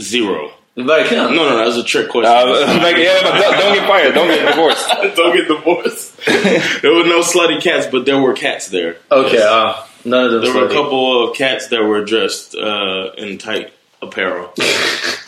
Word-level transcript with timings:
Zero. 0.00 0.50
Verkligen? 0.76 1.34
No, 1.34 1.42
no, 1.44 1.50
no, 1.50 1.56
that 1.56 1.66
was 1.66 1.76
a 1.76 1.82
trick 1.82 2.08
question. 2.08 2.32
Uh, 2.32 2.80
like, 2.82 2.96
yeah, 2.96 3.18
but 3.22 3.40
don't, 3.40 3.58
don't 3.58 3.74
get 3.74 3.88
fired. 3.88 4.14
Don't 4.14 4.28
get 4.28 4.46
divorced. 4.46 4.88
don't 5.16 5.36
get 5.36 5.48
divorced. 5.48 6.16
there 6.82 6.94
were 6.94 7.04
no 7.04 7.20
slutty 7.22 7.60
cats, 7.60 7.88
but 7.90 8.04
there 8.06 8.18
were 8.20 8.32
cats 8.32 8.68
there. 8.68 8.96
Okay, 9.10 9.38
yes. 9.38 9.42
uh, 9.42 9.86
none 10.04 10.24
of 10.26 10.30
them 10.32 10.40
There 10.42 10.52
slutty. 10.52 10.60
were 10.60 10.66
a 10.68 10.72
couple 10.72 11.28
of 11.28 11.36
cats 11.36 11.68
that 11.68 11.82
were 11.82 12.04
dressed 12.04 12.54
uh, 12.54 13.10
in 13.16 13.38
tight 13.38 13.72
apparel. 14.00 14.52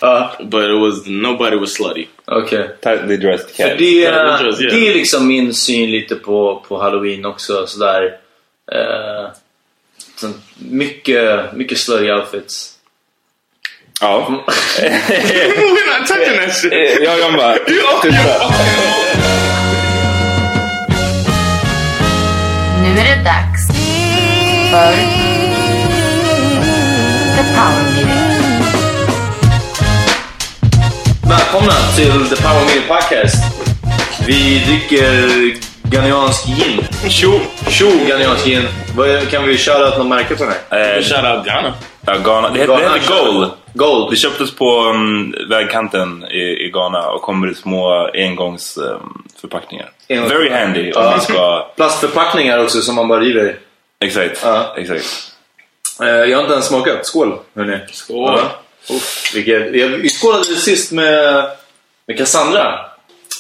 uh, 0.03 0.37
but 0.45 0.71
it 0.71 0.75
was 0.79 1.07
nobody 1.09 1.57
was 1.57 1.77
slutty. 1.77 2.07
Okay. 2.29 2.69
Tightly 2.81 3.17
dressed 3.17 3.51
För 3.51 3.57
cats. 3.57 3.79
det, 3.79 4.11
Tightly 4.11 4.45
dressed, 4.45 4.63
yeah. 4.63 4.75
det 4.75 4.89
är 4.89 4.95
liksom 4.95 5.27
min 5.27 5.55
syn 5.55 5.91
lite 5.91 6.15
på, 6.15 6.65
på 6.69 6.79
halloween 6.79 7.25
också. 7.25 7.67
Sådär. 7.67 8.19
Uh, 8.73 9.31
så 10.17 10.31
mycket, 10.59 11.53
mycket 11.53 11.79
slutty 11.79 12.11
outfits. 12.11 12.77
Ja. 14.01 14.27
We're 14.27 15.99
not 15.99 16.07
touching 16.09 16.37
that 16.41 16.55
shit. 16.57 16.73
Ja, 17.05 17.17
jag 17.19 17.33
bara... 17.35 17.55
Tysta. 18.03 18.53
Nu 22.83 23.01
är 23.01 23.17
det 23.17 23.23
dags 23.25 23.67
för 24.71 24.93
The 27.37 27.45
Power 27.55 27.85
Meeting. 27.95 28.11
Välkomna 31.29 31.73
till 31.97 32.29
The 32.37 32.43
Power 32.43 32.65
Meeting 32.65 32.83
Podcast. 32.89 33.37
Vi 34.27 34.59
dricker 34.67 35.31
Ghaniansk 35.83 36.47
gin. 36.47 36.85
Tjo! 37.11 37.41
Tjo 37.69 37.87
Ghaniansk 38.09 38.45
gin. 38.47 38.69
Vad- 38.97 39.31
Kan 39.31 39.45
vi 39.47 39.59
köra 39.59 39.99
något 39.99 40.07
märke 40.07 40.37
på 40.37 40.45
den 40.45 40.53
här? 40.71 40.97
Eh, 40.97 41.03
Shout 41.03 41.25
out 41.37 41.47
Ghana. 41.47 41.75
Ja, 42.07 42.15
Ghana. 42.25 42.49
Det, 42.51 42.59
det 42.59 42.67
Ghana, 42.67 42.95
heter 42.95 43.25
Gold. 43.25 43.51
Gold. 43.75 44.11
Det 44.11 44.17
köptes 44.17 44.55
på 44.55 44.81
um, 44.85 45.35
vägkanten 45.49 46.25
i, 46.31 46.65
i 46.67 46.71
Ghana 46.71 47.11
och 47.11 47.23
kommer 47.23 47.51
i 47.51 47.55
små 47.55 48.11
engångsförpackningar. 48.15 48.95
Um, 48.95 49.25
förpackningar. 49.41 49.91
Engångs- 50.09 50.29
Very 50.29 50.51
handy 50.51 50.93
om 50.93 51.03
Ja. 51.05 51.11
man 51.11 51.21
ska... 51.21 51.67
Plastförpackningar 51.77 52.59
också 52.59 52.81
som 52.83 52.95
man 52.95 53.09
bara 53.09 53.21
river 53.21 53.45
i. 53.51 53.57
Exakt. 54.07 54.41
Ja. 54.45 54.75
Exakt. 54.77 55.33
Eh, 56.03 56.09
Jag 56.09 56.37
har 56.37 56.43
inte 56.43 56.53
ens 56.53 56.67
smakat. 56.67 57.07
Skål 57.07 57.39
hörni. 57.55 57.79
Skål. 57.93 58.39
Ja. 58.39 58.95
Uff, 58.97 59.33
vilket, 59.35 59.75
jag- 59.75 59.89
vi 59.89 60.09
skålade 60.09 60.45
sist 60.45 60.93
med, 60.93 61.45
med 62.07 62.19
Cassandra. 62.19 62.81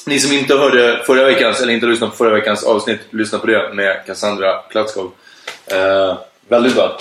Ni 0.07 0.19
som 0.21 0.33
inte 0.33 0.57
hörde 0.57 1.03
förra 1.07 1.25
veckans, 1.25 1.61
eller 1.63 1.73
inte 1.73 1.87
lyssnade 1.87 2.11
på 2.11 2.17
förra 2.17 2.35
veckans 2.35 2.65
avsnitt, 2.65 3.01
lyssna 3.11 3.39
på 3.39 3.47
det 3.47 3.71
med 3.75 4.07
Cassandra 4.07 4.59
Klatskov. 4.71 5.11
Eh, 5.67 6.15
väldigt 6.49 6.75
bra. 6.75 6.99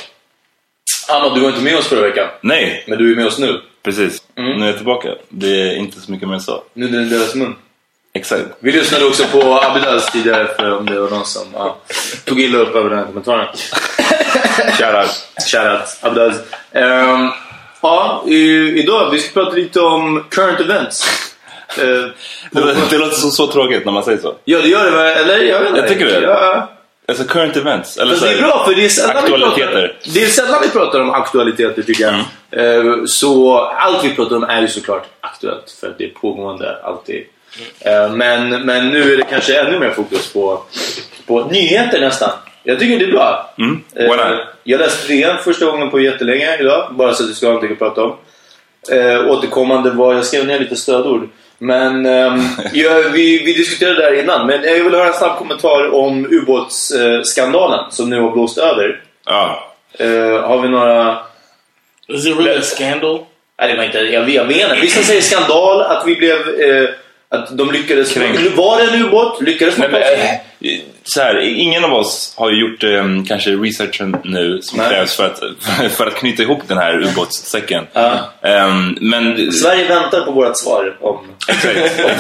Anna, 1.09 1.35
du 1.35 1.41
var 1.41 1.49
inte 1.49 1.61
med 1.61 1.77
oss 1.77 1.87
förra 1.87 2.01
veckan. 2.01 2.27
Nej, 2.41 2.83
Men 2.87 2.97
du 2.97 3.11
är 3.11 3.15
med 3.15 3.25
oss 3.27 3.39
nu. 3.39 3.61
precis. 3.83 4.21
Mm. 4.37 4.51
Nu 4.59 4.63
är 4.63 4.67
jag 4.67 4.75
tillbaka. 4.77 5.09
Det 5.29 5.47
är 5.61 5.75
inte 5.75 5.99
så 6.01 6.11
mycket 6.11 6.27
mer 6.29 6.39
så. 6.39 6.63
Nu 6.73 6.85
är 6.85 6.89
det 6.91 7.05
deras 7.17 7.35
mun. 7.35 7.55
Exakt. 8.13 8.43
Vi 8.59 8.71
lyssnade 8.71 9.05
också 9.05 9.23
på 9.31 9.59
Abidas 9.61 10.11
tidigare 10.11 10.47
för 10.47 10.77
om 10.77 10.85
det 10.85 10.99
var 10.99 11.09
någon 11.09 11.25
som 11.25 11.47
ja, 11.53 11.77
tog 12.25 12.39
illa 12.41 12.57
upp 12.57 12.75
över 12.75 12.89
den 12.89 12.99
här 12.99 13.05
kommentaren. 13.05 13.47
Shoutout. 14.77 15.27
Shoutout 15.51 15.97
Abdaz. 16.01 16.35
Um, 16.71 17.31
ja, 17.81 18.23
i, 18.27 18.57
idag 18.79 19.09
vi 19.11 19.19
ska 19.19 19.41
prata 19.43 19.55
lite 19.55 19.79
om 19.81 20.23
current 20.29 20.59
events. 20.59 21.05
Eh, 21.77 21.83
Det, 22.51 22.75
det 22.89 22.97
låter 22.97 23.15
så, 23.15 23.29
så 23.29 23.47
tråkigt 23.47 23.85
när 23.85 23.91
man 23.91 24.03
säger 24.03 24.17
så. 24.17 24.35
ja, 24.45 24.59
det 24.61 24.67
gör 24.67 24.91
det? 24.91 25.13
Eller? 25.13 25.37
Jag 25.43 25.59
vet 25.59 25.69
inte. 25.69 25.79
Jag 25.81 25.89
tycker 25.89 26.05
det. 26.05 26.21
Ja. 26.21 26.69
Alltså 27.09 27.23
current 27.23 27.55
events. 27.57 27.97
Eller 27.97 28.15
så 28.15 28.25
det 28.25 28.31
är 28.31 28.41
bra 28.41 28.65
för 28.65 28.75
det 28.75 28.85
är 28.85 28.89
sällan 28.89 29.13
vi 29.15 29.19
Aktualiteter. 29.33 29.71
Mm. 29.71 29.81
pratar, 29.89 30.11
det 30.13 30.23
är 30.23 30.27
sällan 30.27 30.59
vi 30.61 30.69
pratar 30.69 30.99
om 31.01 31.09
aktualiteter 31.11 31.81
tycker 31.81 32.03
jag. 32.03 32.15
Eh, 32.51 33.05
Så 33.05 33.57
allt 33.59 34.03
vi 34.05 34.15
pratar 34.15 34.35
om 34.35 34.43
är 34.43 34.61
ju 34.61 34.67
såklart 34.67 35.05
aktuellt 35.21 35.71
för 35.81 35.95
det 35.97 36.03
är 36.03 36.09
pågående 36.09 36.77
alltid. 36.83 37.25
Eh, 37.79 38.11
Men, 38.11 38.49
men 38.65 38.89
nu 38.89 39.13
är 39.13 39.17
det 39.17 39.23
kanske 39.23 39.59
ännu 39.61 39.79
mer 39.79 39.89
fokus 39.89 40.33
på, 40.33 40.63
på 41.27 41.45
nyheter 41.45 41.99
nästan. 42.01 42.29
Jag 42.63 42.79
tycker 42.79 42.99
det 42.99 43.05
är 43.05 43.11
bra. 43.11 43.53
Mm. 43.57 43.83
Eh? 43.95 44.05
Jag 44.63 44.79
läste 44.79 45.07
DN 45.13 45.37
första 45.43 45.65
gången 45.65 45.89
på 45.91 45.99
jättelänge 45.99 46.57
idag, 46.59 46.87
bara 46.91 47.13
så 47.13 47.23
att 47.23 47.29
vi 47.29 47.33
ska 47.33 47.45
ha 47.45 47.53
någonting 47.53 47.71
att 47.73 47.79
prata 47.79 48.03
om. 48.03 48.15
Återkommande 49.29 49.89
var, 49.89 50.13
jag 50.13 50.25
skrev 50.25 50.45
ner 50.45 50.59
lite 50.59 50.75
stödord. 50.75 51.29
Men 51.59 52.05
ehm, 52.05 52.41
ja, 52.73 53.03
vi, 53.13 53.43
vi 53.43 53.53
diskuterade 53.53 53.95
det 53.95 54.03
här 54.03 54.23
innan, 54.23 54.47
men 54.47 54.63
jag 54.63 54.83
vill 54.83 54.93
höra 54.93 55.07
en 55.07 55.13
snabb 55.13 55.37
kommentar 55.37 55.93
om 55.93 56.25
ubåtsskandalen 56.25 57.91
som 57.91 58.09
nu 58.09 58.21
har 58.21 58.31
blåst 58.31 58.57
över. 58.57 59.01
Ja. 59.25 59.73
Eh, 59.99 60.41
har 60.41 60.61
vi 60.61 60.69
några... 60.69 61.17
Is 62.07 62.25
it 62.25 62.37
really 62.37 62.59
a 62.59 62.61
scandal? 62.61 63.19
Nej, 63.59 63.71
det 63.71 63.77
var 63.77 63.83
inte, 63.83 63.97
jag, 63.97 64.29
jag 64.29 64.51
inte. 64.51 64.77
Vissa 64.81 65.03
säger 65.03 65.21
skandal, 65.21 65.81
att 65.81 66.03
vi 66.07 66.15
blev... 66.15 66.59
Eh, 66.59 66.89
att 67.29 67.57
de 67.57 67.71
lyckades... 67.71 68.13
Kränkt. 68.13 68.57
Var 68.57 68.77
det 68.77 68.83
en 68.83 69.05
ubåt? 69.05 69.41
Lyckades 69.41 69.77
man 69.77 69.91
Nej, 69.91 70.43
men, 70.59 70.79
så 71.09 71.21
här, 71.21 71.39
ingen 71.39 71.85
av 71.85 71.93
oss 71.93 72.33
har 72.37 72.49
ju 72.49 72.59
gjort 72.61 72.83
eh, 72.83 73.03
kanske 73.27 73.49
researchen 73.49 74.15
nu 74.23 74.61
som 74.61 74.77
Nej. 74.79 74.89
krävs 74.89 75.15
för 75.15 75.25
att, 75.25 75.39
för 75.91 76.07
att 76.07 76.15
knyta 76.15 76.43
ihop 76.43 76.61
den 76.67 76.77
här 76.77 77.03
ubåtssäcken. 77.03 77.87
Ja. 77.93 78.19
Ehm, 78.41 78.97
men 79.01 79.51
Sverige 79.51 79.87
väntar 79.87 80.21
på 80.21 80.31
vårt 80.31 80.57
svar 80.57 80.97
om, 81.01 81.15
om 81.17 81.23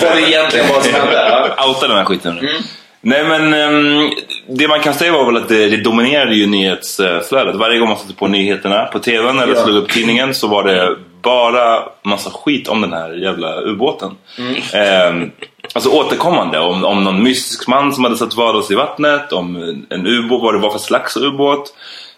vad 0.01 0.15
det 0.15 0.21
egentligen 0.29 0.67
var 0.67 0.81
som 0.81 0.93
hände. 0.93 1.13
Ja. 1.57 1.67
outa 1.67 1.87
den 1.87 1.97
här 1.97 2.05
skiten 2.05 2.35
nu. 2.35 2.49
Mm. 2.49 2.61
Nej 3.01 3.23
men 3.23 3.53
ehm, 3.53 4.09
det 4.47 4.67
man 4.67 4.79
kan 4.79 4.93
säga 4.93 5.11
var 5.11 5.25
väl 5.25 5.37
att 5.37 5.49
det, 5.49 5.69
det 5.69 5.77
dominerade 5.77 6.35
ju 6.35 6.47
nyhetsflödet. 6.47 7.55
Varje 7.55 7.79
gång 7.79 7.89
man 7.89 7.97
satte 7.97 8.13
på 8.13 8.27
nyheterna 8.27 8.85
på 8.85 8.99
TVn 8.99 9.39
eller 9.39 9.55
Ja. 9.55 9.63
slog 9.63 9.77
upp 9.77 9.89
tidningen 9.89 10.33
så 10.33 10.47
var 10.47 10.63
det 10.63 10.95
bara 11.21 11.83
massa 12.03 12.29
skit 12.29 12.67
om 12.67 12.81
den 12.81 12.93
här 12.93 13.13
jävla 13.13 13.61
ubåten. 13.61 14.11
Mm. 14.37 14.55
Ehm, 14.73 15.31
alltså 15.73 15.89
återkommande 15.89 16.59
om, 16.59 16.85
om 16.85 17.03
någon 17.03 17.23
mystisk 17.23 17.67
man 17.67 17.93
som 17.93 18.03
hade 18.03 18.17
sett 18.17 18.33
vadas 18.33 18.71
i 18.71 18.75
vattnet, 18.75 19.31
om 19.31 19.55
en 19.89 20.07
ubåt, 20.07 20.41
vad 20.41 20.53
det 20.53 20.59
var 20.59 20.71
för 20.71 20.79
slags 20.79 21.17
ubåt. 21.17 21.73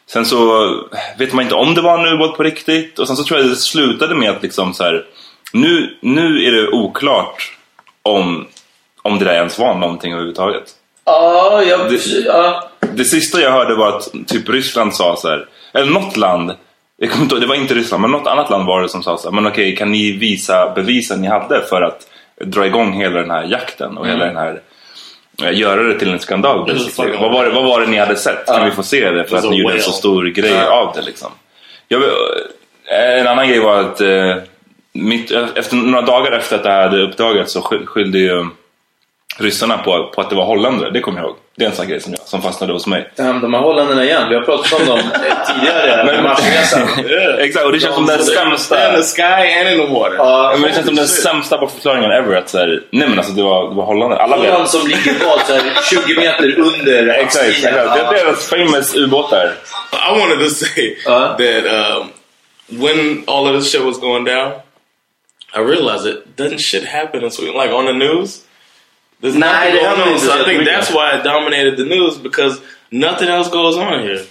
Sen 0.09 0.25
så 0.25 0.69
vet 1.17 1.33
man 1.33 1.43
inte 1.43 1.55
om 1.55 1.73
det 1.73 1.81
var 1.81 1.99
en 2.07 2.13
ubåt 2.13 2.37
på 2.37 2.43
riktigt 2.43 2.99
och 2.99 3.07
sen 3.07 3.15
så 3.17 3.23
tror 3.23 3.39
jag 3.39 3.49
det 3.49 3.55
slutade 3.55 4.15
med 4.15 4.29
att 4.29 4.43
liksom 4.43 4.73
så 4.73 4.83
här, 4.83 5.05
nu, 5.53 5.97
nu 6.01 6.43
är 6.47 6.51
det 6.51 6.67
oklart 6.69 7.57
om, 8.03 8.47
om 9.01 9.19
det 9.19 9.25
där 9.25 9.33
ens 9.33 9.59
var 9.59 9.75
någonting 9.75 10.11
överhuvudtaget. 10.13 10.63
Ja, 11.05 11.63
jag, 11.63 11.89
Det- 11.89 12.25
ja. 12.25 12.69
Det 12.93 13.05
sista 13.05 13.41
jag 13.41 13.51
hörde 13.51 13.75
var 13.75 13.97
att 13.97 14.07
typ 14.27 14.49
Ryssland 14.49 14.95
sa 14.95 15.15
så 15.15 15.27
här, 15.29 15.45
eller 15.73 15.91
något 15.91 16.17
land, 16.17 16.51
jag 16.97 17.11
kommer 17.11 17.23
inte, 17.23 17.35
det 17.39 17.45
var 17.47 17.55
inte 17.55 17.73
Ryssland, 17.73 18.01
men 18.01 18.11
något 18.11 18.27
annat 18.27 18.49
land 18.49 18.65
var 18.65 18.81
det 18.81 18.89
som 18.89 19.03
sa 19.03 19.17
så 19.17 19.27
här, 19.29 19.35
men 19.35 19.47
okej, 19.47 19.75
kan 19.75 19.91
ni 19.91 20.11
visa 20.11 20.71
bevisen 20.75 21.21
ni 21.21 21.27
hade 21.27 21.61
för 21.69 21.81
att 21.81 22.07
dra 22.43 22.65
igång 22.65 22.93
hela 22.93 23.19
den 23.21 23.31
här 23.31 23.43
jakten 23.43 23.97
och 23.97 24.07
hela 24.07 24.25
den 24.25 24.35
här 24.37 24.61
eh, 25.43 25.59
Göra 25.59 25.83
det 25.83 25.99
till 25.99 26.11
en 26.11 26.19
skandal 26.19 26.65
basically. 26.65 27.17
vad, 27.17 27.31
var 27.31 27.45
det, 27.45 27.51
vad 27.51 27.63
var 27.63 27.81
det 27.81 27.87
ni 27.87 27.97
hade 27.97 28.15
sett? 28.15 28.45
Kan 28.45 28.65
vi 28.65 28.71
få 28.71 28.83
se 28.83 29.11
det? 29.11 29.23
För 29.23 29.37
att 29.37 29.43
It's 29.43 29.47
a 29.47 29.51
ni 29.51 29.57
gjorde 29.61 29.73
en 29.75 29.81
så 29.81 29.91
stor 29.91 30.25
grej 30.25 30.61
av 30.67 30.93
det 30.95 31.01
liksom. 31.01 31.31
Jag, 31.87 32.01
eh, 32.03 33.19
en 33.19 33.27
annan 33.27 33.47
grej 33.49 33.59
var 33.59 33.79
att 33.79 34.01
eh, 34.01 34.35
mitt, 34.93 35.31
efter, 35.55 35.75
några 35.75 36.05
dagar 36.05 36.31
efter 36.31 36.55
att 36.55 36.63
det 36.63 36.69
här 36.71 36.81
hade 36.83 37.01
uppdagats 37.03 37.53
så 37.53 37.61
sky- 37.61 37.85
skyllde 37.85 38.19
ju 38.19 38.45
ryssarna 39.41 39.77
på, 39.77 40.11
på 40.15 40.21
att 40.21 40.29
det 40.29 40.35
var 40.35 40.45
holländare. 40.45 40.89
Det 40.91 40.99
kommer 40.99 41.19
jag 41.19 41.27
ihåg. 41.27 41.37
Det 41.57 41.65
är 41.65 41.69
en 41.69 41.75
sån 41.75 41.87
grej 41.87 42.01
som, 42.01 42.13
jag, 42.13 42.21
som 42.27 42.41
fastnade 42.41 42.73
hos 42.73 42.87
mig. 42.87 43.09
Damn, 43.15 43.41
de 43.41 43.53
här 43.53 43.61
holländarna 43.61 44.03
igen. 44.03 44.29
Vi 44.29 44.35
har 44.35 44.41
pratat 44.41 44.79
om 44.79 44.85
dem 44.85 44.99
eh, 44.99 45.53
tidigare. 45.53 46.03
Men-. 46.05 47.39
Exakt, 47.39 47.65
och 47.65 47.71
det 47.71 47.79
känns 47.79 47.95
som 47.95 48.05
den 48.05 48.23
sämsta... 48.23 48.89
In 48.89 49.01
the 49.01 49.07
sky 49.07 49.21
and 49.59 49.69
in 49.69 49.87
the 49.87 49.93
water. 49.93 50.15
Ja, 50.17 50.51
Men 50.53 50.61
det 50.61 50.73
känns 50.73 50.85
som 50.85 50.95
den 50.95 51.07
sämsta 51.07 51.57
bortförklaringen 51.57 52.11
ever. 52.11 52.35
Att 52.35 52.49
så 52.49 52.57
här, 52.57 52.83
nej 52.91 53.09
men 53.09 53.17
alltså 53.17 53.33
det 53.33 53.43
var, 53.43 53.69
det 53.69 53.75
var 53.75 53.85
holländare. 53.85 54.19
Alla 54.19 54.37
vet. 54.37 54.51
Holland 54.51 54.69
som 54.69 54.87
ligger 54.87 55.25
vad, 55.25 55.39
så 55.47 55.53
här, 55.53 55.61
20 56.05 56.15
meter 56.19 56.59
under 56.59 57.07
Exakt, 57.19 57.61
det 57.61 57.69
är 57.69 58.25
deras 58.25 58.49
famous 58.49 58.95
ubåtar. 58.95 59.53
I 59.93 60.19
wanted 60.19 60.39
to 60.39 60.49
say 60.55 60.95
Uh. 61.07 61.37
that 61.37 61.65
um, 61.65 62.09
when 62.67 63.23
all 63.27 63.47
of 63.47 63.61
this 63.61 63.71
shit 63.71 63.83
was 63.83 63.99
going 63.99 64.23
down, 64.25 64.53
I 65.53 65.59
realized 65.59 66.05
it 66.05 66.37
doesn't 66.37 66.59
shit 66.59 66.85
happen 66.85 67.23
in 67.23 67.31
Sweden 67.31 67.55
like 67.55 67.73
on 67.73 67.85
the 67.85 67.93
news. 67.93 68.45
There's 69.21 69.35
nothing 69.35 69.73
det 69.73 69.81
going 69.81 70.13
on, 70.13 70.19
so 70.19 70.31
I 70.41 70.43
think 70.45 70.65
that's 70.65 70.89
why 70.91 71.17
it 71.17 71.23
dominated 71.23 71.77
the 71.77 71.85
news 71.85 72.17
because 72.17 72.59
nothing 72.91 73.29
else 73.29 73.49
goes 73.51 73.77
on 73.77 73.99
here. 74.01 74.21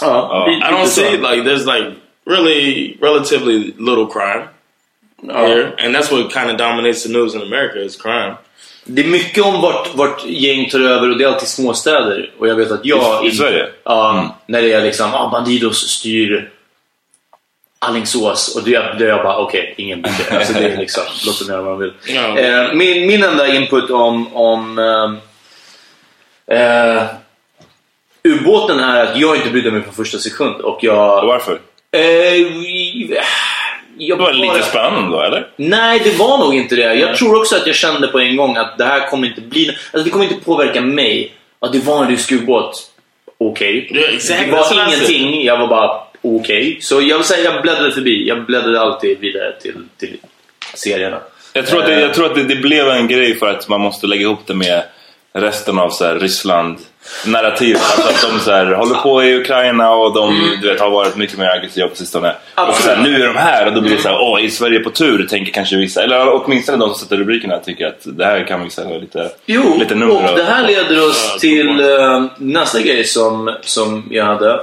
Ja, 0.00 0.46
I 0.48 0.70
don't 0.70 0.86
see 0.88 1.10
like 1.16 1.44
there's 1.44 1.66
like 1.66 1.86
really 2.26 2.96
relatively 3.00 3.74
little 3.78 4.06
crime 4.06 4.48
Ja. 5.22 5.46
here, 5.46 5.72
and 5.78 5.94
that's 5.94 6.10
what 6.10 6.32
kind 6.32 6.50
of 6.50 6.56
dominates 6.56 7.02
the 7.02 7.08
news 7.08 7.34
in 7.34 7.42
America 7.42 7.78
is 7.84 7.96
crime. 7.96 8.34
Det 8.84 9.02
är 9.02 9.06
mycket 9.08 9.44
om 9.44 9.60
vart, 9.60 9.94
vart 9.94 10.24
gäng 10.26 10.68
tar 10.70 10.80
över 10.80 11.10
och 11.10 11.18
det 11.18 11.24
är 11.24 11.28
alltid 11.28 11.48
småstäder. 11.48 12.30
Och 12.38 12.48
jag 12.48 12.54
vet 12.56 12.70
att 12.70 12.84
jag... 12.84 13.24
I- 13.24 13.28
i 13.28 13.32
Sverige? 13.32 13.66
Ja, 13.84 14.36
när 14.46 14.62
det 14.62 14.72
är 14.72 14.82
liksom 14.82 15.14
ah, 15.14 15.28
Bandidos 15.30 15.88
styr 15.88 16.50
Alingsås 17.84 18.56
och 18.56 18.62
det, 18.64 18.70
det 18.98 19.04
är 19.04 19.08
jag 19.08 19.22
bara 19.22 19.36
okej, 19.38 19.74
ingen 19.76 20.02
bryr 20.02 20.12
sig. 20.12 20.36
Alltså 20.36 20.52
det 20.52 20.64
är 20.64 20.76
liksom, 20.76 21.02
låt 21.26 21.38
dem 21.40 21.48
göra 21.48 21.62
vad 21.62 21.72
de 21.72 21.80
vill. 21.80 21.92
Eh, 22.44 22.72
min, 22.74 23.06
min 23.06 23.22
enda 23.24 23.54
input 23.54 23.90
om, 23.90 24.36
om 24.36 24.78
eh, 24.78 26.56
eh, 26.58 27.02
ubåten 28.24 28.80
är 28.80 29.02
att 29.04 29.16
jag 29.16 29.36
inte 29.36 29.50
brydde 29.50 29.70
mig 29.70 29.82
från 29.82 29.94
första 29.94 30.18
sekund 30.18 30.60
och 30.60 30.74
Och 30.76 30.84
jag... 30.84 31.26
varför? 31.26 31.58
Eh, 31.92 32.36
jag 33.98 34.18
Det 34.18 34.22
var 34.22 34.32
lite 34.32 34.46
bara- 34.54 34.62
spännande 34.62 35.16
då, 35.16 35.22
eller? 35.22 35.48
Nej, 35.56 36.00
det 36.04 36.18
var 36.18 36.38
nog 36.38 36.54
inte 36.54 36.76
det. 36.76 36.94
Jag 36.94 37.16
tror 37.16 37.40
också 37.40 37.56
att 37.56 37.66
jag 37.66 37.76
kände 37.76 38.08
på 38.08 38.18
en 38.18 38.36
gång 38.36 38.56
att 38.56 38.78
det 38.78 38.84
här 38.84 39.08
kommer 39.10 39.28
inte 39.28 39.40
bli... 39.40 39.68
Alltså 39.68 40.04
det 40.04 40.10
kommer 40.10 40.24
inte 40.24 40.44
påverka 40.44 40.80
mig. 40.80 41.32
Att 41.58 41.72
det 41.72 41.78
var 41.78 42.02
en 42.04 42.10
rysk 42.10 42.32
ubåt. 42.32 42.82
Okej. 43.38 43.90
Exactly. 44.14 44.46
Det 44.46 44.52
what 44.52 44.74
var 44.74 44.86
ingenting. 44.88 45.44
Jag 45.44 45.58
var 45.58 45.66
bara 45.66 46.00
okej. 46.22 46.78
Så 46.80 47.02
jag 47.02 47.16
vill 47.16 47.26
säga 47.26 47.52
jag 47.52 47.62
bläddrade 47.62 47.92
förbi. 47.92 48.28
Jag 48.28 48.46
bläddrade 48.46 48.80
alltid 48.80 49.18
vidare 49.18 49.52
till, 49.62 49.74
till 49.98 50.16
serierna. 50.74 51.18
Jag 51.52 51.66
tror 51.66 51.80
att, 51.80 51.86
det, 51.86 52.00
jag 52.00 52.14
tror 52.14 52.26
att 52.26 52.34
det, 52.34 52.44
det 52.44 52.56
blev 52.56 52.88
en 52.88 53.08
grej 53.08 53.34
för 53.34 53.46
att 53.46 53.68
man 53.68 53.80
måste 53.80 54.06
lägga 54.06 54.22
ihop 54.22 54.46
det 54.46 54.54
med 54.54 54.82
resten 55.34 55.78
av 55.78 55.90
så 55.90 56.04
här, 56.04 56.18
Ryssland 56.18 56.78
narrativ. 57.26 57.76
Alltså 57.80 58.08
att 58.08 58.32
de 58.32 58.40
så 58.40 58.50
här, 58.50 58.66
håller 58.66 58.94
på 58.94 59.22
i 59.24 59.36
Ukraina 59.36 59.94
och 59.94 60.14
de 60.14 60.58
du 60.62 60.68
vet, 60.68 60.80
har 60.80 60.90
varit 60.90 61.16
mycket 61.16 61.38
mer 61.38 61.48
aggressiva 61.48 61.88
på 61.88 61.96
sistone. 61.96 62.34
Och 62.54 62.74
så 62.74 62.88
här, 62.88 62.96
nu 62.96 63.22
är 63.22 63.26
de 63.26 63.36
här 63.36 63.66
och 63.66 63.72
då 63.72 63.80
blir 63.80 63.96
det 63.96 64.02
så 64.02 64.08
här, 64.08 64.18
åh, 64.20 64.44
är 64.44 64.48
Sverige 64.48 64.80
på 64.80 64.90
tur? 64.90 65.26
Tänker 65.26 65.52
kanske 65.52 65.76
vissa. 65.76 66.02
Eller 66.02 66.44
åtminstone 66.44 66.78
de 66.78 66.88
som 66.88 66.98
sätter 66.98 67.16
rubrikerna 67.16 67.58
tycker 67.58 67.86
att 67.86 68.00
det 68.04 68.24
här 68.24 68.46
kan 68.46 68.64
vi 68.64 68.70
sälja 68.70 68.98
lite, 68.98 69.30
Jo, 69.46 69.76
lite 69.78 69.94
nummer 69.94 70.30
och 70.30 70.36
det 70.36 70.44
här 70.44 70.66
leder 70.66 71.08
oss 71.08 71.30
Ja, 71.32 71.38
till 71.38 71.80
eh, 71.80 72.24
nästa 72.36 72.80
grej 72.80 73.04
som, 73.04 73.56
som 73.62 74.08
jag 74.10 74.24
hade. 74.24 74.60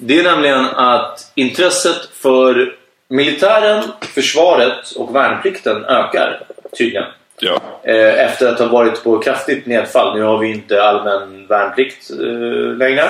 Det 0.00 0.18
är 0.18 0.22
nämligen 0.22 0.64
att 0.64 1.32
intresset 1.34 2.08
för 2.12 2.74
militären, 3.08 3.84
försvaret 4.00 4.90
och 4.96 5.14
värnplikten 5.14 5.84
ökar 5.84 6.40
tydligen. 6.78 7.04
Ja. 7.40 7.60
Eh, 7.82 8.24
efter 8.24 8.48
att 8.52 8.58
ha 8.58 8.66
varit 8.66 9.04
på 9.04 9.18
kraftigt 9.18 9.66
nedfall. 9.66 10.16
Nu 10.16 10.22
har 10.22 10.38
vi 10.38 10.50
inte 10.50 10.82
allmän 10.82 11.46
värnplikt 11.46 12.10
eh, 12.10 12.76
längre. 12.76 13.04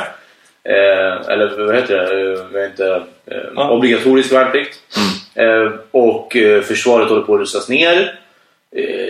Eh, 0.65 1.29
eller 1.29 1.67
vad 1.67 1.75
heter 1.75 1.97
det? 1.97 2.47
Vi 2.53 2.59
har 2.59 2.67
inte 2.67 3.03
obligatorisk 3.55 4.33
värnplikt. 4.33 4.79
Eh, 5.35 5.73
och 5.91 6.37
försvaret 6.65 7.09
håller 7.09 7.23
på 7.23 7.35
att 7.35 7.41
rustas 7.41 7.69
ner. 7.69 8.19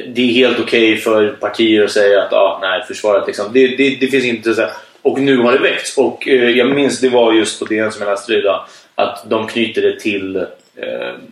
Det 0.07 0.23
är 0.23 0.33
helt 0.33 0.61
okej 0.61 0.97
för 0.97 1.29
partier 1.29 1.85
att 1.85 1.91
säga 1.91 2.23
att 2.23 2.33
ah, 2.33 2.59
nej, 2.63 2.83
försvaret 2.89 3.27
liksom, 3.27 3.47
det, 3.53 3.77
det, 3.77 3.97
det 4.01 4.07
finns 4.07 4.25
inte 4.25 4.55
så 4.55 4.61
här. 4.61 4.71
Och 5.09 5.21
nu 5.21 5.39
har 5.39 5.53
det 5.53 5.59
väckts. 5.59 5.99
Och 5.99 6.29
eh, 6.29 6.51
jag 6.51 6.71
minns 6.71 7.01
det 7.01 7.09
var 7.09 7.33
just 7.33 7.59
på 7.59 7.65
DN 7.65 7.93
som 7.93 8.03
jag 8.03 8.11
läste 8.11 8.33
det 8.33 8.39
idag. 8.39 8.65
Att 8.95 9.31
de 9.31 9.47
knyter 9.47 9.83
det 9.83 10.01
till 10.01 10.37
eh, 10.37 10.45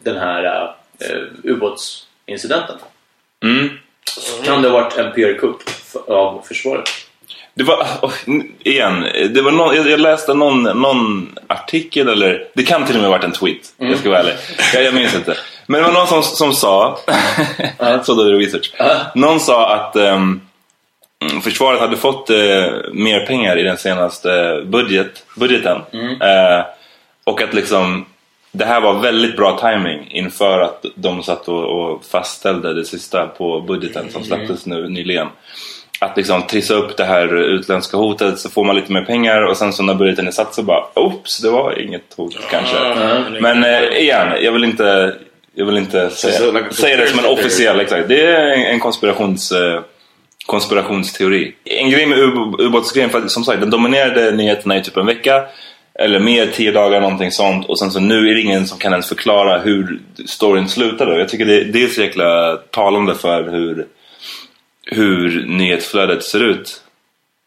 den 0.02 0.16
här 0.16 0.74
eh, 0.98 1.50
ubåtsincidenten. 1.50 2.76
Mm. 3.44 3.68
Kan 4.44 4.62
det 4.62 4.68
ha 4.68 4.80
varit 4.80 4.96
en 4.96 5.12
PR-kupp 5.12 5.62
av 6.08 6.42
försvaret? 6.48 6.88
Det 7.54 7.62
var, 7.62 7.86
oh, 8.02 8.12
igen, 8.62 9.06
det 9.34 9.42
var 9.42 9.50
någon, 9.50 9.76
jag 9.76 10.00
läste 10.00 10.34
någon, 10.34 10.62
någon 10.62 11.38
artikel 11.46 12.08
eller 12.08 12.48
det 12.54 12.62
kan 12.62 12.86
till 12.86 12.94
och 12.94 13.02
med 13.02 13.10
ha 13.10 13.16
varit 13.16 13.24
en 13.24 13.32
tweet. 13.32 13.74
Jag 13.76 13.98
ska 13.98 14.10
vara 14.10 14.20
ärlig. 14.20 14.34
Jag, 14.74 14.84
jag 14.84 14.94
minns 14.94 15.14
inte. 15.14 15.36
Men 15.66 15.80
det 15.80 15.86
var 15.86 15.94
någon 15.94 16.06
som, 16.06 16.22
som 16.22 16.52
sa, 16.52 16.98
så 18.04 18.14
då 18.14 18.22
är 18.22 18.32
det 18.32 18.38
research. 18.38 18.72
Någon 19.14 19.40
sa 19.40 19.74
att 19.74 19.96
ehm, 19.96 20.40
försvaret 21.42 21.80
hade 21.80 21.96
fått 21.96 22.30
eh, 22.30 22.36
mer 22.92 23.26
pengar 23.26 23.58
i 23.58 23.62
den 23.62 23.76
senaste 23.76 24.62
budget, 24.66 25.24
budgeten. 25.36 25.80
Eh, 26.20 26.64
och 27.24 27.42
att 27.42 27.54
liksom 27.54 28.06
det 28.52 28.64
här 28.64 28.80
var 28.80 29.00
väldigt 29.00 29.36
bra 29.36 29.58
timing 29.58 30.08
inför 30.10 30.60
att 30.60 30.84
de 30.94 31.22
satt 31.22 31.48
och, 31.48 31.64
och 31.64 32.04
fastställde 32.04 32.74
det 32.74 32.84
sista 32.84 33.26
på 33.26 33.60
budgeten 33.60 34.10
som 34.12 34.24
släpptes 34.24 34.66
nu 34.66 34.88
nyligen. 34.88 35.26
Att 36.00 36.16
liksom 36.16 36.42
trissa 36.42 36.74
upp 36.74 36.96
det 36.96 37.04
här 37.04 37.36
utländska 37.36 37.96
hotet 37.96 38.38
så 38.38 38.50
får 38.50 38.64
man 38.64 38.76
lite 38.76 38.92
mer 38.92 39.02
pengar 39.02 39.42
och 39.42 39.56
sen 39.56 39.72
så 39.72 39.82
när 39.82 39.94
budgeten 39.94 40.26
är 40.26 40.30
satt 40.30 40.54
så 40.54 40.62
bara 40.62 40.84
oops, 40.94 41.40
det 41.40 41.50
var 41.50 41.80
inget 41.80 42.14
hot 42.16 42.36
kanske. 42.50 42.76
Men 43.40 43.64
eh, 43.64 43.82
igen, 43.82 44.28
jag 44.42 44.52
vill 44.52 44.64
inte, 44.64 45.14
jag 45.54 45.66
vill 45.66 45.76
inte 45.76 46.10
säga, 46.10 46.70
säga 46.70 46.96
det 46.96 47.06
som 47.06 47.18
en 47.18 47.24
officiell, 47.24 47.80
exakt. 47.80 48.08
Det 48.08 48.26
är 48.26 48.46
en, 48.46 48.62
en 48.62 48.80
konspirations, 48.80 49.52
eh, 49.52 49.80
konspirationsteori. 50.46 51.54
En 51.64 51.90
grej 51.90 52.06
med 52.06 52.18
ub- 52.18 52.60
ubåtsgrejen, 52.60 53.10
för 53.10 53.18
att, 53.18 53.30
som 53.30 53.44
sagt 53.44 53.60
den 53.60 53.70
dominerade 53.70 54.30
nyheterna 54.30 54.76
i 54.76 54.82
typ 54.82 54.96
en 54.96 55.06
vecka. 55.06 55.44
Eller 55.98 56.20
mer, 56.20 56.46
tio 56.46 56.72
dagar, 56.72 57.00
någonting 57.00 57.30
sånt. 57.30 57.66
Och 57.66 57.78
sen 57.78 57.90
så 57.90 58.00
nu 58.00 58.30
är 58.30 58.34
det 58.34 58.40
ingen 58.40 58.66
som 58.66 58.78
kan 58.78 58.92
ens 58.92 59.08
förklara 59.08 59.58
hur 59.58 60.00
storyn 60.26 60.68
slutade. 60.68 61.18
Jag 61.18 61.28
tycker 61.28 61.44
det, 61.44 61.64
det 61.64 61.82
är 61.82 61.88
så 61.88 62.00
jäkla 62.00 62.56
talande 62.56 63.14
för 63.14 63.50
hur, 63.50 63.86
hur 64.86 65.44
nyhetsflödet 65.46 66.22
ser 66.22 66.44
ut 66.44 66.82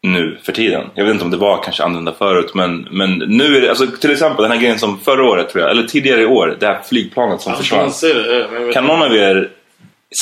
nu 0.02 0.38
för 0.42 0.52
tiden. 0.52 0.84
Jag 0.94 1.04
vet 1.04 1.12
inte 1.12 1.24
om 1.24 1.30
det 1.30 1.36
var 1.36 1.62
kanske 1.62 1.82
annorlunda 1.82 2.12
förut 2.12 2.54
men, 2.54 2.88
men 2.90 3.18
nu 3.18 3.56
är 3.56 3.60
det, 3.60 3.68
alltså 3.68 3.86
till 3.86 4.10
exempel 4.10 4.42
den 4.42 4.52
här 4.52 4.58
grejen 4.58 4.78
som 4.78 4.98
förra 5.00 5.24
året 5.24 5.48
tror 5.48 5.62
jag, 5.62 5.70
eller 5.70 5.82
tidigare 5.82 6.20
i 6.20 6.26
år, 6.26 6.56
det 6.60 6.66
här 6.66 6.80
flygplanet 6.88 7.40
som 7.40 7.56
försvann. 7.56 7.90
Kan 8.72 8.86
någon 8.86 9.02
av 9.02 9.16
er 9.16 9.50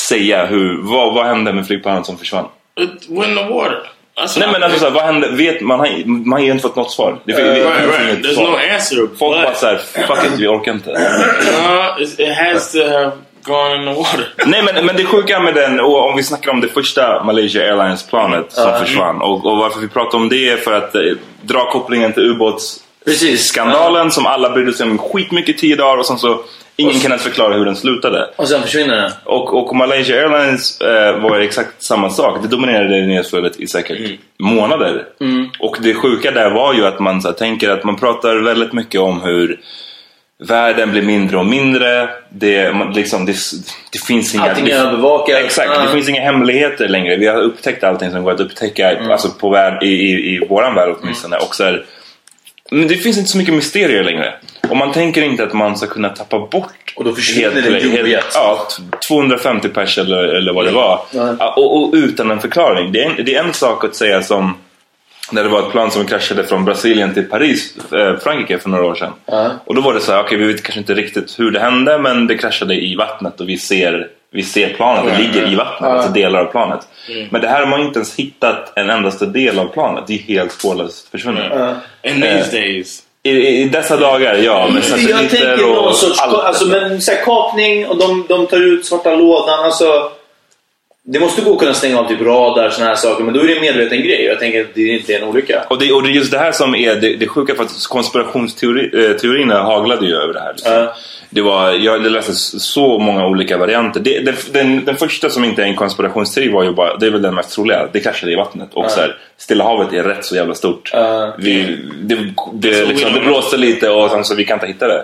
säga 0.07 0.45
hur, 0.45 0.81
vad, 0.81 1.13
vad 1.13 1.25
hände 1.25 1.53
med 1.53 1.67
flygplanet 1.67 2.05
som 2.05 2.17
försvann? 2.17 2.45
It 2.79 3.09
went 3.09 3.27
in 3.27 3.35
the 3.35 3.53
water. 3.53 3.81
That's 4.19 4.39
Nej 4.39 4.47
men 4.51 4.63
alltså, 4.63 4.79
så 4.79 4.85
här, 4.85 4.91
vad 4.91 5.03
hände? 5.03 5.31
Vet, 5.31 5.61
man, 5.61 5.79
har, 5.79 6.05
man 6.05 6.31
har 6.31 6.45
ju 6.45 6.51
inte 6.51 6.61
fått 6.61 6.75
något 6.75 6.91
svar. 6.91 7.19
Det, 7.23 7.33
det, 7.33 7.43
right, 7.43 7.65
right. 7.65 8.01
inget 8.01 8.25
There's 8.25 8.33
svar. 8.33 8.51
no 8.51 8.73
answer. 8.73 8.95
Folk 8.95 9.37
but, 9.37 9.43
bara 9.43 9.53
såhär, 9.53 9.77
fuck 10.07 10.25
it, 10.25 10.31
vi 10.39 10.47
orkar 10.47 10.71
inte. 10.71 10.89
uh, 10.91 12.01
it, 12.01 12.37
has 12.37 12.71
to 12.71 12.79
have 12.79 13.11
gone 13.43 13.75
in 13.75 13.95
the 13.95 14.01
water. 14.01 14.33
Nej 14.45 14.63
men, 14.63 14.85
men 14.85 14.95
det 14.95 15.05
sjuka 15.05 15.39
med 15.39 15.55
den, 15.55 15.79
och 15.79 16.09
om 16.09 16.17
vi 16.17 16.23
snackar 16.23 16.51
om 16.51 16.61
det 16.61 16.67
första 16.67 17.23
Malaysia 17.23 17.61
Airlines-planet 17.61 18.51
som 18.51 18.79
försvann. 18.79 19.21
Och, 19.21 19.45
och 19.45 19.57
varför 19.57 19.79
vi 19.79 19.87
pratar 19.87 20.17
om 20.17 20.29
det 20.29 20.49
är 20.49 20.57
för 20.57 20.73
att 20.73 20.95
eh, 20.95 21.01
dra 21.41 21.71
kopplingen 21.71 22.13
till 22.13 22.23
ubåtsskandalen 22.23 24.03
Precis. 24.03 24.15
som 24.15 24.25
alla 24.25 24.49
brydde 24.49 24.73
sig 24.73 24.89
om 24.89 24.97
skitmycket 24.97 25.57
tio 25.57 25.75
dagar 25.75 25.97
och 25.97 26.05
sen 26.05 26.17
så 26.17 26.39
ingen 26.79 26.99
kan 26.99 27.11
ens 27.11 27.23
förklara 27.23 27.53
hur 27.53 27.65
den 27.65 27.75
slutade. 27.75 28.29
Och 28.35 28.47
sen 28.47 28.61
försvinner 28.61 28.95
den. 28.95 29.11
Och, 29.23 29.53
och 29.53 29.75
Malaysia 29.75 30.15
Airlines 30.15 30.81
eh, 30.81 31.19
var 31.21 31.39
exakt 31.39 31.83
samma 31.83 32.09
sak. 32.09 32.37
Det 32.41 32.47
dominerade 32.47 33.01
nyhetsflödet 33.01 33.59
i 33.59 33.67
säkert 33.67 34.19
månader. 34.39 35.05
Och 35.59 35.77
det 35.81 35.93
sjuka 35.93 36.31
där 36.31 36.49
var 36.51 36.73
ju 36.73 36.85
att 36.85 36.99
man 36.99 37.21
så 37.21 37.27
här, 37.27 37.35
tänker 37.35 37.69
att 37.69 37.83
man 37.83 37.95
pratar 37.95 38.35
väldigt 38.35 38.73
mycket 38.73 39.01
om 39.01 39.21
hur 39.21 39.59
världen 40.47 40.91
blir 40.91 41.01
mindre 41.01 41.37
och 41.37 41.45
mindre. 41.45 42.09
Det, 42.29 42.75
man, 42.75 42.93
liksom, 42.93 43.25
det, 43.25 43.35
det 43.91 43.99
finns 44.07 44.35
inga... 44.35 44.43
Allting 44.43 44.67
är 44.67 44.75
övervakat. 44.75 45.41
Exakt, 45.43 45.71
Ja. 45.75 45.81
det 45.81 45.89
finns 45.89 46.09
inga 46.09 46.21
hemligheter 46.21 46.87
längre. 46.87 47.15
Vi 47.15 47.27
har 47.27 47.41
upptäckt 47.41 47.83
allting 47.83 48.11
som 48.11 48.23
går 48.23 48.31
att 48.31 48.39
upptäcka 48.39 48.99
alltså 49.11 49.29
på 49.29 49.49
värld, 49.49 49.83
i, 49.83 49.87
i, 49.87 50.35
i 50.35 50.47
våran 50.49 50.75
värld 50.75 50.95
åtminstone. 51.01 51.37
Och 51.37 51.55
så 51.55 51.63
här, 51.63 51.85
men 52.71 52.87
det 52.87 52.95
finns 52.95 53.17
inte 53.17 53.29
så 53.29 53.37
mycket 53.37 53.53
mysterier 53.53 54.03
längre. 54.03 54.33
Och 54.69 54.77
man 54.77 54.91
tänker 54.91 55.21
inte 55.21 55.43
att 55.43 55.53
man 55.53 55.77
ska 55.77 55.87
kunna 55.87 56.09
tappa 56.09 56.39
bort 56.39 56.93
Och 56.95 57.03
då 57.03 57.15
försvinner 57.15 57.49
det 57.61 57.61
helt-. 57.71 57.83
Ja, 58.35 58.67
t- 58.77 58.83
250 59.07 59.69
pers 59.69 59.97
eller, 59.97 60.23
eller 60.23 60.53
vad 60.53 60.65
det 60.65 60.71
var. 60.71 61.01
Ja, 61.11 61.53
Och, 61.57 61.77
och 61.77 61.93
utan 61.93 62.31
en 62.31 62.39
förklaring. 62.39 62.91
Det 62.91 63.03
är 63.03 63.09
en, 63.09 63.25
det 63.25 63.35
är 63.35 63.43
en 63.43 63.53
sak 63.53 63.83
att 63.85 63.95
säga 63.95 64.21
som 64.21 64.53
när 65.31 65.43
det 65.43 65.49
var 65.49 65.59
ett 65.59 65.71
plan 65.71 65.91
som 65.91 66.05
kraschade 66.05 66.43
från 66.43 66.65
Brasilien 66.65 67.13
till 67.13 67.23
Paris, 67.29 67.73
eh, 67.93 68.17
Frankrike 68.17 68.57
för 68.59 68.69
några 68.69 68.85
år 68.85 68.95
sedan. 68.95 69.11
Och 69.65 69.75
då 69.75 69.81
var 69.81 69.93
det 69.93 69.99
så 69.99 70.11
här, 70.11 70.23
okej 70.23 70.37
vi 70.37 70.45
vet 70.53 70.63
kanske 70.63 70.79
inte 70.79 70.93
riktigt 70.93 71.39
hur 71.39 71.51
det 71.51 71.59
hände 71.59 71.97
men 71.99 72.27
det 72.27 72.37
kraschade 72.37 72.75
i 72.75 72.95
vattnet 72.95 73.41
och 73.41 73.49
vi 73.49 73.57
ser, 73.57 74.07
vi 74.31 74.43
ser 74.43 74.73
planet, 74.73 75.05
det 75.05 75.23
ligger 75.23 75.51
i 75.51 75.55
vattnet, 75.55 75.89
alltså 75.89 76.11
delar 76.11 76.39
av 76.39 76.45
planet. 76.45 76.87
Men 77.31 77.41
det 77.41 77.47
här 77.47 77.59
har 77.59 77.67
man 77.67 77.81
inte 77.81 77.99
ens 77.99 78.15
hittat 78.15 78.73
en 78.77 78.89
endaste 78.89 79.25
del 79.25 79.59
av 79.59 79.65
planet, 79.65 80.03
det 80.07 80.13
är 80.13 80.17
helt 80.17 80.51
spårlöst 80.51 81.07
försvunnet. 81.11 81.51
In 82.03 82.21
these 82.21 82.51
days. 82.51 83.03
I, 83.23 83.61
I 83.61 83.69
dessa 83.69 83.97
dagar, 83.97 84.35
ja, 84.35 84.67
med 84.67 84.75
Jag 84.77 84.83
satelliter 84.83 85.37
tänker 85.37 85.65
någon 85.65 85.87
och 85.87 85.95
sorts 85.95 86.21
allt. 86.21 86.43
alltså, 86.43 86.65
men, 86.67 87.01
så 87.01 87.11
här, 87.11 87.23
kapning 87.25 87.87
och 87.87 87.97
de, 87.97 88.25
de 88.29 88.47
tar 88.47 88.57
ut 88.57 88.85
svarta 88.85 89.15
lådan. 89.15 89.65
Alltså, 89.65 90.11
det 91.11 91.19
måste 91.19 91.41
gå 91.41 91.53
att 91.53 91.59
kunna 91.59 91.73
stänga 91.73 91.99
av 91.99 92.07
typ 92.07 92.21
radar 92.21 92.69
såna 92.69 92.87
här 92.87 92.95
saker 92.95 93.23
men 93.23 93.33
då 93.33 93.39
är 93.39 93.47
det 93.47 93.55
en 93.55 93.61
medveten 93.61 94.01
grej. 94.01 94.25
Jag 94.25 94.39
tänker 94.39 94.61
att 94.61 94.75
det 94.75 94.87
inte 94.87 95.13
är 95.13 95.17
en 95.17 95.27
olycka. 95.27 95.65
Och 95.69 95.79
det, 95.79 95.91
och 95.91 96.03
det 96.03 96.09
är 96.09 96.11
just 96.11 96.31
det 96.31 96.37
här 96.37 96.51
som 96.51 96.75
är 96.75 96.95
det, 96.95 97.15
det 97.15 97.27
sjuka 97.27 97.55
för 97.55 97.63
att 97.63 97.87
konspirationsteorierna 97.89 99.63
haglade 99.63 100.05
ju 100.05 100.15
över 100.15 100.33
det 100.33 100.39
här. 100.39 100.53
Liksom. 100.53 100.73
Ja. 100.73 100.95
Det 101.29 101.41
var, 101.41 101.71
jag 101.71 102.01
läste 102.01 102.33
så 102.33 102.99
många 102.99 103.27
olika 103.27 103.57
varianter. 103.57 103.99
Det, 103.99 104.19
den, 104.19 104.35
den, 104.51 104.85
den 104.85 104.95
första 104.95 105.29
som 105.29 105.43
inte 105.43 105.61
är 105.61 105.65
en 105.65 105.75
konspirationsteori 105.75 106.49
var 106.49 106.63
ju 106.63 106.71
bara, 106.71 106.97
det 106.97 107.05
är 107.05 107.11
väl 107.11 107.21
den 107.21 107.35
mest 107.35 107.51
troliga, 107.51 107.87
det 107.91 107.99
kraschade 107.99 108.31
i 108.31 108.35
vattnet. 108.35 108.69
Och 108.73 108.91
så 108.91 108.99
här, 108.99 109.17
Stilla 109.37 109.63
havet 109.63 109.93
är 109.93 110.03
rätt 110.03 110.25
så 110.25 110.35
jävla 110.35 110.53
stort. 110.53 110.89
Ja. 110.93 111.35
Vi, 111.37 111.77
det, 112.01 112.15
det, 112.53 112.85
liksom, 112.85 113.13
det 113.13 113.19
blåste 113.19 113.57
lite 113.57 113.89
och 113.89 114.11
sen 114.11 114.23
så 114.23 114.35
vi 114.35 114.45
kan 114.45 114.55
inte 114.55 114.67
hitta 114.67 114.87
det. 114.87 115.03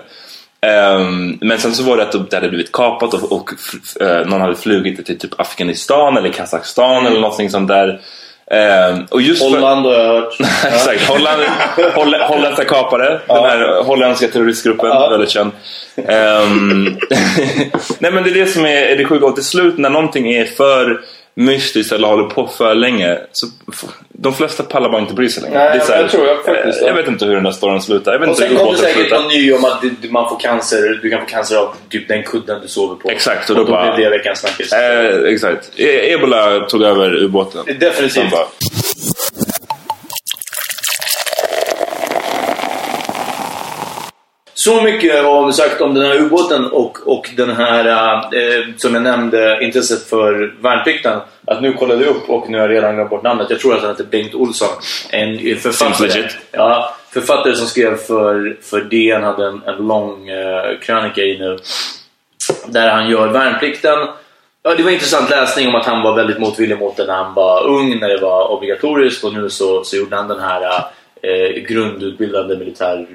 Ehm, 0.60 1.38
men 1.40 1.58
sen 1.58 1.74
så 1.74 1.82
var 1.82 1.96
det 1.96 2.02
att 2.02 2.30
det 2.30 2.36
hade 2.36 2.48
blivit 2.48 2.72
kapat 2.72 3.14
och, 3.14 3.32
och 3.32 3.50
eh, 4.00 4.26
någon 4.26 4.40
hade 4.40 4.56
flugit 4.56 5.06
till 5.06 5.18
typ 5.18 5.40
Afghanistan 5.40 6.16
eller 6.16 6.28
Kazakstan 6.28 7.06
eller 7.06 7.20
någonting 7.20 7.50
sånt 7.50 7.68
där. 7.68 8.00
Ehm, 8.50 9.04
och 9.10 9.22
just 9.22 9.42
för- 9.42 9.50
Holland 9.50 9.86
har 9.86 9.92
jag 9.92 10.04
hört. 10.14 10.36
Exakt, 10.66 11.08
Holland, 11.08 11.42
Holl, 11.94 12.14
holländska 12.14 12.64
kapare. 12.64 13.20
Den 13.26 13.44
här 13.44 13.82
holländska 13.84 14.28
terroristgruppen, 14.28 14.88
väldigt 15.10 15.30
känd. 15.30 15.50
Ehm, 16.08 16.84
nej 17.98 18.12
men 18.12 18.24
det 18.24 18.30
är 18.30 18.34
det 18.34 18.46
som 18.46 18.64
är, 18.64 18.82
är 18.82 18.96
det 18.96 19.04
sjuka. 19.04 19.26
Och 19.26 19.34
till 19.34 19.44
slut 19.44 19.78
när 19.78 19.90
någonting 19.90 20.32
är 20.32 20.44
för 20.44 21.00
mystiskt 21.40 21.92
eller 21.92 22.08
håller 22.08 22.24
på 22.24 22.46
för 22.46 22.74
länge 22.74 23.18
så 23.32 23.46
de 24.08 24.34
flesta 24.34 24.62
pallar 24.62 24.88
bara 24.88 25.00
inte 25.00 25.14
bry 25.14 25.28
sig 25.28 25.42
längre. 25.42 25.58
Nej, 25.58 25.70
det 25.78 25.82
är 25.84 25.86
så 25.86 25.92
jag 25.92 26.10
tror 26.10 26.26
jag 26.26 26.44
faktiskt 26.44 26.80
det. 26.80 26.86
jag 26.86 26.94
vet 26.94 27.08
inte 27.08 27.24
hur 27.26 27.34
den 27.34 27.44
där 27.44 27.50
storyn 27.50 27.80
slutar. 27.80 28.12
Jag 28.12 28.18
vet 28.18 28.28
Och 28.28 28.34
inte 28.34 28.48
sen 28.48 28.56
kom 28.58 28.72
det 28.72 28.78
säkert 28.78 29.10
någon 29.10 29.28
ny 29.28 29.52
om 29.52 29.64
att 29.64 29.84
man 30.10 30.28
får 30.28 30.40
cancer, 30.40 30.98
du 31.02 31.10
kan 31.10 31.20
få 31.20 31.26
cancer 31.26 31.56
av 31.56 31.74
typ 31.88 32.08
den 32.08 32.22
kudden 32.22 32.60
du 32.62 32.68
sover 32.68 32.94
på. 32.94 33.10
Exakt, 33.10 33.50
och 33.50 33.56
och 33.56 33.56
då, 33.56 33.64
då 33.64 33.76
bara- 33.76 33.96
blev 33.96 34.10
det 34.10 34.16
veckans 34.18 34.38
snackis. 34.38 34.72
Eh, 34.72 35.32
exakt. 35.32 35.70
E- 35.76 36.12
Ebola 36.12 36.60
tog 36.60 36.82
över 36.82 37.14
ubåten. 37.14 37.64
Definitivt. 37.80 38.12
Sen 38.12 38.30
bara, 38.30 38.46
Så 44.66 44.82
mycket 44.82 45.24
har 45.24 45.46
vi 45.46 45.52
sagt 45.52 45.80
om 45.80 45.94
den 45.94 46.06
här 46.06 46.16
ubåten 46.16 46.66
och, 46.66 46.98
och 47.08 47.30
den 47.36 47.50
här, 47.50 47.86
eh, 48.16 48.64
som 48.76 48.94
jag 48.94 49.02
nämnde, 49.02 49.58
intresset 49.62 50.08
för 50.08 50.54
värnplikten. 50.60 51.20
Att 51.44 51.62
nu 51.62 51.72
kollade 51.72 52.04
jag 52.04 52.16
upp 52.16 52.30
och 52.30 52.50
nu 52.50 52.58
har 52.58 52.68
jag 52.68 52.76
redan 52.76 52.94
glömt 52.94 53.10
bort 53.10 53.22
namnet. 53.22 53.50
Jag 53.50 53.60
tror 53.60 53.74
att 53.74 53.80
han 53.80 53.90
heter 53.90 54.04
Bengt 54.04 54.34
Olsson. 54.34 54.68
En 55.10 55.56
författare. 55.56 56.28
Ja, 56.52 56.96
författare 57.10 57.54
som 57.54 57.66
skrev 57.66 57.96
för, 57.96 58.56
för 58.62 58.80
DN 58.80 59.22
hade 59.22 59.46
en, 59.46 59.62
en 59.66 59.86
lång 59.86 60.28
eh, 60.28 60.78
krönika 60.82 61.20
i 61.22 61.38
nu. 61.38 61.58
Där 62.66 62.90
han 62.90 63.10
gör 63.10 63.28
värnplikten. 63.28 63.98
Ja, 64.62 64.74
det 64.74 64.82
var 64.82 64.90
intressant 64.90 65.30
läsning 65.30 65.68
om 65.68 65.74
att 65.74 65.86
han 65.86 66.02
var 66.02 66.16
väldigt 66.16 66.38
motvillig 66.38 66.78
mot 66.78 66.96
det 66.96 67.06
när 67.06 67.14
han 67.14 67.34
var 67.34 67.66
ung, 67.66 67.98
när 68.00 68.08
det 68.08 68.20
var 68.20 68.52
obligatoriskt. 68.52 69.24
Och 69.24 69.34
nu 69.34 69.50
så, 69.50 69.84
så 69.84 69.96
gjorde 69.96 70.16
han 70.16 70.28
den 70.28 70.40
här 70.40 70.62
eh, 71.22 71.62
grundutbildande 71.62 72.56
militär 72.56 73.06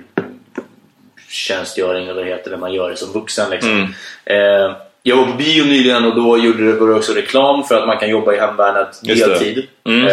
tjänstgöring 1.31 2.03
eller 2.03 2.13
vad 2.13 2.25
det 2.25 2.29
heter, 2.29 2.51
det 2.51 2.57
man 2.57 2.73
gör 2.73 2.95
som 2.95 3.13
vuxen. 3.13 3.50
Liksom. 3.50 3.93
Eh, 4.25 4.75
jag 5.03 5.15
var 5.15 5.25
på 5.25 5.33
bio 5.33 5.63
nyligen 5.65 6.05
och 6.05 6.15
då 6.15 6.38
gjorde 6.38 6.63
det 6.71 6.79
det 6.85 6.93
också 6.93 7.13
reklam 7.13 7.63
för 7.63 7.75
att 7.75 7.88
man 7.88 7.97
kan 7.97 8.09
jobba 8.09 8.33
i 8.33 8.38
hemvärnet 8.39 9.00
det. 9.03 9.13
deltid. 9.13 9.67
Mm, 9.85 10.07
Eh, 10.07 10.11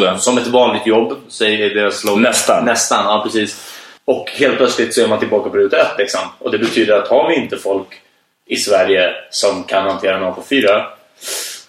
det. 0.00 0.18
Som 0.18 0.38
ett 0.38 0.46
vanligt 0.46 0.86
jobb, 0.86 1.16
säger 1.28 1.74
deras 1.74 1.98
slogan. 2.00 2.22
Nästan. 2.22 2.64
Nästan, 2.64 3.04
ja 3.04 3.20
precis. 3.24 3.70
Och 4.04 4.30
helt 4.30 4.56
plötsligt 4.56 4.94
så 4.94 5.02
är 5.04 5.08
man 5.08 5.18
tillbaka 5.18 5.50
på 5.50 5.56
ruta 5.56 5.76
ett. 5.80 5.98
Liksom. 5.98 6.20
Och 6.38 6.50
det 6.50 6.58
betyder 6.58 6.96
att 6.98 7.08
har 7.08 7.28
vi 7.28 7.34
inte 7.36 7.56
folk 7.56 7.86
i 8.48 8.56
Sverige 8.56 9.10
som 9.30 9.64
kan 9.64 9.82
hantera 9.84 10.30
på 10.32 10.42
fyra. 10.50 10.86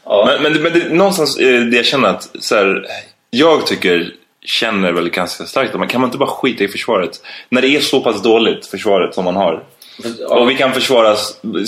Ja. 0.06 0.26
Men, 0.28 0.42
men, 0.44 0.54
det- 0.54 0.60
men 0.60 0.74
det, 0.74 0.90
någonstans 0.96 1.40
är 1.40 1.60
det 1.60 1.78
jag 1.78 1.86
känner 1.86 2.10
att 2.10 2.30
så 2.40 2.56
här, 2.56 2.86
jag 3.30 3.68
tycker 3.68 4.12
känner 4.46 4.92
väl 4.92 5.10
ganska 5.10 5.44
starkt 5.46 5.74
att 5.74 5.80
man 5.80 5.88
kan 5.88 6.02
man 6.02 6.08
inte 6.08 6.18
bara 6.18 6.30
skita 6.30 6.64
i 6.64 6.68
försvaret 6.68 7.12
när 7.50 7.62
det 7.62 7.68
är 7.68 7.80
så 7.80 8.02
pass 8.02 8.22
dåligt 8.24 8.66
försvaret 8.68 9.16
som 9.16 9.26
man 9.26 9.36
har. 9.36 9.64
Och 10.30 10.50
vi 10.50 10.56
kan 10.56 10.74
försvara, 10.74 11.16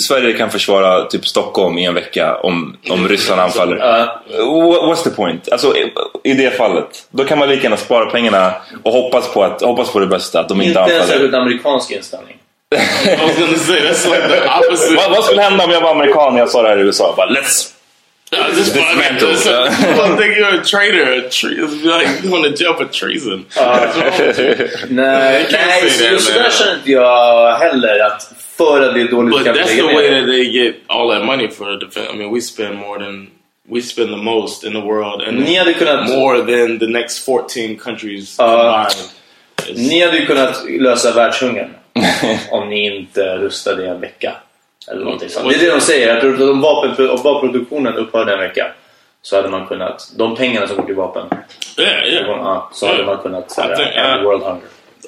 Sverige 0.08 0.32
kan 0.32 0.50
försvara 0.50 1.04
typ 1.04 1.26
Stockholm 1.26 1.78
i 1.78 1.84
en 1.84 1.94
vecka 1.94 2.36
om, 2.42 2.76
om 2.90 3.08
ryssarna 3.08 3.42
anfaller. 3.42 3.76
What's 4.86 5.04
the 5.04 5.10
point? 5.10 5.52
Alltså 5.52 5.76
i, 5.76 5.92
i 6.24 6.34
det 6.34 6.50
fallet. 6.50 7.06
Då 7.10 7.24
kan 7.24 7.38
man 7.38 7.48
lika 7.48 7.62
gärna 7.62 7.76
spara 7.76 8.10
pengarna 8.10 8.54
och 8.82 8.92
hoppas 8.92 9.32
på, 9.32 9.42
att, 9.42 9.62
hoppas 9.62 9.90
på 9.92 9.98
det 9.98 10.06
bästa, 10.06 10.40
att 10.40 10.48
de 10.48 10.60
inte 10.60 10.68
Inte 10.68 10.80
en 10.80 10.84
anfaller. 10.84 11.06
särskilt 11.06 11.34
amerikansk 11.34 11.90
inställning. 11.90 12.36
Vad 15.10 15.24
skulle 15.24 15.42
hända 15.42 15.64
om 15.64 15.70
jag 15.70 15.80
var 15.80 15.90
amerikan 15.90 16.34
och 16.34 16.40
jag 16.40 16.48
sa 16.48 16.62
det 16.62 16.68
här 16.68 16.78
i 16.78 16.82
USA? 16.82 17.14
Bara, 17.16 17.30
let's 17.30 17.77
I 18.32 18.52
just 18.54 18.74
Dismantle. 18.74 19.30
It's 19.30 19.46
like, 19.46 19.78
people 19.78 20.16
think 20.16 20.36
you're 20.36 20.60
a 20.60 20.64
traitor. 20.64 21.02
A 21.12 21.30
tre- 21.30 21.56
it's 21.56 21.84
like 21.84 22.22
going 22.30 22.42
to 22.44 22.52
jail 22.56 22.74
for 22.74 22.84
treason. 22.84 23.46
You? 23.56 24.68
Nej, 24.90 25.46
nej 25.52 25.90
say 25.90 25.90
så 25.90 26.04
that, 26.04 26.12
just 26.12 26.34
man. 26.34 26.42
där 26.42 26.50
känner 26.50 26.74
inte 26.76 26.90
jag 26.90 27.54
heller 27.58 27.98
att 28.06 28.32
för 28.56 28.80
att 28.88 28.94
det 28.94 29.00
är 29.00 29.08
dåligt 29.08 29.38
But 29.44 29.46
that's 29.56 29.66
the 29.76 29.82
way 29.82 30.10
that 30.20 30.26
they 30.26 30.44
get 30.44 30.74
all 30.88 31.10
that 31.10 31.24
money 31.24 31.48
for 31.50 31.78
defense. 31.80 32.10
I 32.12 32.16
mean, 32.16 32.34
we 32.34 32.40
spend 32.40 32.74
more 32.78 32.98
than 33.04 33.28
we 33.70 33.80
spend 33.82 34.08
the 34.10 34.16
most 34.16 34.64
in 34.64 34.72
the 34.72 34.80
world, 34.80 35.22
and 35.22 35.38
Ni 35.40 35.54
hade 35.56 35.74
kunnat, 35.74 36.08
more 36.08 36.38
than 36.38 36.78
the 36.78 36.86
next 36.86 37.24
14 37.24 37.76
countries 37.76 38.38
Uh, 38.40 38.46
combined. 38.46 38.88
It's- 39.56 39.88
ni 39.88 40.00
hade 40.04 40.16
ju 40.18 40.26
kunnat 40.26 40.64
lösa 40.80 41.12
världshungern 41.12 41.70
om 42.50 42.68
ni 42.68 42.96
inte 42.96 43.36
rustade 43.36 43.84
i 43.84 43.88
en 43.88 44.00
vecka. 44.00 44.32
Eller 44.90 45.04
någonting 45.04 45.28
sånt. 45.28 45.48
Det 45.48 45.54
är 45.54 45.58
det 45.58 45.70
de 45.70 45.80
säger, 45.80 46.16
att 46.16 46.40
om, 46.40 46.60
vapen, 46.60 47.10
om 47.10 47.22
vapenproduktionen 47.22 47.94
upphörde 47.94 48.32
en 48.32 48.38
vecka 48.38 48.66
så 49.22 49.36
hade 49.36 49.48
man 49.48 49.66
kunnat, 49.66 50.12
de 50.16 50.36
pengarna 50.36 50.66
som 50.66 50.76
går 50.76 50.84
till 50.84 50.94
vapen, 50.94 51.26
yeah, 51.78 52.06
yeah, 52.06 52.62
så 52.72 52.86
hade 52.86 53.04
man 53.04 53.18
kunnat 53.18 53.58
uh, 53.58 54.22
world 54.22 54.42
hunger. 54.42 54.62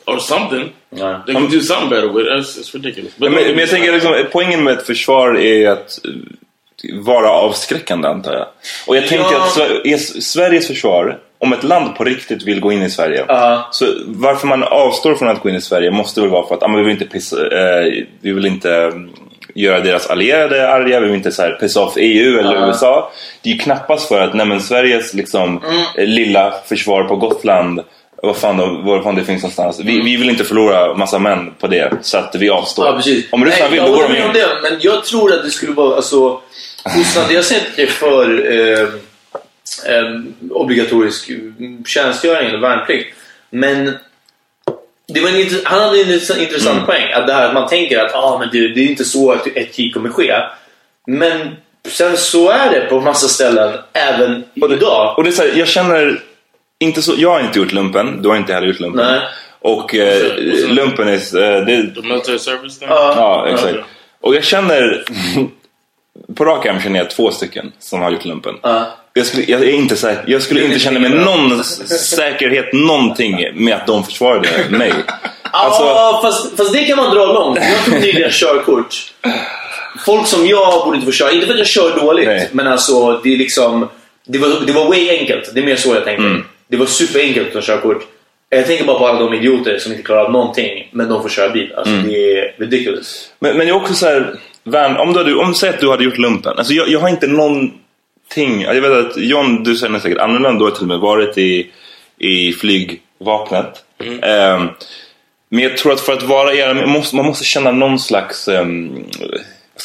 or 0.06 0.18
something. 0.18 0.72
Ja. 0.90 1.22
They 1.26 1.34
can 1.34 1.50
do 1.50 1.60
something 1.60 1.90
better 1.90 2.08
with 2.08 2.26
it. 2.26 2.58
It's, 2.58 2.74
ridiculous. 2.74 3.12
Men, 3.18 3.32
men 3.32 3.58
jag 3.58 3.68
tänker 3.68 3.92
liksom, 3.92 4.24
poängen 4.32 4.64
med 4.64 4.78
ett 4.78 4.86
försvar 4.86 5.38
är 5.38 5.70
att 5.70 5.98
eh, 6.04 6.94
vara 6.94 7.30
avskräckande 7.30 8.08
antar 8.08 8.32
jag. 8.32 8.46
Och 8.86 8.96
jag 8.96 9.06
tänker 9.06 9.32
Ja. 9.32 9.94
att 9.94 10.00
Sveriges 10.22 10.66
försvar, 10.66 11.18
om 11.38 11.52
ett 11.52 11.64
land 11.64 11.96
på 11.96 12.04
riktigt 12.04 12.42
vill 12.42 12.60
gå 12.60 12.72
in 12.72 12.82
i 12.82 12.90
Sverige. 12.90 13.24
Ja. 13.28 13.68
Så 13.72 13.86
varför 14.06 14.46
man 14.46 14.62
avstår 14.62 15.14
från 15.14 15.28
att 15.28 15.42
gå 15.42 15.48
in 15.48 15.54
i 15.54 15.60
Sverige 15.60 15.90
måste 15.90 16.20
väl 16.20 16.30
vara 16.30 16.46
för 16.46 16.54
att 16.54 16.62
ah, 16.62 16.68
men 16.68 16.76
vi 16.76 16.82
vill 16.82 16.92
inte 16.92 17.06
pissa, 17.06 17.36
eh, 17.36 18.04
vi 18.20 18.32
vill 18.32 18.46
inte 18.46 18.74
mm, 18.74 19.10
göra 19.54 19.80
deras 19.80 20.06
allierade 20.06 20.68
arga, 20.72 21.00
vi 21.00 21.06
vill 21.06 21.16
inte 21.16 21.32
så 21.32 21.42
här, 21.42 21.50
pissa 21.60 21.80
off 21.82 21.92
EU 21.96 22.38
eller 22.38 22.54
Ja. 22.54 22.66
USA. 22.68 23.12
Det 23.42 23.50
är 23.50 23.54
ju 23.54 23.58
knappast 23.58 24.08
för 24.08 24.20
att 24.20 24.34
nej, 24.34 24.60
Sveriges 24.60 25.14
liksom, 25.14 25.62
Mm. 25.64 25.82
eh, 25.96 26.06
lilla 26.06 26.54
försvar 26.68 27.04
på 27.04 27.16
Gotland 27.16 27.80
vad 28.22 28.36
fan, 28.36 28.56
de, 28.56 28.84
var 28.84 29.02
fan 29.02 29.14
det 29.14 29.24
finns 29.24 29.42
någonstans. 29.42 29.80
Vi, 29.80 30.00
vi 30.00 30.16
vill 30.16 30.30
inte 30.30 30.44
förlora 30.44 30.94
massa 30.94 31.18
män 31.18 31.54
på 31.60 31.66
det, 31.66 31.92
så 32.02 32.18
att 32.18 32.34
vi 32.38 32.50
avstår. 32.50 32.86
Ja. 32.86 32.92
Om 33.30 33.44
ryssarna 33.44 33.68
Nej, 33.70 33.80
vill, 33.80 33.90
då 33.90 33.96
går 33.96 34.08
de 34.08 34.16
in. 34.16 34.32
det, 34.32 34.48
men 34.62 34.78
jag 34.80 35.04
tror 35.04 35.32
att 35.32 35.42
det 35.44 35.50
skulle 35.50 35.72
vara... 35.72 35.96
Alltså, 35.96 36.40
Ryssland, 36.96 37.32
jag 37.32 37.44
ser 37.44 37.54
inte 37.54 37.70
det 37.76 37.86
för 37.86 38.52
eh, 38.52 38.88
eh, 39.94 40.20
obligatorisk 40.50 41.30
tjänstgöring 41.86 42.48
eller 42.48 42.58
värnplikt. 42.58 43.16
Men 43.50 43.92
det 45.14 45.20
var 45.20 45.28
en, 45.28 45.48
han 45.64 45.80
hade 45.80 46.00
en 46.00 46.12
intressant, 46.12 46.74
Mm. 46.74 46.86
poäng. 46.86 47.12
Att 47.12 47.26
det 47.26 47.32
här, 47.32 47.48
att 47.48 47.54
man 47.54 47.68
tänker 47.68 47.98
att 47.98 48.14
ah, 48.14 48.38
men 48.38 48.48
det, 48.52 48.68
det 48.74 48.80
är 48.80 48.86
inte 48.86 49.04
så 49.04 49.32
att 49.32 49.46
ett 49.46 49.74
krig 49.74 49.94
kommer 49.94 50.08
ske. 50.08 50.34
Men 51.06 51.56
sen 51.88 52.16
så 52.16 52.50
är 52.50 52.70
det 52.70 52.80
på 52.80 53.00
massa 53.00 53.28
ställen 53.28 53.78
även 53.92 54.44
idag. 54.54 55.14
Och 55.18 55.24
det 55.24 55.30
är 55.30 55.32
så 55.32 55.42
här, 55.42 55.52
jag 55.54 55.68
känner 55.68 56.22
inte 56.78 57.02
så, 57.02 57.14
jag 57.16 57.30
har 57.30 57.40
inte 57.40 57.58
gjort 57.58 57.72
lumpen, 57.72 58.22
du 58.22 58.28
har 58.28 58.36
inte 58.36 58.52
heller 58.54 58.66
gjort 58.66 58.80
lumpen. 58.80 59.06
Nej. 59.06 59.20
Och 59.60 59.94
eh, 59.94 60.34
lumpen 60.68 61.08
är, 61.08 61.12
eh, 61.14 61.64
det, 61.66 61.94
The 61.94 62.08
military 62.08 62.38
service 62.38 62.78
thing? 62.78 62.88
Ja. 62.90 63.14
ja 63.16 63.48
exakt. 63.54 63.78
Och 64.20 64.34
jag 64.34 64.44
känner, 64.44 65.04
på 66.36 66.44
rak 66.44 66.66
arm 66.66 66.80
känner 66.80 66.98
jag 66.98 67.10
två 67.10 67.30
stycken 67.30 67.72
som 67.78 68.00
har 68.02 68.10
gjort 68.10 68.24
lumpen. 68.24 68.54
Ja. 68.62 68.86
Jag 69.12 69.26
skulle, 69.26 69.44
jag, 69.48 69.60
är 69.62 69.70
inte 69.72 69.96
säker, 69.96 70.24
jag 70.26 70.42
skulle 70.42 70.64
inte 70.64 70.78
känna 70.78 71.00
med 71.00 71.10
någon 71.10 71.64
säkerhet 71.64 72.72
någonting 72.72 73.48
med 73.54 73.74
att 73.74 73.86
de 73.86 74.04
försvarade 74.04 74.48
mig. 74.70 74.92
Alltså, 75.52 75.82
ja, 75.82 76.20
fast, 76.22 76.56
fast 76.56 76.72
det 76.72 76.84
kan 76.84 76.96
man 76.96 77.14
dra 77.14 77.32
långt. 77.32 77.58
Jag 77.62 77.84
tog 77.84 77.94
nyligen 77.94 78.30
körkort. 78.30 78.94
Folk 80.06 80.26
som 80.26 80.46
jag 80.46 80.84
borde 80.84 80.96
inte 80.96 81.06
få 81.06 81.12
köra. 81.12 81.30
Inte 81.32 81.46
för 81.46 81.52
att 81.52 81.58
jag 81.58 81.66
kör 81.68 81.96
dåligt, 82.00 82.26
Nej. 82.26 82.48
men 82.52 82.66
alltså 82.66 83.20
det 83.24 83.34
är 83.34 83.36
liksom... 83.36 83.88
Det 84.26 84.38
var, 84.38 84.66
det 84.66 84.72
var 84.72 84.84
way 84.88 85.10
enkelt. 85.10 85.50
Det 85.54 85.60
är 85.60 85.64
mer 85.64 85.76
så 85.76 85.94
jag 85.94 86.04
tänkte. 86.04 86.24
Mm. 86.24 86.44
Det 86.68 86.76
var 86.76 86.86
superenkelt 86.86 87.46
att 87.46 87.52
ta 87.52 87.60
körkort. 87.60 88.02
Jag 88.48 88.66
tänker 88.66 88.84
bara 88.84 88.98
på 88.98 89.06
alla 89.06 89.18
de 89.20 89.34
idioter 89.34 89.78
som 89.78 89.92
inte 89.92 90.04
klarar 90.04 90.24
av 90.24 90.32
någonting, 90.32 90.88
men 90.92 91.08
de 91.08 91.22
får 91.22 91.28
köra 91.28 91.48
bil. 91.48 91.72
Alltså 91.76 91.94
Mm. 91.94 92.08
det 92.08 92.38
är 92.38 92.54
ridiculous. 92.58 93.30
Men, 93.38 93.56
men 93.56 93.68
jag 93.68 93.76
är 93.76 93.80
också 93.82 93.94
så 93.94 94.06
här, 94.06 94.98
om 94.98 95.12
du 95.12 95.18
hade, 95.18 95.34
om 95.34 95.54
säg 95.54 95.68
att 95.68 95.80
du 95.80 95.90
hade 95.90 96.04
gjort 96.04 96.18
lumpen. 96.18 96.58
Alltså 96.58 96.72
jag, 96.72 96.88
jag 96.88 97.00
har 97.00 97.08
inte 97.08 97.26
någonting, 98.36 98.62
jag 98.62 98.80
vet 98.80 99.06
att 99.06 99.16
John, 99.16 99.62
du 99.62 99.76
känner 99.76 99.98
säkert 99.98 100.18
annorlunda, 100.18 100.58
du 100.58 100.64
har 100.64 100.70
till 100.70 100.82
och 100.82 100.88
med 100.88 100.98
varit 100.98 101.38
i, 101.38 101.70
i 102.18 102.52
flygvapnet. 102.52 103.84
Ehm, 104.22 104.68
men 105.48 105.62
jag 105.62 105.76
tror 105.76 105.92
att 105.92 106.00
för 106.00 106.12
att 106.12 106.22
vara 106.22 106.54
er, 106.54 106.74
man 106.74 106.88
måste, 106.88 107.16
man 107.16 107.26
måste 107.26 107.44
känna 107.44 107.72
någon 107.72 107.98
slags, 107.98 108.42
ska 108.42 108.64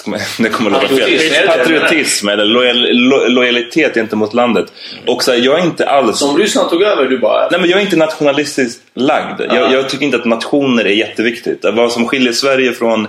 man, 0.05 0.19
det 0.39 0.49
kommer 0.49 0.69
låta 0.71 0.87
fel, 0.87 1.47
patriotism 1.47 2.29
eller 2.29 2.45
lojal, 2.45 2.77
lo, 2.91 3.27
lojalitet 3.27 3.93
gentemot 3.93 4.33
landet. 4.33 4.65
Och 5.07 5.23
så 5.23 5.31
här, 5.31 5.39
jag 5.39 5.59
är 5.59 5.63
inte 5.63 5.89
alls... 5.89 6.17
Som 6.19 6.37
Ryssland 6.37 6.69
tog 6.69 6.83
över, 6.83 7.05
du 7.05 7.17
bara... 7.19 7.47
Nej, 7.51 7.59
men 7.59 7.69
jag 7.69 7.79
är 7.79 7.83
inte 7.83 7.95
nationalistiskt 7.97 8.81
lagd. 8.95 9.41
Ja. 9.49 9.55
Jag, 9.55 9.73
jag 9.73 9.89
tycker 9.89 10.05
inte 10.05 10.17
att 10.17 10.25
nationer 10.25 10.85
är 10.85 10.89
jätteviktigt. 10.93 11.65
Vad 11.73 11.91
som 11.91 12.07
skiljer 12.07 12.33
Sverige 12.33 12.71
från 12.73 13.07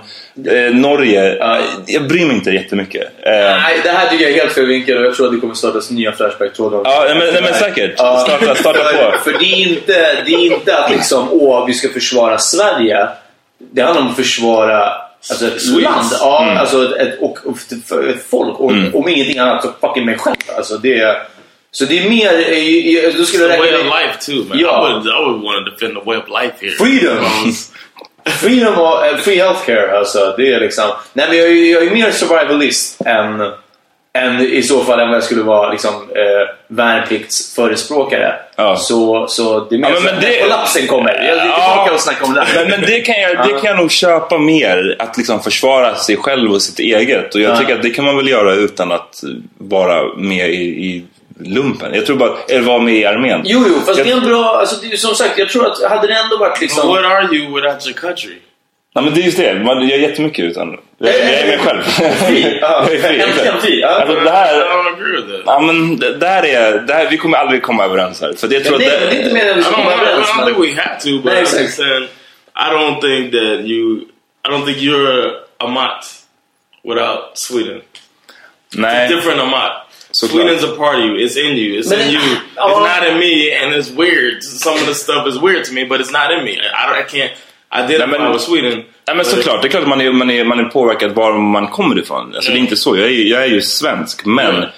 eh, 0.50 0.74
Norge, 0.74 1.36
Ja. 1.38 1.58
jag 1.86 2.08
bryr 2.08 2.26
mig 2.26 2.36
inte 2.36 2.50
jättemycket. 2.50 3.02
Eh, 3.02 3.32
Nej, 3.32 3.80
det 3.82 3.88
här 3.90 4.08
tycker 4.08 4.24
jag 4.24 4.32
är 4.34 4.40
helt 4.40 4.52
fel 4.52 4.66
vinkel 4.66 4.98
och 4.98 5.04
jag 5.04 5.14
tror 5.14 5.26
att 5.26 5.32
det 5.32 5.38
kommer 5.40 5.54
startas 5.54 5.90
nya 5.90 6.12
Flashback-trådar. 6.12 6.80
Ja, 6.84 7.04
men- 7.08 7.18
nej, 7.18 7.42
men 7.42 7.54
säkert. 7.54 7.94
Ja. 7.96 8.26
Starta- 8.28 8.54
starta 8.54 8.78
för, 8.84 9.10
på. 9.12 9.18
För 9.24 9.32
det 9.32 9.44
är, 9.44 9.68
inte, 9.68 10.22
det 10.26 10.34
är 10.34 10.52
inte 10.52 10.78
att 10.78 10.90
liksom, 10.90 11.28
åh, 11.32 11.66
vi 11.66 11.74
ska 11.74 11.88
försvara 11.88 12.38
Sverige. 12.38 13.08
Det 13.72 13.82
handlar 13.82 14.02
om 14.02 14.08
att 14.08 14.16
försvara 14.16 14.92
alltså, 15.30 15.46
ett 15.46 15.62
Swedes. 15.62 15.82
land 15.84 16.06
ja, 16.20 16.42
Mm. 16.44 16.56
alltså, 16.56 16.96
ett, 16.98 17.18
och, 17.20 17.38
och 17.44 17.56
ett, 18.10 18.26
folk. 18.30 18.60
Och 18.60 18.72
om 18.94 19.08
ingenting 19.08 19.38
annat 19.38 19.62
så 19.62 19.70
fucking 19.80 20.04
mig 20.04 20.18
själv. 20.18 20.36
Alltså, 20.56 20.78
det, 20.78 20.98
är- 21.00 21.22
så 21.70 21.84
det 21.84 21.98
är 21.98 22.08
mer... 22.10 22.32
eh, 23.08 23.18
Då 23.18 23.24
skulle 23.24 23.44
The 23.46 23.52
jag 23.52 23.58
way 23.58 23.74
of 23.74 23.82
life 23.84 24.26
too, 24.26 24.44
man. 24.48 24.58
Yeah. 24.58 24.90
I 24.90 24.92
would, 24.92 25.06
I 25.06 25.24
would 25.24 25.42
want 25.42 25.66
to 25.66 25.70
defend 25.72 25.94
the 25.94 26.10
way 26.10 26.16
of 26.18 26.24
life 26.42 26.54
here. 26.60 26.72
Freedom! 26.72 27.24
Freedom 28.40 28.78
och 28.78 29.06
eh, 29.06 29.16
free 29.16 29.36
healthcare, 29.36 29.98
alltså. 29.98 30.34
Det 30.36 30.52
är 30.52 30.60
liksom... 30.60 30.84
Nej, 31.12 31.26
men 31.28 31.38
jag, 31.38 31.56
jag 31.56 31.86
är 31.86 31.90
mer 31.90 32.10
survivalist 32.10 33.00
än, 33.06 33.38
än 34.16 34.40
i 34.40 34.62
så 34.62 34.84
fall 34.84 35.00
än 35.00 35.08
vad 35.08 35.16
jag 35.16 35.24
skulle 35.24 35.42
vara 35.42 35.70
liksom, 35.70 35.90
eh, 35.94 36.48
värnpliktsförespråkare. 36.68 38.34
Ja. 38.56 38.76
Så, 38.76 39.26
så 39.28 39.60
det 39.70 39.74
är 39.74 39.78
mer 39.78 39.88
Ja, 39.88 39.94
men- 39.94 40.02
men 40.04 40.14
att 40.14 40.20
det- 40.20 40.40
kollapsen 40.42 40.86
kommer. 40.86 41.14
Jag 41.14 41.36
är 41.36 41.40
tillbaka 41.40 41.94
och 41.94 42.00
snacka 42.00 42.24
om 42.24 42.34
det. 42.34 42.46
Men, 42.54 42.70
men 42.70 42.80
det, 42.80 43.00
kan 43.00 43.14
jag, 43.20 43.30
det 43.48 43.52
kan 43.52 43.64
jag 43.64 43.76
nog 43.76 43.90
köpa 43.90 44.38
mer, 44.38 44.96
att 44.98 45.16
liksom 45.16 45.42
försvara 45.42 45.94
sig 45.94 46.16
själv 46.16 46.52
och 46.52 46.62
sitt 46.62 46.78
eget. 46.78 47.34
Och 47.34 47.40
jag 47.40 47.50
Ja. 47.52 47.56
tycker 47.56 47.74
att 47.76 47.82
det 47.82 47.90
kan 47.90 48.04
man 48.04 48.16
väl 48.16 48.28
göra 48.28 48.54
utan 48.54 48.92
att 48.92 49.22
vara 49.58 50.14
med 50.16 50.50
i, 50.50 50.62
i 50.64 51.04
lumpen. 51.44 51.94
Jag 51.94 52.06
tror 52.06 52.16
bara, 52.16 52.32
eller 52.48 52.60
vara 52.62 52.78
med 52.78 52.94
i 52.94 53.04
armén. 53.04 53.40
Jo, 53.44 53.64
jo, 53.68 53.74
fast 53.86 53.98
Jag- 53.98 54.06
det 54.06 54.12
är 54.12 54.16
en 54.16 54.24
bra... 54.28 54.44
Alltså, 54.60 54.76
det 54.82 54.92
är, 54.92 54.96
som 54.96 55.14
sagt, 55.14 55.38
jag 55.38 55.48
tror 55.48 55.66
att 55.66 55.90
hade 55.90 56.06
det 56.06 56.14
ändå 56.14 56.36
varit 56.36 56.52
But 56.54 56.60
liksom... 56.60 56.88
what 56.88 57.04
are 57.04 57.36
you 57.36 57.54
without 57.54 57.86
your 57.86 57.98
country? 57.98 58.32
Ja, 58.96 59.02
men 59.02 59.14
det 59.14 59.20
är 59.20 59.24
just 59.24 59.38
det, 59.38 59.54
man 59.54 59.88
gör 59.88 59.98
jättemycket 59.98 60.44
utan... 60.44 60.78
Jag, 60.98 61.10
jag 61.14 61.20
är 61.20 61.46
mig 61.46 61.58
själv. 61.58 61.82
Fri! 61.82 62.58
Ja, 62.60 62.84
Jag 62.84 62.94
är 62.94 62.98
fri, 63.08 63.20
Äntligen 63.28 63.60
fri! 63.60 63.80
Ja. 63.80 63.88
Alltså, 63.88 64.14
det 64.14 64.22
I 64.22 64.28
här, 64.32 64.54
don't 64.64 64.94
agree 64.94 65.16
with 65.16 65.28
that. 65.32 65.42
ja, 65.46 65.60
men 65.60 65.96
det, 65.98 66.16
det 66.18 66.26
här 66.26 66.44
är, 66.46 66.78
det 66.78 66.92
här, 66.94 67.10
vi 67.10 67.16
kommer 67.18 67.38
aldrig 67.38 67.62
komma 67.62 67.84
överens 67.84 68.20
här. 68.20 68.32
För 68.32 68.52
jag 68.52 68.64
tror 68.64 68.78
Nej, 68.78 68.86
att 68.96 69.00
men 69.00 69.10
det 69.10 69.16
är 69.16 69.20
inte 69.22 69.34
mer 69.34 69.46
än 69.50 69.54
vi 69.54 69.60
I 69.60 69.64
ska 69.64 69.72
don't, 69.72 69.80
I 69.80 69.84
komma 69.84 69.90
don't, 69.90 69.98
I 69.98 70.10
överens. 70.10 70.28
don't 70.30 70.46
think 70.46 70.58
we 70.76 70.82
have 70.82 71.00
to, 71.00 71.10
but 71.22 71.24
No, 71.24 71.30
I'm 71.30 71.40
exactly. 71.40 71.62
just 71.64 71.76
saying, 71.76 72.08
I 72.56 72.70
don't 72.74 73.00
think 73.00 73.32
that 73.32 73.60
you, 73.66 74.00
I 74.44 74.48
don't 74.50 74.64
think 74.66 74.78
you're 74.78 75.26
a 75.26 75.30
Amat 75.64 76.04
without 76.84 77.20
Sweden. 77.34 77.80
Nej, 78.74 79.08
Different 79.08 79.40
Amat. 79.40 79.72
Såklart. 80.10 80.42
Sweden's 80.46 80.64
a 80.72 80.76
part 80.76 80.94
of 80.98 81.04
you. 81.04 81.16
It's 81.26 81.36
in 81.36 81.56
you. 81.56 81.78
It's 81.78 81.88
But 81.90 81.98
in 81.98 82.08
it- 82.08 82.12
you. 82.14 82.20
Oh. 82.56 82.70
It's 82.70 83.02
not 83.02 83.08
in 83.10 83.18
me, 83.18 83.52
and 83.62 83.74
it's 83.74 83.90
weird. 83.90 84.42
Some 84.42 84.74
of 84.74 84.86
the 84.86 84.94
stuff 84.94 85.26
is 85.28 85.38
weird 85.38 85.64
to 85.64 85.72
me, 85.74 85.84
but 85.84 86.00
it's 86.00 86.12
not 86.12 86.30
in 86.32 86.44
me. 86.44 86.58
I, 86.58 86.86
don't, 86.86 86.98
I 86.98 87.02
can't 87.02 87.32
identify 87.84 88.10
Nej, 88.18 88.20
men- 88.30 88.38
Sweden. 88.38 88.82
Nej 89.06 89.16
men 89.16 89.24
såklart, 89.24 89.62
det 89.62 89.68
är 89.68 89.70
klart 89.70 89.82
att 89.82 89.88
man 89.88 90.00
är, 90.00 90.12
man 90.12 90.30
är, 90.30 90.44
man 90.44 90.58
är 90.60 90.64
påverkad 90.64 91.12
var 91.14 91.38
man 91.38 91.66
kommer 91.68 91.98
ifrån. 91.98 92.32
Alltså, 92.34 92.50
Det 92.52 92.58
är 92.58 92.60
inte 92.60 92.76
så, 92.76 92.96
jag 92.96 93.06
är, 93.06 93.10
jag 93.24 93.42
är 93.42 93.46
ju 93.46 93.60
svensk 93.60 94.26
men 94.26 94.56
Mm. 94.56 94.68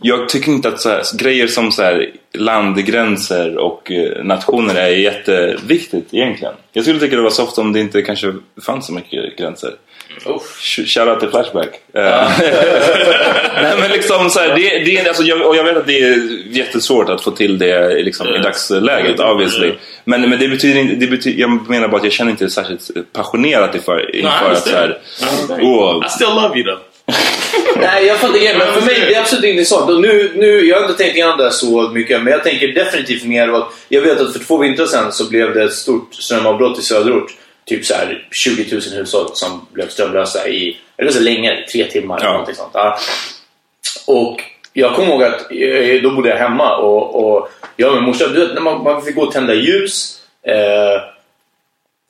jag 0.00 0.28
tycker 0.28 0.52
inte 0.52 0.68
att 0.68 0.80
så 0.80 0.88
här, 0.88 1.02
grejer 1.18 1.46
som 1.46 1.72
så 1.72 1.82
här, 1.82 2.10
landgränser 2.34 3.56
och 3.58 3.90
eh, 3.90 4.24
nationer 4.24 4.74
är 4.74 4.88
jätteviktigt 4.88 6.08
egentligen. 6.14 6.54
Jag 6.72 6.84
skulle 6.84 7.00
tycka 7.00 7.16
det 7.16 7.22
var 7.22 7.30
soft 7.30 7.58
om 7.58 7.72
det 7.72 7.80
inte 7.80 8.02
kanske 8.02 8.34
fanns 8.66 8.86
så 8.86 8.92
mycket 8.92 9.36
gränser. 9.38 9.70
Shoutout 10.86 11.20
till 11.20 11.28
Flashback. 11.28 11.68
Eh, 11.94 12.02
Nej 13.62 13.76
men 13.80 13.90
liksom 13.90 14.30
så 14.30 14.40
här, 14.40 14.48
det, 14.48 14.78
det 14.84 14.98
är, 14.98 15.08
alltså, 15.08 15.22
jag, 15.22 15.46
och 15.46 15.56
jag 15.56 15.64
vet 15.64 15.76
att 15.76 15.86
det 15.86 16.00
är 16.02 16.28
jättesvårt 16.56 17.08
att 17.08 17.22
få 17.22 17.30
till 17.30 17.58
det 17.58 18.02
liksom, 18.02 18.28
i 18.28 18.38
dagsläget 18.38 19.20
obviously. 19.20 19.72
Men, 20.04 20.30
men 20.30 20.38
det 20.38 20.48
betyder 20.48 20.80
inte, 20.80 20.94
det 20.94 21.06
betyder, 21.06 21.40
jag 21.40 21.70
menar 21.70 21.88
bara 21.88 21.96
att 21.96 22.04
jag 22.04 22.12
känner 22.12 22.30
inte 22.30 22.50
särskilt 22.50 23.12
passionerat 23.12 23.74
inför, 23.74 23.96
No, 23.96 24.16
inför 24.16 24.50
att 24.50 24.68
så 24.68 24.76
här, 24.76 24.98
understand. 25.32 25.62
åh, 25.62 26.04
I 26.06 26.08
still 26.08 26.26
love 26.28 26.58
you 26.58 26.64
though. 26.64 26.80
Nej, 27.76 28.06
jag 28.06 28.18
fattar 28.18 28.38
grejen. 28.38 28.58
Men 28.58 28.72
för 28.72 28.80
mig 28.80 29.00
det 29.00 29.14
är 29.14 29.20
absolut 29.20 29.44
inte 29.44 29.64
sånt. 29.64 29.90
Och 29.90 30.00
nu, 30.00 30.32
nu, 30.36 30.66
jag 30.66 30.76
har 30.76 30.82
inte 30.88 31.02
tänkt 31.02 31.16
igenom 31.16 31.38
det 31.38 31.50
så 31.50 31.88
mycket, 31.88 32.22
men 32.22 32.32
jag 32.32 32.44
tänker 32.44 32.68
definitivt 32.68 33.24
mer 33.24 33.52
åt... 33.52 33.74
Jag 33.88 34.00
vet 34.02 34.20
att 34.20 34.32
för 34.32 34.38
två 34.38 34.56
vintrar 34.58 34.86
sedan 34.86 35.12
så 35.12 35.28
blev 35.28 35.54
det 35.54 35.62
ett 35.64 35.72
stort 35.72 36.14
strömavbrott 36.14 36.78
i 36.78 36.82
söderort. 36.82 37.30
Typ 37.66 37.86
så 37.86 37.94
här 37.94 38.28
20 38.30 38.72
000 38.72 38.82
hushåll 38.94 39.30
som 39.34 39.66
blev 39.72 39.88
strömlösa 39.88 40.48
i, 40.48 40.76
eller 40.96 41.10
så 41.10 41.20
länge, 41.20 41.64
tre 41.72 41.84
timmar 41.84 42.16
eller 42.16 42.26
Ja. 42.26 42.32
någonting 42.32 42.54
sånt. 42.54 42.70
Ja. 42.74 42.98
Och 44.06 44.40
jag 44.72 44.94
kommer 44.94 45.08
ihåg 45.08 45.22
att 45.22 45.40
eh, 45.52 46.02
då 46.02 46.10
bodde 46.10 46.28
jag 46.28 46.36
hemma 46.36 46.76
och, 46.76 47.24
och 47.24 47.48
jag 47.76 47.88
och 47.90 47.94
min 47.94 48.04
morsa, 48.04 48.26
du 48.28 48.46
vet 48.46 48.54
när 48.54 48.60
man, 48.60 48.82
man 48.82 49.02
fick 49.02 49.14
gå 49.14 49.22
och 49.22 49.32
tända 49.32 49.54
ljus. 49.54 50.18
Eh, 50.46 51.02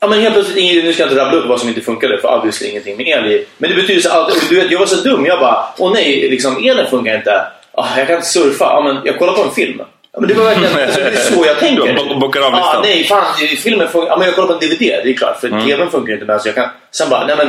Ja 0.01 0.09
men 0.09 0.21
helt 0.21 0.35
plötsligt, 0.35 0.85
nu 0.85 0.93
ska 0.93 1.03
jag 1.03 1.13
inte 1.13 1.25
rabbla 1.25 1.39
upp 1.39 1.47
vad 1.49 1.61
som 1.61 1.69
inte 1.69 1.81
funkade 1.81 2.19
för 2.19 2.37
obviously 2.39 2.69
ingenting 2.71 2.97
med 2.97 3.07
el 3.09 3.27
i. 3.27 3.47
Men 3.59 3.71
det 3.71 3.77
betyder 3.77 4.01
så 4.01 4.11
att, 4.11 4.49
du 4.49 4.55
vet, 4.61 4.71
jag 4.71 4.79
var 4.79 4.87
så 4.87 4.97
dum, 5.09 5.27
jag 5.27 5.41
bara, 5.41 5.65
åh 5.79 5.93
nej, 5.93 6.31
liksom 6.31 6.57
elen 6.65 6.91
funkar 6.91 7.17
inte. 7.17 7.43
Ah, 7.73 7.99
jag 7.99 8.07
kan 8.07 8.17
inte 8.17 8.29
surfa, 8.29 8.65
ja, 8.65 8.81
men 8.85 9.03
jag 9.05 9.19
kollar 9.19 9.33
på 9.33 9.43
en 9.43 9.51
film. 9.55 9.81
Ja, 10.15 10.21
men 10.21 10.29
det 10.29 10.35
var 10.35 10.45
verkligen 10.45 10.73
alltså, 10.87 11.01
det 11.01 11.17
så 11.17 11.45
jag 11.47 11.59
tänker. 11.59 12.15
Bockar 12.21 12.41
av 12.41 12.55
ah, 12.55 12.57
listan. 12.57 12.83
Nej, 12.83 13.05
fan, 13.05 13.25
filmen 13.63 13.89
funkar, 13.89 14.09
ja, 14.11 14.17
men 14.17 14.27
jag 14.27 14.35
kollar 14.35 14.49
på 14.49 14.53
en 14.55 14.59
DVD, 14.61 14.79
det 14.79 15.11
är 15.11 15.15
klart. 15.17 15.41
För 15.41 15.49
Mm. 15.49 15.67
TVn 15.67 15.91
funkar 15.91 16.13
inte 16.13 16.25
med 16.25 16.41
så 16.41 16.49
jag 16.49 16.55
kan... 16.55 16.69
Sen 16.91 17.11
bara, 17.11 17.27
nej 17.27 17.37
men, 17.37 17.49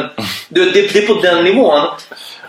du, 0.49 0.65
det, 0.71 0.93
det 0.93 0.99
är 1.03 1.07
på 1.07 1.13
den 1.21 1.43
nivån. 1.43 1.81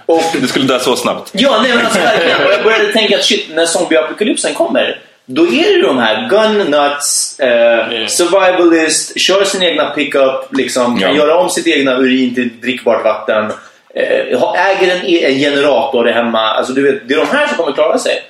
Och 0.07 0.23
Du 0.41 0.47
skulle 0.49 0.65
dö 0.65 0.79
så 0.79 0.97
snabbt. 0.97 1.31
Ja, 1.33 1.59
nej 1.63 1.71
men 1.75 1.85
alltså 1.85 2.01
verkligen. 2.01 2.47
Och 2.47 2.53
jag 2.53 2.63
började 2.65 2.93
tänka 2.93 3.17
att 3.17 3.25
shit, 3.25 3.47
när 3.55 3.67
zombieapokalypsen 3.67 4.55
kommer, 4.55 5.01
då 5.27 5.43
är 5.43 5.77
det 5.81 5.87
de 5.87 5.99
här 5.99 6.29
gun 6.29 6.59
nuts, 6.71 7.41
eh, 7.41 8.07
survivalist, 8.07 9.21
kör 9.21 9.45
sin 9.45 9.63
egna 9.63 9.85
pickup, 9.91 10.49
liksom, 10.57 10.99
kan 11.01 11.11
Ja. 11.11 11.17
göra 11.17 11.37
om 11.39 11.51
sitt 11.51 11.67
egna 11.67 11.97
urin 11.97 12.35
till 12.35 12.61
drickbart 12.61 13.05
vatten, 13.05 13.53
eh, 13.95 14.39
ha- 14.41 14.57
äger 14.57 14.95
en, 14.97 15.07
en 15.07 15.39
generator 15.39 16.05
hemma. 16.07 16.41
Alltså, 16.41 16.73
du 16.73 16.83
vet, 16.83 17.09
det 17.09 17.15
är 17.15 17.19
de 17.19 17.27
här 17.37 17.47
som 17.47 17.57
kommer 17.57 17.73
klara 17.73 17.99
sig. 17.99 18.23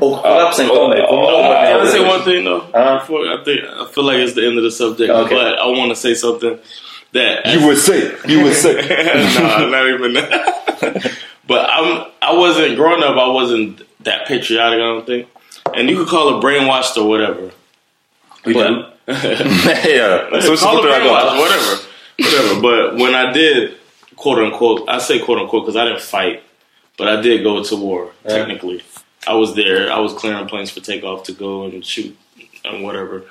Och 0.00 0.22
kollapsen 0.22 0.68
kommer. 0.68 1.06
Kommer 1.06 1.26
du 1.26 1.32
ihåg 1.32 1.44
vad 1.44 1.56
Can 1.68 1.86
I 1.86 1.90
say 1.90 2.00
one 2.00 2.24
thing 2.24 2.44
though? 2.44 2.62
Uh-huh. 2.72 2.98
Before 3.00 3.34
I 3.34 3.44
think 3.44 3.60
I 3.60 3.94
feel 3.94 4.04
like 4.04 4.18
it's 4.18 4.34
the 4.34 4.46
end 4.46 4.58
of 4.58 4.64
the 4.64 4.70
subject, 4.70 5.10
Okay. 5.10 5.34
but 5.34 5.58
I 5.58 5.66
want 5.78 5.90
to 5.90 5.96
say 5.96 6.14
something 6.14 6.58
that 7.12 7.46
USA! 7.46 8.10
USA! 8.28 8.72
no, 9.40 9.68
not 9.68 9.86
even 9.88 10.12
that. 10.14 11.12
but 11.46 11.68
I'm 11.70 12.04
I 12.22 12.32
wasn't 12.34 12.76
growing 12.76 13.02
up. 13.02 13.16
I 13.16 13.28
wasn't 13.28 13.82
that 14.04 14.26
patriotic. 14.28 14.78
I 14.78 14.82
don't 14.82 15.06
think, 15.06 15.26
and 15.74 15.90
you 15.90 15.96
could 15.96 16.08
call 16.08 16.28
it 16.38 16.44
brainwashed 16.44 16.96
or 16.96 17.08
whatever. 17.08 17.50
But 18.44 18.86
Nej, 19.66 19.96
ja. 19.96 20.40
Så, 20.40 20.56
så 20.56 20.66
call 20.66 20.78
it 20.78 20.84
brainwashed, 20.84 21.36
whatever, 21.38 21.76
whatever. 22.18 22.60
But 22.60 22.94
when 23.02 23.14
I 23.14 23.32
did, 23.32 23.70
quote 24.16 24.38
unquote, 24.38 24.88
I 24.88 24.98
say 25.00 25.18
quote 25.18 25.40
unquote 25.40 25.66
because 25.66 25.76
I 25.76 25.84
didn't 25.88 26.02
fight, 26.02 26.42
but 26.98 27.08
I 27.08 27.20
did 27.22 27.42
go 27.44 27.62
to 27.64 27.76
war. 27.76 28.06
Technically, 28.28 28.78
I 29.26 29.34
was 29.34 29.54
there. 29.54 29.92
I 29.92 29.98
was 29.98 30.12
clearing 30.14 30.48
planes 30.48 30.70
for 30.70 30.80
takeoff 30.80 31.24
to 31.24 31.32
go 31.32 31.64
and 31.64 31.84
shoot 31.84 32.16
and 32.64 32.82
whatever. 32.82 33.24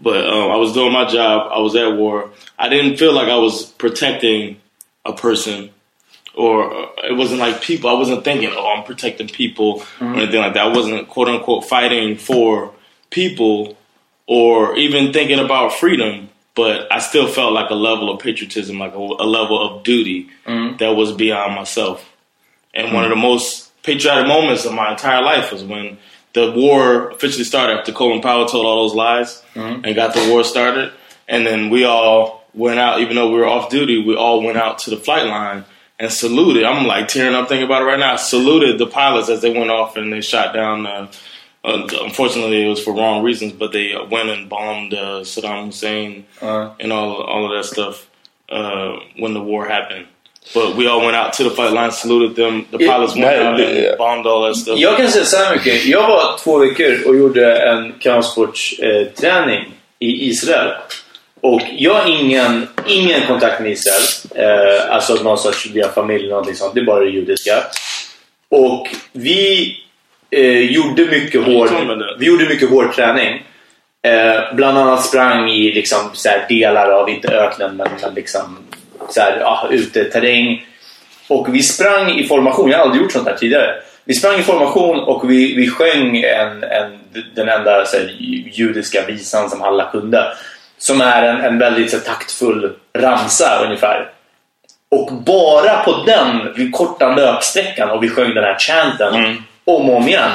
But 0.00 0.28
um, 0.28 0.50
I 0.50 0.56
was 0.56 0.72
doing 0.72 0.92
my 0.92 1.06
job. 1.06 1.50
I 1.52 1.58
was 1.58 1.74
at 1.76 1.96
war. 1.96 2.30
I 2.58 2.68
didn't 2.68 2.96
feel 2.98 3.12
like 3.12 3.28
I 3.28 3.38
was 3.38 3.66
protecting 3.66 4.60
a 5.04 5.12
person, 5.12 5.70
or 6.34 6.72
uh, 6.72 6.88
it 7.04 7.16
wasn't 7.16 7.40
like 7.40 7.62
people. 7.62 7.90
I 7.90 7.94
wasn't 7.94 8.24
thinking, 8.24 8.50
"Oh, 8.52 8.74
I'm 8.76 8.84
protecting 8.84 9.28
people" 9.28 9.82
or 10.00 10.14
anything 10.14 10.40
like 10.40 10.54
that. 10.54 10.66
I 10.66 10.72
wasn't 10.74 11.08
quote 11.08 11.28
unquote 11.28 11.64
fighting 11.64 12.16
for 12.16 12.72
people 13.10 13.76
or 14.26 14.76
even 14.76 15.12
thinking 15.12 15.38
about 15.40 15.72
freedom. 15.72 16.28
But 16.54 16.92
I 16.92 16.98
still 16.98 17.28
felt 17.28 17.52
like 17.52 17.70
a 17.70 17.74
level 17.74 18.10
of 18.12 18.20
patriotism, 18.20 18.78
like 18.80 18.92
a, 18.92 18.98
a 18.98 19.26
level 19.26 19.60
of 19.60 19.84
duty 19.84 20.28
that 20.78 20.90
was 20.90 21.12
beyond 21.12 21.54
myself. 21.54 22.08
And 22.74 22.92
one 22.92 23.04
of 23.04 23.10
the 23.10 23.16
most 23.16 23.67
patriotic 23.82 24.26
moments 24.26 24.64
of 24.64 24.72
my 24.74 24.90
entire 24.92 25.22
life 25.22 25.52
was 25.52 25.64
when 25.64 25.98
the 26.34 26.52
war 26.52 27.10
officially 27.10 27.44
started 27.44 27.78
after 27.78 27.92
Colin 27.92 28.20
Powell 28.20 28.46
told 28.46 28.66
all 28.66 28.86
those 28.86 28.94
lies 28.94 29.42
and 29.84 29.94
got 29.94 30.14
the 30.14 30.28
war 30.30 30.44
started. 30.44 30.92
And 31.26 31.46
then 31.46 31.70
we 31.70 31.84
all 31.84 32.44
went 32.54 32.78
out, 32.78 33.00
even 33.00 33.16
though 33.16 33.30
we 33.30 33.38
were 33.38 33.46
off 33.46 33.70
duty, 33.70 34.02
we 34.04 34.14
all 34.16 34.42
went 34.42 34.58
out 34.58 34.78
to 34.80 34.90
the 34.90 34.96
flight 34.96 35.26
line 35.26 35.64
and 35.98 36.12
saluted. 36.12 36.64
I'm 36.64 36.86
like 36.86 37.08
tearing 37.08 37.34
up 37.34 37.48
thinking 37.48 37.66
about 37.66 37.82
it 37.82 37.86
right 37.86 37.98
now. 37.98 38.16
Saluted 38.16 38.78
the 38.78 38.86
pilots 38.86 39.28
as 39.28 39.42
they 39.42 39.50
went 39.56 39.70
off 39.70 39.96
and 39.96 40.12
they 40.12 40.20
shot 40.20 40.54
down. 40.54 40.86
Uh, 40.86 41.10
uh, 41.64 41.88
unfortunately, 42.02 42.64
it 42.64 42.68
was 42.68 42.82
for 42.82 42.94
wrong 42.94 43.22
reasons, 43.22 43.52
but 43.52 43.72
they 43.72 43.92
uh, 43.92 44.04
went 44.04 44.28
and 44.28 44.48
bombed 44.48 44.94
uh, 44.94 45.20
Saddam 45.22 45.66
Hussein 45.66 46.24
and 46.78 46.92
all 46.92 47.20
all 47.22 47.46
of 47.46 47.56
that 47.56 47.68
stuff 47.68 48.08
uh, 48.48 48.98
when 49.18 49.34
the 49.34 49.42
war 49.42 49.66
happened. 49.66 50.06
But 50.54 50.76
we 50.76 50.88
all 50.88 51.00
went 51.06 51.16
out 51.16 51.32
to 51.32 51.44
the 51.44 51.50
flight 51.50 51.72
line, 51.72 51.92
saluted 51.92 52.36
them. 52.36 52.64
The 52.70 52.78
pilots 52.78 53.14
went 53.16 53.26
that- 53.26 53.46
out 53.46 53.60
and 53.60 53.98
bombed 53.98 54.26
all 54.26 54.42
that 54.48 54.56
stuff. 54.56 54.78
Jag 54.78 54.96
kan 54.96 55.08
säga 55.08 55.24
så 55.24 55.36
här 55.36 55.56
mycket. 55.56 55.84
Jag 55.84 56.08
var 56.08 56.38
två 56.38 56.58
veckor 56.58 57.06
och 57.06 57.16
gjorde 57.16 57.56
en 57.56 57.92
kampsportsträning 58.00 59.58
eh, 59.58 59.64
i 59.98 60.28
Israel. 60.28 60.72
Och 61.40 61.62
jag 61.76 61.94
har 61.94 62.08
ingen, 62.10 62.68
ingen 62.86 63.26
kontakt 63.26 63.60
med 63.60 63.70
Israel. 63.72 64.02
Eh, 64.34 64.94
alltså 64.94 65.14
någon 65.14 65.38
sorts 65.38 65.66
via 65.66 65.88
familj 65.88 66.20
eller 66.20 66.30
någonting 66.30 66.54
sånt. 66.54 66.74
Det 66.74 66.80
är 66.80 66.84
bara 66.84 67.04
det 67.04 67.10
judiska. 67.10 67.64
Och 68.50 68.88
vi 69.12 69.76
eh, 70.30 70.60
gjorde 70.60 71.06
mycket 71.06 71.44
hård, 71.44 71.70
vi 72.18 72.26
gjorde 72.26 72.48
mycket 72.48 72.70
hård 72.70 72.94
träning. 72.94 73.42
Eh, 74.06 74.54
bland 74.54 74.78
annat 74.78 75.04
sprang 75.04 75.50
i 75.50 75.72
liksom, 75.72 76.10
så 76.12 76.28
här, 76.28 76.46
delar 76.48 76.90
av, 76.90 77.08
inte 77.10 77.28
öknen, 77.28 77.76
men 77.76 78.14
liksom, 78.14 78.58
så 79.12 79.20
här, 79.20 79.38
ja, 79.40 79.68
uteterräng. 79.70 80.66
Och 81.28 81.54
vi 81.54 81.62
sprang 81.62 82.10
i 82.10 82.26
formation, 82.26 82.70
jag 82.70 82.78
har 82.78 82.84
aldrig 82.84 83.02
gjort 83.02 83.12
sånt 83.12 83.28
här 83.28 83.36
tidigare. 83.36 83.74
Vi 84.04 84.14
sprang 84.14 84.38
i 84.38 84.42
formation 84.42 84.98
och 84.98 85.30
vi, 85.30 85.54
vi 85.54 85.68
sjöng 85.68 86.16
en, 86.16 86.64
en, 86.64 86.98
den 87.34 87.48
enda 87.48 87.84
så 87.84 87.96
här, 87.96 88.16
judiska 88.52 89.06
visan 89.06 89.50
som 89.50 89.62
alla 89.62 89.90
kunde. 89.90 90.24
Som 90.78 91.00
är 91.00 91.22
en, 91.22 91.40
en 91.40 91.58
väldigt 91.58 91.90
så 91.90 91.96
här, 91.96 92.04
taktfull 92.04 92.72
ramsa 92.98 93.64
ungefär. 93.64 94.10
Och 94.90 95.12
bara 95.12 95.82
på 95.82 96.04
den 96.06 96.70
korta 96.72 97.14
löpsträckan 97.14 97.90
och 97.90 98.02
vi 98.02 98.08
sjöng 98.08 98.34
den 98.34 98.44
här 98.44 98.58
chanten 98.58 99.36
om 99.64 99.90
och 99.90 99.96
om 99.96 100.08
igen. 100.08 100.30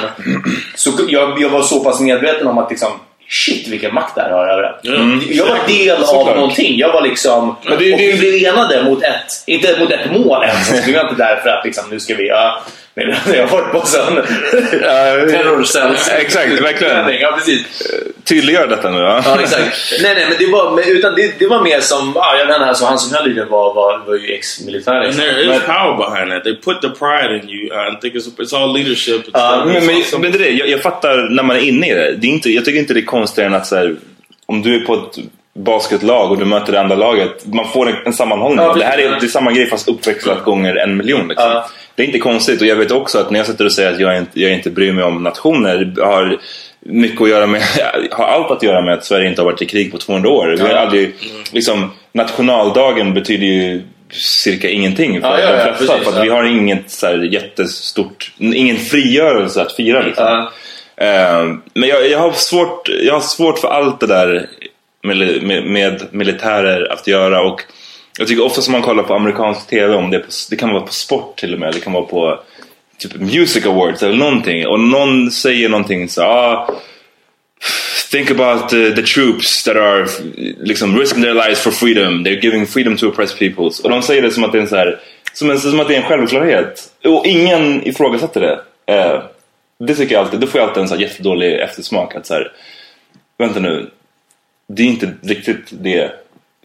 Så 0.74 0.90
jag, 1.08 1.40
jag 1.40 1.48
var 1.48 1.62
så 1.62 1.84
pass 1.84 2.00
medveten 2.00 2.46
om 2.46 2.58
att 2.58 2.70
liksom, 2.70 2.92
shit 3.28 3.68
vilken 3.68 3.94
makt 3.94 4.14
det 4.14 4.22
här 4.22 4.30
har 4.30 4.46
över 4.48 4.62
en. 4.84 5.22
Jag 5.30 5.46
var 5.46 5.58
del 5.68 5.96
av 5.96 6.02
Såklart. 6.04 6.36
någonting. 6.36 6.78
Jag 6.78 6.92
var 6.92 7.02
liksom... 7.02 7.56
Men 7.62 7.78
det- 7.78 7.92
och 7.92 7.98
det- 7.98 8.12
vi 8.12 8.18
blev 8.18 8.54
enade 8.54 8.82
mot 8.84 9.02
ett, 9.02 9.32
inte 9.46 9.76
mot 9.80 9.90
ett 9.90 10.10
mål 10.12 10.42
ens. 10.44 10.88
Vi 10.88 10.92
var 10.92 11.00
inte 11.00 11.14
där 11.24 11.36
för 11.36 11.48
att 11.50 11.64
liksom, 11.64 11.84
nu 11.90 12.00
ska 12.00 12.14
vi... 12.14 12.28
Ja, 12.28 12.62
nej, 12.94 13.14
jag 13.36 13.46
har 13.46 13.60
varit 13.60 13.72
på 13.72 13.86
sån 13.86 14.16
terrorcells. 15.30 16.10
Exakt, 16.18 16.60
verkligen. 16.60 17.20
Ja, 17.20 17.32
precis. 17.38 17.82
Tydliggör 18.24 18.66
detta 18.66 18.90
nu 18.90 19.02
va? 19.02 19.22
Ja, 19.26 19.40
exakt. 19.40 19.92
Nej, 20.02 20.14
nej, 20.14 20.26
men 20.28 20.38
det 20.38 20.52
var, 20.52 20.90
utan 20.90 21.14
det, 21.14 21.38
det 21.38 21.46
var 21.46 21.62
mer 21.62 21.80
som... 21.80 22.12
Ja, 22.14 22.36
jag 22.38 22.48
menar, 22.48 22.66
alltså, 22.68 22.84
han 22.84 22.98
som 22.98 23.16
höll 23.16 23.30
i 23.30 23.34
det 23.34 23.44
var, 23.44 23.74
var, 23.74 23.98
var 24.06 24.14
ju 24.14 24.34
ex-militär. 24.34 24.92
And 24.94 25.04
liksom. 25.06 25.24
there 25.24 25.40
is 25.42 25.48
Men- 25.48 25.60
power 25.60 25.96
behind 26.10 26.30
that. 26.32 26.44
They 26.44 26.56
put 26.56 26.82
the 26.82 26.88
pride 26.88 27.36
in 27.42 27.48
you. 27.50 27.66
I 27.66 28.00
think 28.00 28.14
it's, 28.14 28.36
it's 28.38 28.56
all 28.62 28.74
leadership. 28.74 29.28
It's 29.28 29.38
all- 29.40 29.66
Men, 29.66 29.86
men, 29.86 29.94
something- 29.96 30.18
men 30.20 30.32
det 30.32 30.38
är 30.38 30.42
det, 30.44 30.50
jag, 30.50 30.68
jag 30.68 30.82
fattar 30.82 31.28
när 31.30 31.42
man 31.42 31.56
är 31.56 31.60
inne 31.60 31.90
i 31.90 31.94
det. 31.94 32.12
det 32.16 32.26
är 32.26 32.30
inte, 32.30 32.50
jag 32.50 32.64
tycker 32.64 32.78
inte 32.78 32.94
det 32.94 33.00
är 33.00 33.04
konstigare 33.04 33.48
än 33.48 33.54
att 33.54 33.66
så 33.66 33.76
här, 33.76 33.96
om 34.46 34.62
du 34.62 34.74
är 34.76 34.80
på 34.80 34.94
ett 34.94 35.18
basketlag 35.56 36.30
och 36.30 36.38
du 36.38 36.44
möter 36.44 36.72
det 36.72 36.80
andra 36.80 36.96
laget. 36.96 37.46
Man 37.46 37.68
får 37.68 37.88
en, 37.88 37.96
en 38.06 38.12
sammanhållning. 38.12 38.64
Ja, 38.66 38.74
det 38.74 38.84
här 38.84 38.98
är, 38.98 39.10
det 39.20 39.26
är 39.26 39.28
samma 39.28 39.52
grej 39.52 39.70
fast 39.70 39.88
uppväxlat 39.88 40.44
gånger 40.44 40.74
en 40.76 40.96
miljon. 40.96 41.28
Liksom. 41.28 41.50
Ja. 41.50 41.68
Det 41.94 42.02
är 42.02 42.06
inte 42.06 42.18
konstigt 42.18 42.60
och 42.60 42.66
jag 42.66 42.76
vet 42.76 42.90
också 42.90 43.18
att 43.18 43.30
när 43.30 43.38
jag 43.38 43.46
sitter 43.46 43.64
och 43.64 43.72
säger 43.72 43.92
att 43.92 44.00
jag 44.00 44.18
inte, 44.18 44.40
jag 44.40 44.52
inte 44.52 44.70
bryr 44.70 44.92
mig 44.92 45.04
om 45.04 45.22
nationer. 45.22 45.94
Har 46.00 46.40
mycket 46.80 47.20
att 47.20 47.28
göra 47.28 47.46
med, 47.46 47.62
har 48.10 48.24
allt 48.24 48.50
att 48.50 48.62
göra 48.62 48.82
med 48.82 48.94
att 48.94 49.04
Sverige 49.04 49.28
inte 49.28 49.40
har 49.40 49.46
varit 49.46 49.62
i 49.62 49.66
krig 49.66 49.92
på 49.92 49.98
200 49.98 50.30
år. 50.30 50.56
Vi 50.58 50.62
har 50.62 50.74
aldrig, 50.74 51.14
liksom, 51.52 51.90
nationaldagen 52.12 53.14
betyder 53.14 53.46
ju 53.46 53.82
cirka 54.10 54.68
ingenting 54.68 55.20
för 55.20 55.28
Ja, 55.28 55.40
ja, 55.40 55.52
de 55.52 55.58
ja, 55.58 55.74
flesta. 55.74 55.94
precis, 55.94 56.04
för 56.04 56.10
att 56.10 56.16
ja. 56.16 56.22
vi 56.22 56.28
har 56.28 56.44
inget 56.44 56.90
så 56.90 57.06
här 57.06 57.16
jättestort, 57.32 58.32
ingen 58.38 58.76
frigörelse 58.76 59.62
att 59.62 59.72
fira. 59.72 60.02
Liksom. 60.02 60.24
Ja. 60.24 60.52
Eh, 60.96 61.44
men 61.74 61.88
jag, 61.88 62.10
jag, 62.10 62.18
har 62.18 62.32
svårt, 62.32 62.88
jag 62.88 63.14
har 63.14 63.20
svårt 63.20 63.58
för 63.58 63.68
allt 63.68 64.00
det 64.00 64.06
där 64.06 64.48
med, 65.02 65.42
med, 65.42 65.64
med 65.64 66.02
militärer 66.10 66.92
att 66.92 67.06
göra. 67.06 67.42
Och 67.42 67.60
jag 68.18 68.28
tycker 68.28 68.44
ofta 68.44 68.62
som 68.62 68.72
man 68.72 68.82
kollar 68.82 69.02
på 69.02 69.14
amerikansk 69.14 69.66
TV, 69.66 69.94
om 69.94 70.10
det, 70.10 70.18
på, 70.18 70.26
det 70.50 70.56
kan 70.56 70.72
vara 70.72 70.82
på 70.82 70.92
sport 70.92 71.38
till 71.38 71.54
och 71.54 71.60
med, 71.60 71.74
det 71.74 71.80
kan 71.80 71.92
vara 71.92 72.04
på 72.04 72.40
typ 72.98 73.20
Music 73.20 73.66
Awards 73.66 74.02
eller 74.02 74.16
någonting. 74.16 74.66
Och 74.66 74.80
någon 74.80 75.30
säger 75.30 75.68
någonting 75.68 76.08
så 76.08 76.22
ah, 76.22 76.74
Think 78.10 78.30
about 78.30 78.68
the, 78.68 78.94
the 78.94 79.02
troops 79.02 79.64
that 79.64 79.76
are 79.76 80.06
liksom 80.58 80.98
risking 80.98 81.22
their 81.22 81.34
lives 81.34 81.60
for 81.60 81.70
freedom. 81.70 82.24
They're 82.24 82.40
giving 82.40 82.66
freedom 82.66 82.96
to 82.96 83.08
oppressed 83.08 83.38
peoples. 83.38 83.80
Och 83.80 83.90
de 83.90 84.02
säger 84.02 84.22
det 84.22 84.30
som 84.30 84.44
att 84.44 84.52
det 84.52 84.58
är 84.58 84.62
en, 84.62 84.68
så 84.68 84.76
här, 84.76 85.00
som 85.32 85.50
en, 85.50 85.58
som 85.58 85.80
att 85.80 85.88
det 85.88 85.94
är 85.94 86.00
en 86.00 86.08
självklarhet. 86.08 86.92
Och 87.04 87.26
ingen 87.26 87.88
ifrågasätter 87.88 88.40
det. 88.40 88.60
Eh, 88.94 89.22
det 89.78 89.94
tycker 89.94 90.14
jag 90.14 90.24
alltid, 90.24 90.40
då 90.40 90.46
får 90.46 90.60
jag 90.60 90.68
alltid 90.68 90.82
en 90.82 90.88
så 90.88 90.94
här 90.94 91.02
jättedålig 91.02 91.54
eftersmak. 91.54 92.14
Att 92.14 92.26
så 92.26 92.34
här, 92.34 92.52
vänta 93.38 93.60
nu, 93.60 93.90
det 94.68 94.82
är 94.82 94.86
inte 94.86 95.12
riktigt 95.22 95.68
det 95.70 96.12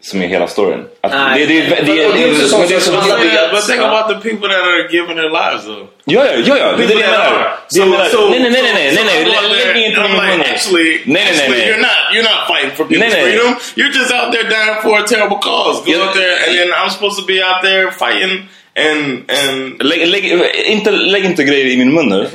som 0.02 0.22
är 0.22 0.26
hela 0.26 0.46
storyn. 0.46 0.84
Att 1.00 1.12
Nej. 1.12 1.46
det, 1.46 1.60
det, 1.60 1.82
det. 1.86 1.92
Yeah, 1.92 3.52
but 3.52 3.66
think 3.66 3.80
about 3.80 4.08
the 4.08 4.30
people 4.30 4.48
that 4.48 4.60
are 4.62 4.88
giving 4.90 5.16
their 5.16 5.30
lives 5.30 5.64
though. 5.64 5.86
Ja, 6.04 6.24
ja, 6.26 6.32
ja, 6.44 6.56
ja. 6.58 6.72
Det 6.76 6.84
är 6.84 6.88
det 6.88 6.94
jag 6.94 7.88
menar. 7.88 8.30
Nej, 8.30 8.40
nej, 8.40 8.50
nej, 8.50 8.62
nej, 8.62 8.92
nej, 8.94 9.04
nej, 9.04 9.24
lägg 9.24 9.50
there, 9.50 9.78
ingenting 9.78 10.02
i 10.02 10.06
I'm 10.06 10.12
like, 10.12 10.36
munnen. 10.36 10.40
actually, 10.54 10.90
Nej, 11.04 11.24
nej, 11.24 11.34
nej, 11.38 11.48
nej. 11.50 11.68
you're 11.68 11.80
not, 11.80 11.98
you're 12.14 12.22
not 12.32 12.40
fighting 12.50 12.70
for 12.76 12.84
people's 12.84 12.98
Nej, 12.98 13.10
nej. 13.12 13.22
freedom. 13.22 13.54
You're 13.76 13.94
just 13.98 14.12
out 14.12 14.32
there 14.32 14.44
dying 14.54 14.76
for 14.82 14.98
a 14.98 15.06
terrible 15.06 15.38
cause. 15.38 15.76
Go 15.86 15.92
Ja. 15.92 16.04
out 16.04 16.14
there, 16.14 16.34
and 16.46 16.52
then 16.58 16.68
I'm 16.80 16.90
supposed 16.90 17.18
to 17.20 17.26
be 17.32 17.38
out 17.48 17.62
there 17.62 17.90
fighting 18.02 18.48
and 18.86 19.02
and 19.40 19.82
Lägg, 19.82 20.06
lägg, 20.08 20.24
inte, 20.66 20.90
lägg 20.90 21.24
inte 21.24 21.44
grejer 21.44 21.66
i 21.66 21.76
min 21.76 21.94
mun 21.94 22.06
nu. 22.08 22.26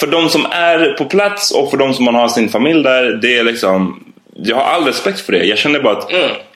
för 0.00 0.06
de 0.06 0.28
som 0.28 0.46
är 0.50 0.92
på 0.98 1.04
plats 1.04 1.50
och 1.50 1.70
för 1.70 1.76
de 1.76 1.94
som 1.94 2.04
man 2.04 2.14
har 2.14 2.28
sin 2.28 2.48
familj 2.48 2.82
där, 2.82 3.02
det 3.22 3.38
är 3.38 3.42
liksom 3.44 4.04
jag 4.44 4.56
har 4.56 4.62
all 4.62 4.84
respekt 4.84 5.20
för 5.20 5.32
det. 5.32 5.44
Jag 5.44 5.58
känner 5.58 5.80
bara 5.80 5.98
att, 5.98 6.10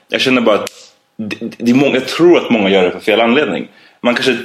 jag 0.09 0.21
känner 0.21 0.41
bara 0.41 0.57
att 0.57 0.71
det, 1.17 1.37
det 1.59 1.71
är 1.71 1.75
många, 1.75 1.95
jag 1.95 2.09
tror 2.09 2.39
att 2.39 2.51
många 2.51 2.71
gör 2.71 2.83
det 2.83 2.91
för 2.91 3.01
fel 3.01 3.21
anledning. 3.21 3.69
Man 4.01 4.15
kanske, 4.15 4.37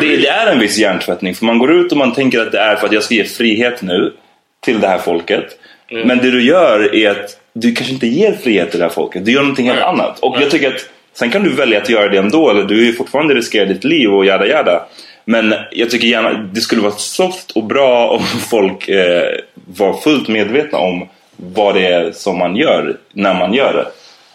det, 0.00 0.16
det 0.16 0.28
är 0.28 0.52
en 0.52 0.58
viss 0.58 0.78
hjärntvättning. 0.78 1.34
För 1.34 1.44
man 1.44 1.58
går 1.58 1.72
ut 1.72 1.92
och 1.92 1.98
man 1.98 2.14
tänker 2.14 2.40
att 2.40 2.52
det 2.52 2.58
är 2.58 2.76
för 2.76 2.86
att 2.86 2.92
jag 2.92 3.02
ska 3.02 3.14
ge 3.14 3.24
frihet 3.24 3.82
nu 3.82 4.12
till 4.60 4.80
det 4.80 4.88
här 4.88 4.98
folket. 4.98 5.44
Men 5.90 6.18
det 6.18 6.30
du 6.30 6.42
gör 6.42 6.94
är 6.94 7.10
att 7.10 7.40
du 7.52 7.74
kanske 7.74 7.94
inte 7.94 8.06
ger 8.06 8.32
frihet 8.32 8.70
till 8.70 8.78
det 8.78 8.84
här 8.86 8.92
folket. 8.92 9.24
Du 9.24 9.32
gör 9.32 9.40
någonting 9.40 9.66
helt 9.66 9.82
annat. 9.82 10.18
Och 10.18 10.36
jag 10.40 10.50
tycker 10.50 10.74
att 10.74 10.88
sen 11.14 11.30
kan 11.30 11.42
du 11.42 11.50
välja 11.50 11.82
att 11.82 11.88
göra 11.88 12.08
det 12.08 12.18
ändå. 12.18 12.50
Eller 12.50 12.64
du 12.64 12.88
är 12.88 12.92
fortfarande 12.92 13.34
riskerar 13.34 13.66
ditt 13.66 13.84
liv 13.84 14.14
och 14.14 14.24
jada 14.24 14.46
jada. 14.46 14.86
Men 15.24 15.54
jag 15.70 15.90
tycker 15.90 16.08
gärna 16.08 16.32
det 16.32 16.60
skulle 16.60 16.82
vara 16.82 16.92
soft 16.92 17.50
och 17.50 17.64
bra 17.64 18.08
om 18.08 18.22
folk 18.50 18.88
eh, 18.88 19.38
var 19.54 20.00
fullt 20.00 20.28
medvetna 20.28 20.78
om 20.78 21.08
vad 21.38 21.74
det 21.74 21.86
är 21.86 22.12
som 22.12 22.38
man 22.38 22.56
gör 22.56 22.96
när 23.12 23.34
man 23.34 23.54
gör 23.54 23.72
det. 23.72 23.86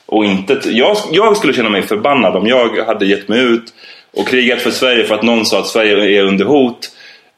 Och 0.06 0.26
inte, 0.26 0.60
jag, 0.63 0.98
jag 1.12 1.38
skulle 1.38 1.54
känna 1.54 1.70
mig 1.70 1.82
förbannad 1.82 2.36
om 2.36 2.48
jag 2.48 2.86
hade 2.86 3.06
gett 3.06 3.28
mig 3.28 3.39
ut 3.39 3.74
och 4.13 4.28
krigat 4.28 4.62
för 4.62 4.72
Sverige 4.72 5.06
för 5.06 5.16
att 5.16 5.24
någon 5.24 5.46
sa 5.46 5.60
att 5.60 5.68
Sverige 5.68 6.20
är 6.20 6.24
under 6.24 6.46
hot. 6.46 6.89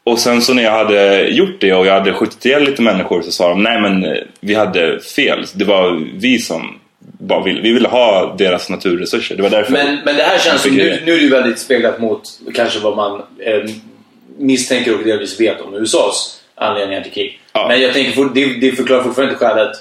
Och 0.03 0.19
sen 0.19 0.41
så 0.41 0.53
när 0.53 0.63
jag 0.63 0.71
hade 0.71 1.27
gjort 1.27 1.61
det 1.61 1.73
och 1.73 1.85
jag 1.85 1.93
hade 1.93 2.13
skjutit 2.13 2.45
ihjäl 2.45 2.63
lite 2.63 2.81
människor 2.81 3.21
så 3.21 3.31
sa 3.31 3.49
de 3.49 3.63
nej 3.63 3.81
men 3.81 4.17
vi 4.39 4.53
hade 4.53 4.99
fel. 4.99 5.45
Det 5.53 5.65
var 5.65 6.07
vi 6.13 6.39
som 6.39 6.79
bara 6.99 7.43
ville, 7.43 7.61
vi 7.61 7.73
ville 7.73 7.87
ha 7.87 8.35
deras 8.37 8.69
naturresurser. 8.69 9.35
Det 9.35 9.43
var 9.43 9.49
därför. 9.49 9.71
Men, 9.71 9.99
men 10.05 10.15
det 10.15 10.23
här 10.23 10.39
känns 10.39 10.61
som, 10.61 10.75
nu, 10.75 11.01
nu 11.05 11.11
är 11.11 11.17
det 11.17 11.23
ju 11.23 11.29
väldigt 11.29 11.59
speglat 11.59 11.99
mot 11.99 12.21
kanske 12.53 12.79
vad 12.79 12.95
man 12.95 13.21
eh, 13.39 13.71
misstänker 14.37 14.99
och 14.99 15.03
delvis 15.03 15.39
vet 15.39 15.61
om 15.61 15.75
USAs 15.75 16.41
anledningar 16.55 17.01
till 17.01 17.11
krig. 17.11 17.39
Ja. 17.53 17.67
Men 17.67 17.81
jag 17.81 17.93
tänker, 17.93 18.11
for, 18.11 18.25
det, 18.33 18.45
det 18.45 18.71
förklarar 18.71 19.03
fortfarande 19.03 19.33
inte 19.33 19.45
skälet. 19.45 19.71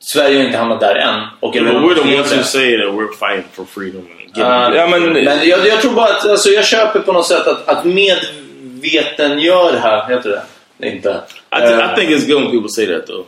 Sverige 0.00 0.36
har 0.38 0.44
inte 0.44 0.58
hamnat 0.58 0.80
där 0.80 0.94
än. 0.94 1.20
Och 1.40 1.56
jag 1.56 1.62
vet 1.64 1.72
we're 1.74 1.94
the 1.94 2.00
ones 2.16 2.30
det. 2.30 2.36
who 2.36 2.42
say 2.42 2.76
that 2.78 2.86
we're 2.94 3.12
fighting 3.12 3.44
for 3.52 3.64
freedom. 3.64 4.00
And 4.00 4.08
getting 4.36 4.42
Ja, 4.80 4.86
men- 4.86 5.12
men 5.12 5.48
jag, 5.48 5.66
jag 5.66 5.80
tror 5.80 5.92
bara 5.92 6.06
att 6.08 6.28
alltså, 6.28 6.48
jag 6.50 6.64
köper 6.64 7.00
på 7.00 7.12
något 7.12 7.26
sätt 7.26 7.46
att, 7.46 7.68
att 7.68 7.84
medvetengör 7.84 9.76
här, 9.76 10.08
heter 10.08 10.30
det? 10.30 10.42
Det 10.78 10.88
inte. 10.88 11.08
I, 11.08 11.12
th- 11.54 11.80
Eh, 11.80 11.92
I 11.92 11.96
think 11.96 12.10
it's 12.10 12.26
good 12.28 12.42
when 12.42 12.50
people 12.50 12.68
say 12.68 12.86
that 12.86 13.06
though. 13.06 13.26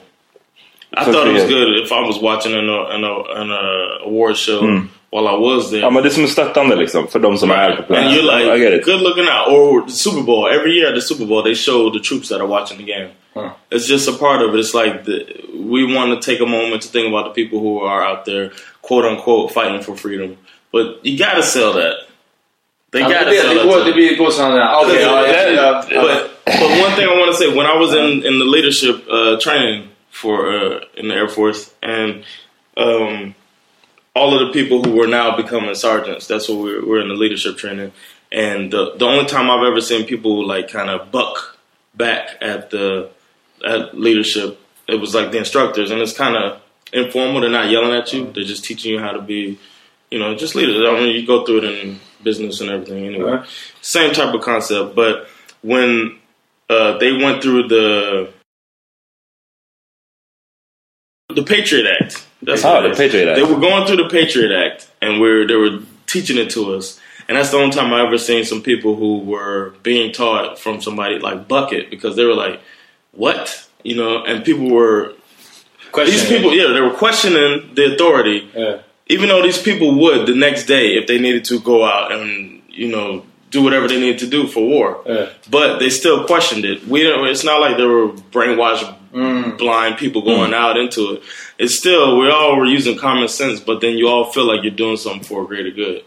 I 0.97 1.05
thought 1.05 1.27
it 1.29 1.35
was 1.35 1.49
good 1.49 1.81
if 1.81 1.93
I 1.93 2.01
was 2.07 2.21
watching 2.23 2.55
an, 2.55 2.69
an, 2.71 3.05
an 3.05 3.51
uh, 3.51 4.07
award 4.07 4.37
show 4.37 4.63
while 5.15 5.29
I 5.29 5.37
was 5.39 5.71
there. 5.71 5.81
Ja 5.81 5.91
men 5.91 6.03
det 6.03 6.09
är 6.09 6.11
som 6.11 6.25
är 6.25 6.29
stöttande 6.29 6.77
liksom 6.77 7.09
för 7.09 7.19
de 7.19 7.39
som 7.39 7.51
är 7.51 7.77
på 7.77 7.83
plats. 7.83 8.03
and 8.03 8.15
you're 8.15 8.39
like, 8.39 8.57
I 8.57 8.59
get 8.59 8.73
it. 8.75 8.85
good 8.85 9.01
looking 9.01 9.29
out. 9.29 9.49
Or 9.49 9.87
the 9.87 9.93
Super 9.93 10.23
Bowl. 10.23 10.49
Every 10.49 10.73
year 10.73 10.89
at 10.89 10.95
the 10.95 11.03
Super 11.03 11.25
Bowl, 11.27 11.43
they 11.43 11.55
show 11.55 11.91
the 11.91 12.01
troops 12.01 12.29
that 12.29 12.41
are 12.41 12.49
watching 12.49 12.79
the 12.79 12.85
game. 12.95 13.09
Huh. 13.35 13.51
It's 13.71 13.87
just 13.87 14.09
a 14.09 14.13
part 14.13 14.43
of 14.43 14.55
it. 14.55 14.61
It's 14.61 14.75
like 14.75 15.05
the, 15.05 15.19
we 15.55 15.81
want 15.97 16.11
to 16.15 16.31
take 16.31 16.41
a 16.41 16.47
moment 16.47 16.83
to 16.83 16.89
think 16.89 17.07
about 17.09 17.25
the 17.29 17.35
people 17.41 17.59
who 17.61 17.81
are 17.81 18.03
out 18.11 18.25
there, 18.25 18.51
quote 18.83 19.05
unquote, 19.05 19.53
fighting 19.53 19.83
for 19.83 19.97
freedom. 19.97 20.37
But 20.73 20.87
you 21.07 21.17
gotta 21.19 21.43
sell 21.43 21.73
that. 21.75 21.95
They 22.91 23.01
ja, 23.01 23.09
gotta 23.09 23.31
det, 23.31 23.41
sell 23.41 23.55
det, 23.55 23.55
that. 23.55 23.67
går, 23.67 23.79
to 23.79 23.79
det 23.79 23.85
them. 23.85 23.95
blir 23.95 24.17
går 24.17 24.31
sådana 24.31 24.57
där. 24.57 24.75
Okej, 24.81 25.01
ja, 25.03 25.27
ja, 25.27 25.51
ja, 25.51 25.85
ja. 25.91 26.03
But 26.03 26.31
but 26.45 26.71
one 26.85 26.93
thing 26.97 27.07
I 27.09 27.19
want 27.21 27.31
to 27.33 27.37
say 27.37 27.49
when 27.49 27.67
I 27.67 27.77
was 27.79 27.95
in 27.95 28.25
in 28.25 28.39
the 28.39 28.45
leadership 28.45 28.97
uh, 29.09 29.37
training 29.39 29.89
for 30.11 30.37
uh, 30.55 30.81
in 30.95 31.09
the 31.09 31.15
Air 31.15 31.29
Force 31.29 31.71
and 31.83 32.25
um, 32.77 33.35
all 34.15 34.39
of 34.39 34.47
the 34.47 34.53
people 34.53 34.83
who 34.83 34.97
were 34.97 35.07
now 35.07 35.37
becoming 35.37 35.75
sergeants. 35.75 36.27
That's 36.27 36.49
what 36.49 36.59
we're, 36.59 36.87
we're 36.87 37.01
in 37.01 37.09
the 37.09 37.15
leadership 37.15 37.57
training. 37.57 37.93
And 38.31 38.73
the 38.73 38.95
the 38.97 39.05
only 39.05 39.27
time 39.27 39.51
I've 39.51 39.65
ever 39.65 39.81
seen 39.81 40.07
people 40.07 40.47
like 40.47 40.69
kind 40.69 40.91
of 40.91 41.11
buck 41.11 41.59
back 41.95 42.37
at 42.41 42.71
the 42.71 43.11
at 43.65 43.99
leadership, 43.99 44.61
it 44.89 44.97
was 44.97 45.15
like 45.15 45.31
the 45.31 45.39
instructors, 45.39 45.91
and 45.91 46.01
it's 46.01 46.17
kind 46.17 46.37
of 46.37 46.61
informal. 46.93 47.41
They're 47.41 47.51
not 47.51 47.71
yelling 47.71 47.93
at 47.93 48.13
you. 48.13 48.31
They're 48.33 48.45
just 48.45 48.65
teaching 48.65 48.93
you 48.93 48.99
how 48.99 49.13
to 49.13 49.23
be, 49.23 49.59
you 50.11 50.19
know, 50.19 50.35
just 50.35 50.55
leaders. 50.55 50.77
I 50.87 50.93
mean, 50.95 51.15
you 51.15 51.27
go 51.27 51.45
through 51.45 51.59
it 51.59 51.65
in 51.65 52.01
business 52.23 52.61
and 52.61 52.71
everything 52.71 53.07
anyway. 53.07 53.31
Right. 53.31 53.49
Same 53.83 54.13
type 54.13 54.35
of 54.35 54.41
concept, 54.41 54.97
but 54.97 55.29
when 55.63 56.19
uh, 56.69 56.99
they 56.99 57.13
went 57.13 57.43
through 57.43 57.69
the 57.69 58.33
the 61.35 61.43
Patriot 61.43 61.87
Act. 62.01 62.27
That's 62.45 62.63
how 62.63 62.81
the. 62.81 62.95
Patriot 62.95 63.29
Act. 63.29 63.37
They 63.37 63.43
were 63.55 63.61
going 63.61 63.87
through 63.87 63.97
the 63.97 64.09
Patriot 64.09 64.53
Act, 64.53 64.89
and 65.01 65.21
we're 65.21 65.47
they 65.47 65.57
were 65.57 65.81
teaching 66.07 66.39
it 66.39 66.51
to 66.51 66.75
us. 66.75 67.01
And 67.27 67.39
that's 67.39 67.51
the 67.51 67.57
only 67.57 67.75
time 67.75 67.93
I 67.93 68.05
ever 68.07 68.19
seen 68.19 68.45
some 68.45 68.61
people 68.63 68.97
who 68.97 69.21
were 69.21 69.75
being 69.83 70.13
taught 70.13 70.59
from 70.59 70.83
somebody 70.83 71.19
like 71.19 71.49
Bucket 71.49 71.91
because 71.91 72.17
they 72.17 72.25
were 72.25 72.35
like, 72.35 72.61
"What?" 73.13 73.67
You 73.83 73.97
know, 73.97 74.25
and 74.25 74.45
people 74.45 74.71
were 74.71 75.15
these 76.03 76.27
people, 76.27 76.53
yeah, 76.55 76.73
they 76.73 76.81
were 76.81 76.91
questioning 76.91 77.71
the 77.75 77.95
authority, 77.95 78.51
Yeah. 78.55 78.79
even 79.07 79.29
though 79.29 79.43
these 79.43 79.61
people 79.63 79.95
would 80.01 80.27
the 80.27 80.35
next 80.35 80.67
day 80.67 80.97
if 80.97 81.07
they 81.07 81.19
needed 81.19 81.45
to 81.47 81.61
go 81.61 81.85
out 81.85 82.11
and 82.13 82.63
you 82.69 82.89
know 82.89 83.25
do 83.55 83.63
whatever 83.63 83.87
they 83.89 84.01
needed 84.01 84.19
to 84.19 84.27
do 84.27 84.47
for 84.49 84.61
war. 84.75 85.01
Yeah. 85.07 85.29
But 85.51 85.79
they 85.79 85.91
still 85.91 86.25
questioned 86.27 86.65
it. 86.65 86.79
We 86.89 87.03
don't. 87.05 87.27
It's 87.29 87.45
not 87.45 87.61
like 87.61 87.77
they 87.77 87.87
were 87.87 88.09
brainwashed, 88.35 88.87
blind 89.59 89.97
people 89.97 90.23
going 90.23 90.53
out 90.53 90.77
into 90.77 91.03
it. 91.15 91.23
It's 91.59 91.77
still 91.79 92.19
we 92.19 92.29
all 92.31 92.57
were 92.59 92.67
using 92.67 92.99
common 92.99 93.29
sense, 93.29 93.61
but 93.61 93.81
then 93.81 93.97
you 93.97 94.09
all 94.09 94.25
feel 94.33 94.47
like 94.51 94.61
you're 94.65 94.81
doing 94.85 94.97
something 94.97 95.23
for 95.23 95.45
a 95.45 95.47
greater 95.47 95.71
good. 95.71 96.03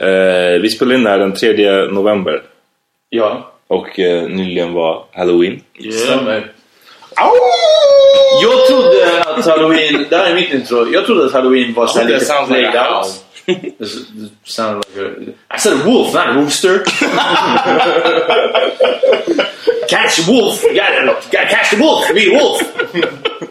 Eh, 0.00 0.60
vi 0.62 0.70
spelade 0.70 0.94
in 0.94 1.04
det 1.04 1.10
här 1.10 1.18
den 1.18 1.34
3 1.34 1.86
november. 1.90 2.42
Ja, 3.10 3.52
Och 3.68 3.98
eh, 3.98 4.28
nyligen 4.28 4.72
var 4.72 5.04
Halloween. 5.12 5.62
Yeah. 5.74 5.96
stämmer. 5.98 6.52
Jag 8.42 8.66
trodde 8.66 9.22
att 9.26 9.46
halloween, 9.46 10.06
det 10.10 10.16
här 10.16 10.30
är 10.30 10.34
mitt 10.34 10.52
intro, 10.52 10.92
jag 10.92 11.06
trodde 11.06 11.26
att 11.26 11.32
halloween 11.32 11.74
var 11.74 11.86
såhär 11.86 12.08
lite 12.08 12.24
sounds 12.24 12.50
like 12.50 12.70
played 12.70 12.76
a 12.76 13.00
out. 13.00 13.24
This 13.78 13.78
this 13.78 14.30
sounded 14.44 14.84
like 14.94 14.98
a, 15.00 15.54
I 15.56 15.58
said 15.58 15.84
wolf, 15.86 16.14
not 16.14 16.36
rooster. 16.36 16.78
catch 19.88 20.28
wolf, 20.28 20.62
you 20.64 20.74
gotta, 20.74 21.06
gotta 21.32 21.48
catch 21.48 21.70
the 21.70 21.76
wolf, 21.76 22.14
be 22.14 22.28
wolf. 22.30 22.62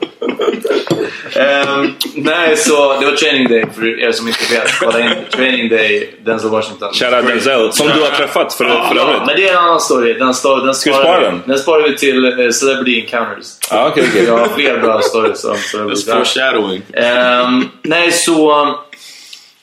Ehm, 1.36 1.94
nej, 2.16 2.58
så 2.58 3.00
det 3.00 3.06
var 3.06 3.12
training 3.16 3.48
day 3.48 3.66
för 3.76 4.00
er 4.00 4.12
som 4.12 4.28
inte 4.28 4.40
vet. 4.54 4.72
Kolla 4.80 5.00
in 5.00 5.10
training 5.32 5.70
day, 5.70 6.10
Denzel 6.26 6.50
Washington. 6.50 6.94
Shoutout 6.94 7.28
Denzel, 7.28 7.74
som 7.74 7.88
du 7.88 8.02
har 8.02 8.10
träffat 8.12 8.54
för, 8.54 8.66
för 8.66 8.96
Ja, 8.96 9.02
övrigt. 9.02 9.26
men 9.26 9.36
det 9.36 9.48
är 9.48 9.52
en 9.52 9.58
annan 9.58 9.80
story. 9.80 10.14
Den, 10.14 10.34
står, 10.34 10.66
den, 10.66 10.76
Ska 10.76 10.90
sparar, 10.90 11.04
spara 11.04 11.20
den? 11.32 11.42
den 11.46 11.60
sparar 11.60 11.84
vi 11.90 11.98
till 11.98 12.40
eh, 12.40 12.50
Celebrity 12.52 13.00
Encounters. 13.02 13.48
Ja, 13.72 13.88
okej, 13.92 14.04
okej. 14.10 14.24
Jag 14.26 14.38
har 14.38 14.48
fler 14.48 14.78
bra 14.78 15.02
stories 15.02 15.44
om 15.46 15.56
It's 15.56 15.58
Celebrity 15.72 16.12
foreshadowing. 16.12 16.82
Ehm, 16.94 17.70
nej, 17.84 18.12
så... 18.12 18.62
um, 18.62 18.74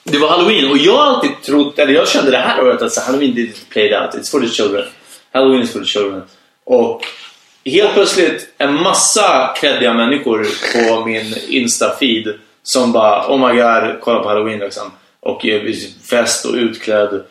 Det 0.05 0.19
var 0.19 0.29
Halloween 0.29 0.71
och 0.71 0.79
jag 0.79 0.97
har 0.97 1.07
alltid 1.07 1.31
trott, 1.47 1.79
eller 1.79 1.93
jag 1.93 2.09
kände 2.09 2.31
det 2.31 2.37
här 2.39 2.63
året 2.63 2.83
att 2.83 2.93
så, 2.93 3.01
Halloween 3.01 3.39
is 3.39 3.65
played 3.73 3.93
out, 4.03 4.15
it's 4.15 4.31
for 4.31 4.41
the 4.41 4.49
children. 4.49 4.85
Halloween 5.33 5.63
is 5.63 5.73
for 5.73 5.79
the 5.81 5.87
children. 5.87 6.23
Och 6.67 7.01
helt 7.65 7.95
plötsligt 7.95 8.49
en 8.59 8.75
massa 8.75 9.55
kreddiga 9.61 9.95
människor 9.95 10.47
på 10.73 11.05
min 11.07 11.35
Insta-feed 11.49 12.35
som 12.63 12.93
bara 12.93 13.27
Oh 13.35 13.49
my 13.49 13.61
god, 13.63 14.01
kolla 14.01 14.23
på 14.23 14.29
Halloween 14.29 14.59
liksom. 14.59 14.93
Och 15.21 15.47
eh, 15.47 15.63
fest 16.11 16.45
och 16.45 16.55
utklädd 16.55 17.23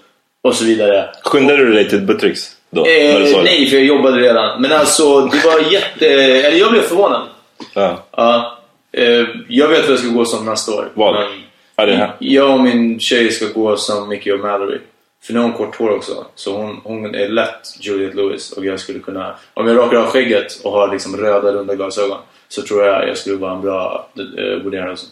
och 0.44 0.56
så 0.56 0.66
vidare. 0.66 1.10
Skyndade 1.24 1.66
du 1.66 1.74
dig 1.74 1.90
till 1.90 2.02
Buttricks 2.02 2.52
då? 2.70 2.86
Eh, 2.86 3.44
nej, 3.44 3.70
för 3.70 3.78
jag 3.78 3.86
jobbade 3.86 4.18
redan. 4.18 4.62
Men 4.62 4.72
alltså, 4.72 5.22
det 5.22 5.46
var 5.46 5.72
jätte... 5.72 6.08
Eller 6.08 6.58
jag 6.58 6.72
blev 6.72 6.82
förvånad. 6.82 7.28
Ja. 7.74 8.04
Ja. 8.18 8.58
Eh, 8.92 9.26
jag 9.48 9.68
vet 9.68 9.82
vad 9.82 9.92
jag 9.92 10.00
ska 10.00 10.08
gå 10.10 10.26
som 10.26 10.46
nästa 10.46 10.72
år. 10.72 10.90
Vad? 10.94 11.14
Men 11.14 11.28
Ja, 11.76 11.86
det 11.86 11.96
här. 11.96 12.12
jag 12.20 12.54
och 12.54 12.60
min 12.60 13.00
tjej 13.00 13.32
ska 13.32 13.46
gå 13.46 13.78
som 13.78 14.10
Mickey 14.10 14.32
och 14.32 14.40
Mallory. 14.40 14.78
För 15.24 15.34
nu 15.34 15.40
har 15.40 15.48
hon 15.48 15.58
kort 15.58 15.76
hår 15.76 15.90
också. 15.90 16.26
Så 16.36 16.58
hon, 16.58 16.82
hon 16.84 17.16
är 17.16 17.28
lätt 17.28 17.60
Juliette 17.80 18.18
Lewis. 18.18 18.52
Och 18.52 18.66
jag 18.66 18.80
skulle 18.80 19.00
kunna... 19.00 19.36
Om 19.54 19.68
jag 19.68 19.78
rakar 19.78 19.98
av 19.98 20.06
skägget 20.06 20.62
och 20.64 20.72
har 20.72 20.92
liksom 20.92 21.18
röda 21.18 21.52
runda 21.54 21.76
glasögon. 21.76 22.18
Så 22.48 22.62
tror 22.62 22.84
jag 22.84 23.08
jag 23.10 23.18
skulle 23.18 23.36
vara 23.36 23.52
en 23.54 23.62
bra 23.62 24.08
uh, 24.20 24.64
Woody 24.64 24.78
Harrelson. 24.78 25.10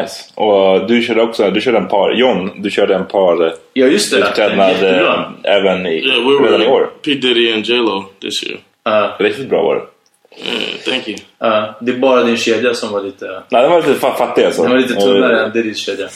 Nice. 0.00 0.32
Och 0.34 0.86
du 0.88 1.02
körde 1.02 1.22
också, 1.22 1.50
du 1.50 1.60
körde 1.60 1.78
en 1.78 1.88
par, 1.88 2.12
John, 2.12 2.62
du 2.62 2.70
körde 2.70 2.94
en 2.94 3.06
par 3.06 3.46
eh, 3.46 3.52
Ja, 3.72 3.86
just 3.86 4.10
det. 4.12 4.18
utklädnad 4.18 4.70
Jättebra. 4.70 5.32
eh, 5.44 5.56
även 5.56 5.86
i, 5.86 6.06
Yeah, 6.06 6.20
we 6.28 6.46
redan 6.46 6.62
i 6.62 6.64
were 6.64 6.72
år. 6.74 6.90
P 7.04 7.14
Diddy 7.14 7.52
and 7.52 7.64
J 7.64 7.76
Lo 7.76 8.04
this 8.20 8.44
year. 8.44 8.58
Uh, 8.88 9.12
Riktigt 9.18 9.48
bra 9.48 9.62
var 9.62 9.74
det. 9.74 9.82
Yeah, 10.36 10.78
thank 10.84 11.08
you. 11.08 11.16
uh, 11.44 11.64
det 11.80 11.92
är 11.92 11.96
bara 11.98 12.22
din 12.22 12.36
kedja 12.36 12.74
som 12.74 12.92
var 12.92 13.00
lite... 13.02 13.42
Nej, 13.48 13.62
den 13.62 13.70
var 13.70 13.78
lite 13.82 14.06
fa- 14.06 14.16
fattig 14.16 14.44
alltså. 14.44 14.62
Den 14.62 14.70
var 14.70 14.78
lite 14.78 14.94
tunnare 14.94 15.38
Eh, 15.40 15.44
än 15.44 15.52
Diddy's 15.52 15.74
kedja. 15.74 16.08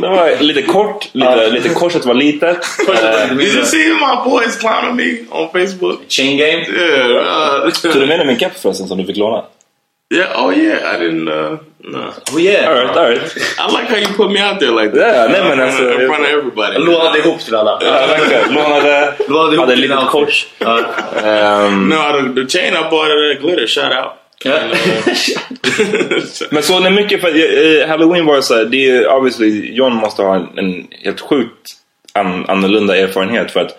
Den 0.00 0.10
var 0.12 0.40
lite 0.40 0.62
kort, 0.62 1.08
lite, 1.12 1.50
lite 1.50 1.68
korset 1.68 2.04
var 2.04 2.14
litet. 2.14 2.58
Eh, 2.88 3.36
Did 3.36 3.54
you 3.54 3.64
see 3.64 3.88
my 3.88 4.30
boys 4.30 4.56
clowning 4.60 4.96
me 4.96 5.18
on 5.30 5.48
Facebook? 5.52 6.00
Chain 6.08 6.36
game? 6.38 6.66
Yeah. 6.78 7.64
Uh, 7.66 7.70
Tog 7.72 7.92
du 7.92 8.06
med 8.06 8.18
dig 8.18 8.26
min 8.26 8.38
keps 8.38 8.62
förresten 8.62 8.88
som 8.88 8.98
du 8.98 9.04
fick 9.06 9.16
låna? 9.16 9.44
Yeah. 10.12 10.44
Oh 10.44 10.50
yeah. 10.50 10.94
I 10.94 10.98
didn't. 10.98 11.28
Uh, 11.28 11.58
no. 11.84 12.12
Oh 12.32 12.38
yeah! 12.38 12.68
All 12.68 12.74
right, 12.74 12.96
all 12.96 13.08
right. 13.10 13.20
I 13.58 13.72
like 13.72 13.88
how 13.88 13.96
you 13.96 14.06
put 14.16 14.30
me 14.30 14.40
out 14.40 14.60
there 14.60 14.70
like 14.82 14.92
that. 14.94 15.14
Yeah, 15.14 15.28
nej, 15.32 15.48
men 15.48 15.60
alltså- 15.60 16.00
in 16.00 16.06
front 16.08 16.20
of 16.24 16.28
everybody. 16.28 16.78
Lånade 16.78 17.18
ihop 17.18 17.40
till 17.40 17.54
alla. 17.54 17.78
Ja, 17.82 18.06
verkligen. 18.06 18.54
Lånade, 18.54 19.14
Lånade 19.28 19.54
ihop 19.56 19.68
till 19.68 19.92
outfit. 19.92 20.10
kors. 20.10 20.46
Ehm, 21.24 21.88
No, 21.88 22.34
the, 22.34 22.46
chain 22.58 22.74
I 22.74 22.90
bought 22.90 23.10
at 23.10 23.40
Glitter. 23.42 23.66
Shout 23.66 23.92
out. 23.92 24.12
Ja. 24.44 24.58
Men 26.50 26.62
så 26.62 26.80
när 26.80 26.90
mycket 26.90 27.20
för 27.20 27.28
eh, 27.82 27.88
Halloween 27.88 28.26
var 28.26 28.40
så 28.40 28.54
här, 28.56 28.64
det 28.64 28.90
är 28.90 29.08
obviously 29.08 29.74
John 29.74 29.94
måste 29.94 30.22
ha 30.22 30.34
en, 30.34 30.48
en 30.58 30.86
helt 31.04 31.20
sjukt 31.20 31.70
an, 32.12 32.44
annorlunda 32.48 32.96
erfarenhet 32.96 33.50
för 33.50 33.60
att 33.60 33.76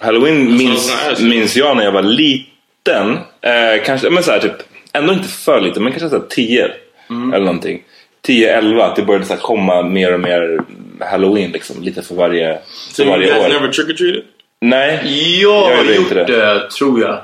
Halloween 0.00 0.56
minns, 0.56 0.86
så 0.90 0.96
här, 0.96 1.14
så. 1.14 1.22
minns 1.22 1.56
jag 1.56 1.76
när 1.76 1.84
jag 1.84 1.92
var 1.92 2.02
liten. 2.02 3.12
Eh, 3.42 3.84
kanske, 3.84 4.10
men 4.10 4.22
så 4.22 4.30
här, 4.30 4.38
typ, 4.38 4.52
ändå 4.92 5.12
inte 5.12 5.28
för 5.28 5.60
liten, 5.60 5.82
men 5.82 5.92
kanske 5.92 6.08
så 6.08 6.16
här 6.16 6.24
10 6.28 6.70
Mm. 7.10 7.32
eller 7.32 7.44
någonting. 7.44 7.82
10-11, 8.26 8.82
att 8.82 8.96
det 8.96 9.02
började 9.02 9.24
så 9.26 9.32
här 9.34 9.40
komma 9.40 9.82
mer 9.82 10.14
och 10.14 10.20
mer 10.20 10.60
Halloween 11.00 11.50
liksom, 11.50 11.82
lite 11.82 12.02
för 12.02 12.14
varje, 12.14 12.58
so 12.90 12.94
för 12.94 13.02
you 13.02 13.10
varje 13.16 13.26
guys 13.32 13.44
år. 13.44 13.48
never 13.48 13.68
trick 13.68 13.88
or 13.88 13.92
treated? 13.92 14.22
Nej, 14.60 15.00
Jag 15.42 15.60
har 15.62 15.70
Jag 15.70 15.78
gjorde 15.78 15.94
gjort 15.94 16.02
inte 16.04 16.14
det. 16.14 16.24
det. 16.24 16.70
tror 16.70 17.00
jag. 17.00 17.20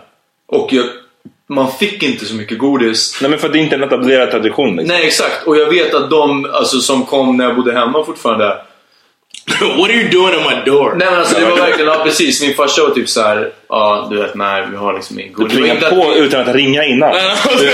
Och 0.46 0.72
jag, 0.72 0.84
man 1.48 1.72
fick 1.72 2.02
inte 2.02 2.24
så 2.24 2.34
mycket 2.34 2.58
godis. 2.58 3.18
nej 3.22 3.30
men 3.30 3.38
för 3.38 3.46
att 3.46 3.52
det 3.52 3.58
är 3.58 3.60
inte 3.62 3.74
en 3.76 3.82
etablerad 3.82 4.30
tradition. 4.30 4.76
Liksom. 4.76 4.96
Nej, 4.96 5.06
exakt. 5.06 5.46
Och 5.46 5.56
jag 5.56 5.66
vet 5.70 5.94
att 5.94 6.10
de 6.10 6.44
alltså, 6.52 6.78
som 6.80 7.04
kom 7.06 7.36
när 7.36 7.44
jag 7.44 7.56
bodde 7.56 7.72
hemma 7.72 8.04
fortfarande. 8.04 8.56
what 9.78 9.90
are 9.90 9.94
you 10.02 10.08
doing 10.10 10.34
at 10.34 10.42
my 10.50 10.64
door? 10.70 10.94
Nej 10.94 11.10
men 11.10 11.18
alltså 11.20 11.38
det 11.40 11.44
var 11.44 11.56
verkligen, 11.56 11.86
ja 11.92 12.00
precis. 12.04 12.42
Min 12.42 12.54
farsa 12.54 12.82
var 12.82 12.90
typ 12.90 13.08
så 13.08 13.22
här, 13.22 13.50
ja 13.68 14.08
du 14.10 14.18
vet 14.18 14.34
nej 14.34 14.66
vi 14.70 14.76
har 14.76 14.94
liksom 14.94 15.18
ingen 15.20 15.32
Du 15.32 15.38
godis. 15.38 15.52
Det 15.56 15.60
var 15.60 15.66
plingar 15.68 15.74
inte 15.74 15.86
att 15.88 15.94
på 15.94 16.10
vi- 16.14 16.26
utan 16.26 16.40
att 16.48 16.54
ringa 16.54 16.84
innan. 16.84 17.12
Du, 17.58 17.64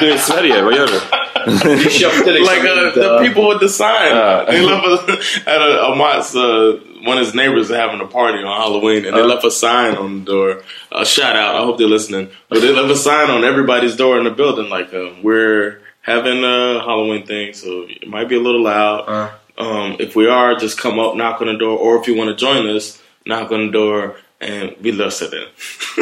du 0.00 0.10
är 0.10 0.14
i 0.14 0.18
Sverige, 0.18 0.62
vad 0.62 0.74
gör 0.76 0.86
du? 0.86 1.00
Vi 1.74 1.90
köpte 1.90 2.32
liksom 2.32 2.54
like 2.54 2.68
uh, 2.72 2.94
the 2.94 3.18
people 3.28 3.42
with 3.48 3.60
the 3.60 3.68
sign. 3.68 4.12
Uh. 4.16 4.44
they 4.46 4.60
left 4.60 4.86
us 4.86 5.38
at 5.46 5.60
a, 5.60 5.86
a 5.86 5.94
Mott's, 5.94 6.34
uh, 6.34 6.80
one 7.06 7.18
of 7.20 7.26
his 7.26 7.34
neighbors 7.34 7.70
are 7.70 7.76
having 7.80 8.00
a 8.00 8.06
party 8.06 8.38
on 8.38 8.60
Halloween, 8.62 9.04
and 9.06 9.14
they 9.14 9.22
left 9.22 9.44
a 9.44 9.50
sign 9.50 9.94
on 9.96 10.20
the 10.20 10.24
door. 10.32 10.62
A 10.90 11.04
shout 11.04 11.36
out! 11.36 11.54
I 11.56 11.64
hope 11.66 11.76
they're 11.76 11.86
listening. 11.96 12.28
But 12.48 12.60
they 12.62 12.72
left 12.72 12.90
a 12.90 12.96
sign 12.96 13.28
on 13.30 13.44
everybody's 13.44 13.94
door 13.94 14.16
in 14.18 14.24
the 14.24 14.30
building, 14.30 14.70
like 14.70 14.94
uh, 14.94 15.10
we're 15.22 15.80
having 16.00 16.42
a 16.44 16.80
Halloween 16.80 17.26
thing, 17.26 17.52
so 17.52 17.84
it 17.90 18.08
might 18.08 18.28
be 18.30 18.36
a 18.36 18.40
little 18.40 18.62
loud. 18.62 19.30
Uh. 19.58 19.64
Um, 19.64 19.96
if 20.00 20.16
we 20.16 20.26
are, 20.28 20.54
just 20.62 20.78
come 20.80 20.98
up, 20.98 21.14
knock 21.14 21.40
on 21.40 21.46
the 21.46 21.56
door, 21.58 21.78
or 21.78 22.00
if 22.00 22.08
you 22.08 22.16
want 22.16 22.30
to 22.30 22.36
join 22.46 22.66
us, 22.76 22.98
knock 23.24 23.52
on 23.52 23.66
the 23.66 23.72
door, 23.72 24.16
and 24.40 24.74
we 24.80 24.90
löser 24.92 25.26
det. 25.30 25.46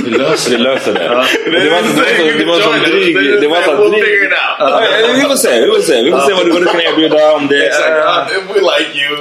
Vi 0.04 0.10
löser 0.10 0.50
Det 0.50 0.56
det. 0.56 0.62
löser 0.62 0.94
det. 0.94 1.04
Ja. 1.04 1.24
Det 1.44 1.70
var 1.70 1.82
så- 1.82 1.94
det 1.94 2.00
var 2.00 2.30
så- 2.32 2.38
det 2.38 2.44
var 2.44 2.60
så 2.60 2.72
dryg. 2.90 3.14
Det 3.40 3.48
var 3.48 3.62
så 3.62 3.70
We'll 3.70 3.90
dryg. 3.90 4.04
figure 4.04 4.26
it 4.26 4.32
out. 4.32 4.58
Ja, 4.58 4.84
ja, 4.84 5.12
Vi 5.14 5.20
får 5.20 5.36
se, 5.36 5.60
vi 5.60 5.66
får 5.66 5.82
se. 5.82 6.02
Vi 6.02 6.10
får 6.10 6.20
se 6.20 6.32
vad 6.32 6.46
du, 6.46 6.52
vad 6.52 6.62
du 6.62 6.66
kan 6.66 6.80
erbjuda 6.80 7.32
om 7.34 7.46
det 7.46 7.66
Exactly. 7.66 7.92
är... 7.92 8.02
Uh, 8.02 8.38
if 8.38 8.44
we 8.56 8.60
like 8.60 8.90
you. 9.02 9.16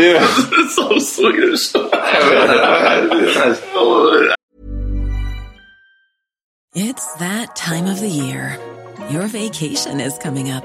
Det- 0.00 0.18
it's 0.58 0.74
so 0.74 1.00
Swedish. 1.00 1.74
Nice. 3.10 3.60
It's 6.74 7.14
that 7.18 7.56
time 7.56 7.86
of 7.86 8.00
the 8.00 8.08
year. 8.08 8.58
Your 9.10 9.26
vacation 9.26 10.00
is 10.00 10.18
coming 10.18 10.50
up. 10.50 10.64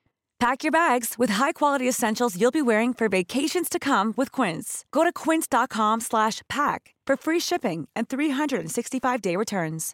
Pack 0.41 0.63
your 0.63 0.71
bags 0.71 1.19
with 1.19 1.29
high-quality 1.29 1.87
essentials 1.87 2.35
you'll 2.35 2.49
be 2.49 2.63
wearing 2.63 2.95
for 2.95 3.07
vacations 3.07 3.69
to 3.69 3.77
come 3.77 4.11
with 4.17 4.31
Quince. 4.31 4.85
Go 4.91 5.03
to 5.03 5.13
quince.com 5.13 6.01
slash 6.01 6.41
pack 6.49 6.95
for 7.05 7.15
free 7.15 7.39
shipping 7.39 7.87
and 7.95 8.09
365-day 8.09 9.35
returns. 9.35 9.93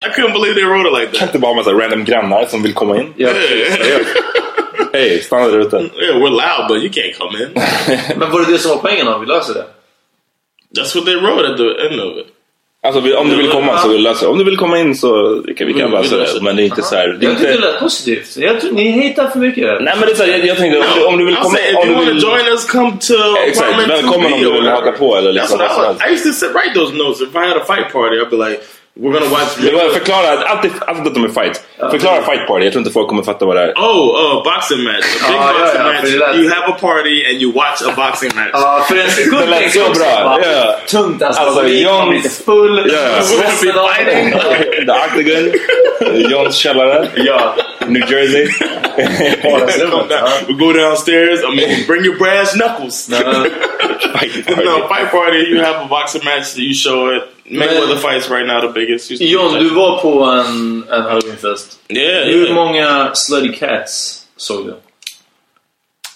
I 0.00 0.08
couldn't 0.14 0.32
believe 0.32 0.54
they 0.54 0.62
wrote 0.64 0.86
it 0.86 0.92
like 0.92 1.12
Kan 1.12 1.20
that. 1.26 1.34
inte 1.34 1.38
bara 1.38 1.52
ha 1.52 1.56
massa 1.56 1.74
random 1.74 2.04
grannar 2.04 2.46
som 2.46 2.62
vill 2.62 2.72
komma 2.74 2.96
in? 2.96 3.14
Ja, 3.16 3.28
Hej, 4.92 5.20
stanna 5.22 5.46
där 5.48 5.58
ute. 5.58 5.76
Yeah, 5.76 6.16
we're 6.16 6.30
loud, 6.30 6.68
but 6.68 6.80
you 6.80 6.88
can't 6.90 7.14
come 7.18 7.36
in. 7.44 7.52
men 8.18 8.30
var 8.30 8.40
det 8.46 8.52
det 8.52 8.58
som 8.58 8.70
var 8.70 8.78
poängen 8.78 9.06
då? 9.06 9.18
Vi 9.18 9.26
löser 9.26 9.54
det. 9.54 9.66
That's 10.76 10.94
what 10.94 11.04
they 11.04 11.16
wrote 11.16 11.44
at 11.52 11.56
the 11.58 11.86
end 11.86 12.00
of 12.00 12.16
it. 12.16 12.26
Alltså 12.86 13.16
om 13.16 13.28
du 13.28 13.36
vill 13.36 13.50
komma 13.50 13.78
så 13.78 13.88
vill 13.88 14.02
lösa 14.02 14.24
det. 14.24 14.30
Om 14.30 14.38
du 14.38 14.44
vill 14.44 14.56
komma 14.56 14.78
in 14.78 14.94
så 14.94 15.42
kan 15.56 15.66
vi 15.66 15.72
kan 15.74 15.90
vi 15.90 15.96
lösa 15.96 16.16
löser 16.16 16.34
det. 16.38 16.44
Men 16.44 16.56
det 16.56 16.62
är 16.62 16.64
inte 16.64 16.82
så 16.82 16.94
här... 16.94 17.08
Det 17.08 17.26
är 17.26 17.30
Jag 17.30 17.38
tycker 17.38 17.52
det 17.52 17.58
lät 17.58 17.80
positivt. 17.80 18.36
Jag 18.36 18.60
tror, 18.60 18.72
ni 18.72 19.08
hatar 19.08 19.30
för 19.30 19.38
mycket. 19.38 19.64
Nej 19.82 19.94
men 19.96 20.00
det 20.00 20.12
är 20.12 20.14
så 20.14 20.22
här, 20.22 20.30
jag, 20.30 20.46
jag 20.46 20.56
tänkte 20.56 20.78
om 20.78 20.84
du, 20.96 21.04
om 21.04 21.18
du 21.18 21.24
vill 21.24 21.36
I'll 21.36 21.42
komma 21.42 21.58
if 21.58 21.76
om 21.76 21.88
du 21.88 22.04
vill... 22.04 22.22
join 22.22 22.46
us, 22.46 22.66
come 22.70 22.90
to 23.00 23.14
Exakt, 23.46 23.88
välkommen 23.88 24.32
2B 24.32 24.34
om 24.34 24.40
du 24.42 24.52
vill 24.52 24.68
haka 24.68 24.92
på 24.92 25.16
eller 25.16 25.30
That's 25.30 25.34
liksom 25.34 25.58
what 25.58 25.76
vad 25.76 25.84
I, 25.84 25.88
was. 25.88 26.24
I 26.24 26.28
used 26.28 26.40
to 26.40 26.58
write 26.58 26.74
those 26.74 26.94
notes. 26.96 27.20
If 27.20 27.34
I 27.34 27.38
had 27.38 27.56
a 27.56 27.64
fight 27.64 27.92
party, 27.92 28.16
I'd 28.20 28.30
be 28.30 28.50
like, 28.50 28.60
we're 29.00 29.12
gonna 29.12 29.26
watch 29.30 29.56
Det 29.60 29.72
var 29.72 29.88
förklara, 29.88 30.28
alltid, 30.44 30.70
alltid 30.86 31.06
att 31.06 31.14
de 31.14 31.24
är 31.24 31.28
fight. 31.28 31.62
Förklara 31.90 32.22
fight 32.22 32.46
party, 32.46 32.64
jag 32.64 32.72
tror 32.72 32.80
inte 32.80 32.92
folk 32.92 33.08
kommer 33.08 33.22
fatta 33.22 33.44
vad 33.46 33.56
det 33.56 33.62
är. 33.62 33.72
Oh, 33.72 34.36
uh, 34.36 34.42
boxing 34.44 34.82
match. 34.84 35.04
A 35.22 35.26
big 35.28 35.36
Ah, 35.38 35.42
yeah, 35.42 35.60
boxing 35.60 35.80
yeah, 35.80 35.86
match. 35.92 36.00
för 36.00 36.06
det 36.08 36.18
lät- 36.18 36.36
You 36.36 36.48
have 36.54 36.66
a 36.72 36.76
party 36.80 37.16
and 37.28 37.42
you 37.42 37.52
watch 37.52 37.80
a 37.88 37.92
boxing 37.96 38.30
match. 38.34 38.50
Ja, 38.52 38.84
för 38.88 38.96
en 38.96 39.10
sekund 39.10 39.38
Det 39.42 39.46
lät 39.46 39.58
tänkte 39.58 39.78
så 39.78 39.84
jag 39.84 39.88
också 39.90 40.02
bra, 40.02 40.24
bara, 40.24 40.52
ja. 40.52 40.76
Tungt 40.88 41.22
alltså. 41.22 41.42
Alltså, 41.42 41.56
man 41.62 41.64
blir- 41.70 41.84
man 41.92 42.08
blir 42.08 42.18
lite 42.22 42.44
full. 42.44 42.90
Ja. 42.92 43.22
Stressen 43.22 43.78
av 43.78 43.88
det. 44.04 44.86
The 44.86 44.92
Octagon, 44.92 46.30
Johns 46.30 46.56
källare, 46.56 47.08
Ja. 47.16 47.54
New 47.86 48.12
Jersey. 48.12 48.46
Come 49.42 50.08
down. 50.08 50.28
We 50.48 50.52
go 50.54 50.72
downstairs. 50.72 51.40
I 51.42 51.56
mean, 51.56 51.86
bring 51.86 52.04
your 52.04 52.16
brass 52.18 52.52
knuckles. 52.52 53.08
Men, 53.08 53.20
Fight 54.18 54.46
party. 54.46 54.64
no, 54.64 54.88
fight 54.88 55.10
party. 55.10 55.38
You 55.50 55.62
have 55.64 55.76
a 55.76 55.86
boxing 55.90 56.24
match. 56.24 56.56
You 56.56 56.74
show 56.74 57.16
it. 57.16 57.22
Mayweather 57.50 57.88
Men- 57.88 57.98
fights 57.98 58.28
right 58.30 58.46
now 58.46 58.60
the 58.60 58.68
biggest. 58.68 59.10
Used 59.10 59.22
to 59.22 59.26
be 59.26 59.32
John, 59.32 59.50
fight- 59.52 59.60
du 59.62 59.74
var 59.74 60.00
på 60.00 60.22
en, 60.24 60.84
en 60.92 61.02
halloweenfest. 61.02 61.78
Yeah, 61.88 62.24
Hur 62.24 62.44
yeah. 62.44 62.54
många 62.54 63.10
Slutty 63.14 63.52
Cats 63.58 64.22
såg 64.36 64.66
du? 64.66 64.74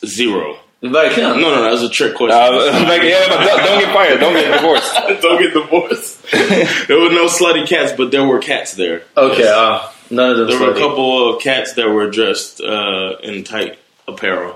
Zero. 0.07 0.57
Verkligen? 0.81 1.41
No, 1.41 1.51
no, 1.51 1.57
no. 1.57 1.63
That 1.63 1.71
was 1.71 1.83
a 1.85 1.89
trick 1.89 2.15
question. 2.17 2.37
Uh, 2.37 2.87
like, 2.89 3.03
yeah, 3.05 3.29
but 3.29 3.39
don't, 3.47 3.65
don't 3.65 3.81
get 3.81 3.93
fired, 3.95 4.19
don't 4.21 4.35
get 4.35 4.53
divorced. 4.53 4.95
Don't 5.23 5.41
get 5.41 5.55
divorced. 5.55 6.23
there 6.89 6.99
were 6.99 7.11
no 7.11 7.27
slutty 7.27 7.65
cats, 7.69 7.93
but 7.97 8.11
there 8.11 8.25
were 8.25 8.41
cats 8.41 8.75
there. 8.75 9.03
Okej, 9.17 9.39
ja. 9.45 9.89
None 10.11 10.31
of 10.33 10.37
them 10.39 10.47
There 10.49 10.59
were 10.61 10.73
a 10.75 10.79
couple 10.79 11.35
of 11.37 11.41
cats 11.41 11.75
that 11.75 11.89
were 11.89 12.11
dressed 12.11 12.61
uh, 12.61 13.17
in 13.23 13.45
tight 13.45 13.79
apparel, 14.15 14.51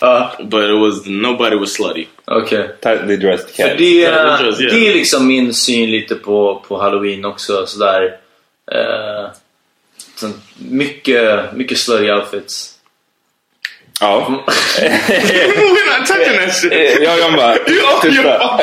Ja, 0.00 0.32
but 0.44 0.64
it 0.70 0.76
was 0.80 1.06
nobody 1.06 1.56
was 1.56 1.72
slutty. 1.72 2.06
okej. 2.24 2.68
Tightly 2.82 3.16
dressed 3.16 3.48
För 3.50 3.62
cat. 3.68 3.78
det, 3.78 4.06
det 4.10 4.36
tror 4.38 4.48
jag, 4.62 4.72
det 4.72 4.88
är 4.88 4.94
liksom 4.94 5.26
min 5.26 5.54
syn 5.54 5.90
lite 5.90 6.14
på, 6.14 6.64
på 6.68 6.78
halloween 6.78 7.24
också. 7.24 7.66
Sådär. 7.66 8.16
Eh, 8.72 9.30
sånt, 10.16 10.36
mycket, 10.58 11.52
mycket 11.52 11.78
slutty 11.78 12.10
outfits. 12.10 12.77
Ja. 14.00 14.26
We're 14.28 15.98
not 15.98 16.06
touching 16.06 16.38
that 16.38 16.54
shit. 16.54 16.72
Jag 17.02 17.20
kan 17.20 17.36
bara... 17.36 17.56
Tysta. 18.02 18.60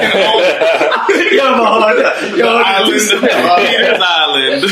Jag 1.31 1.57
bara 1.57 1.79
hörde. 1.81 2.13
Jag 2.37 2.47
hörde 2.47 2.91
Island. 2.91 3.11
Peter's 3.21 3.95
Island. 3.95 4.63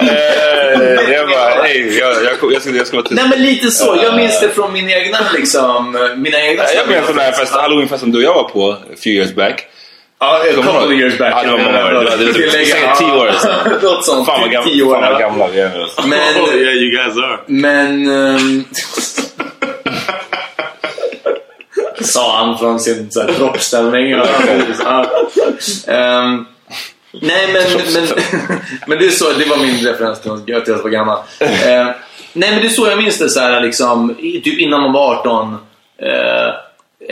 Eh, 0.00 1.12
Jag 1.14 1.28
bara, 1.28 1.62
hej, 1.62 1.98
jag, 1.98 2.14
jag, 2.24 2.52
jag, 2.52 2.62
ska, 2.62 2.70
jag 2.70 2.86
ska 2.86 2.96
vara 2.96 3.06
tyst. 3.06 3.14
Nej 3.20 3.28
men 3.28 3.42
lite 3.42 3.70
så. 3.70 3.98
Jag 4.02 4.16
minns 4.16 4.40
det 4.40 4.48
från 4.48 4.72
min 4.72 4.90
egna 4.90 5.18
liksom, 5.34 5.98
mina 6.16 6.40
egna 6.40 6.64
Jag 6.76 6.88
minns 6.88 7.06
den 7.06 7.16
där 7.16 7.32
festen, 7.32 7.60
halloweenfesten 7.60 8.12
du 8.12 8.18
och 8.18 8.24
jag 8.24 8.34
var 8.34 8.44
på 8.48 8.70
a 8.70 8.76
few 9.04 9.10
years 9.20 9.34
back. 9.34 9.66
Ja, 10.20 10.40
du 10.44 10.52
couple 10.62 10.70
ihåg? 10.80 10.92
years 10.92 11.18
back. 11.18 11.32
Ja, 11.36 11.42
det 11.42 11.50
var 11.50 11.58
många 11.58 11.84
år. 11.86 11.90
Det 11.90 11.94
var- 11.94 12.32
typ 12.32 12.98
tio 12.98 13.12
år 13.12 13.32
sedan. 13.40 13.72
Något 13.82 14.04
sånt. 14.04 14.26
Fan 14.26 14.40
vad, 14.40 14.64
typ 14.64 15.18
gamla 15.20 15.48
vi 15.48 15.60
är. 15.60 15.86
Men, 16.06 16.42
Oh 16.44 16.54
yeah, 16.56 16.74
you 16.74 16.90
guys 16.96 17.16
are. 17.16 17.38
men... 17.46 18.64
sa 22.00 22.36
han 22.46 22.58
från 22.58 22.80
sin 22.80 23.10
så 23.10 23.20
här, 23.20 23.32
droppställning. 23.32 24.10
Ja. 24.10 24.24
Ehm, 25.86 26.46
nej, 27.12 27.48
men, 27.52 27.62
men, 27.94 28.06
men 28.86 28.98
det 28.98 29.06
är 29.06 29.10
så. 29.10 29.32
Det 29.32 29.44
var 29.44 29.56
min 29.56 29.86
referens 29.86 30.20
till 30.20 30.30
att 30.56 30.68
jag 30.68 30.82
var 30.82 30.90
gammal. 30.90 31.18
Ehm, 31.40 31.86
nej, 32.32 32.50
men 32.50 32.60
det 32.60 32.66
är 32.66 32.68
så 32.68 32.86
jag 32.86 32.98
minns 32.98 33.18
det. 33.18 33.28
Så 33.30 33.40
här, 33.40 33.60
liksom, 33.60 34.14
typ 34.44 34.58
innan 34.58 34.80
man 34.80 34.92
var 34.92 35.14
18. 35.14 35.56
Eh, 36.02 36.54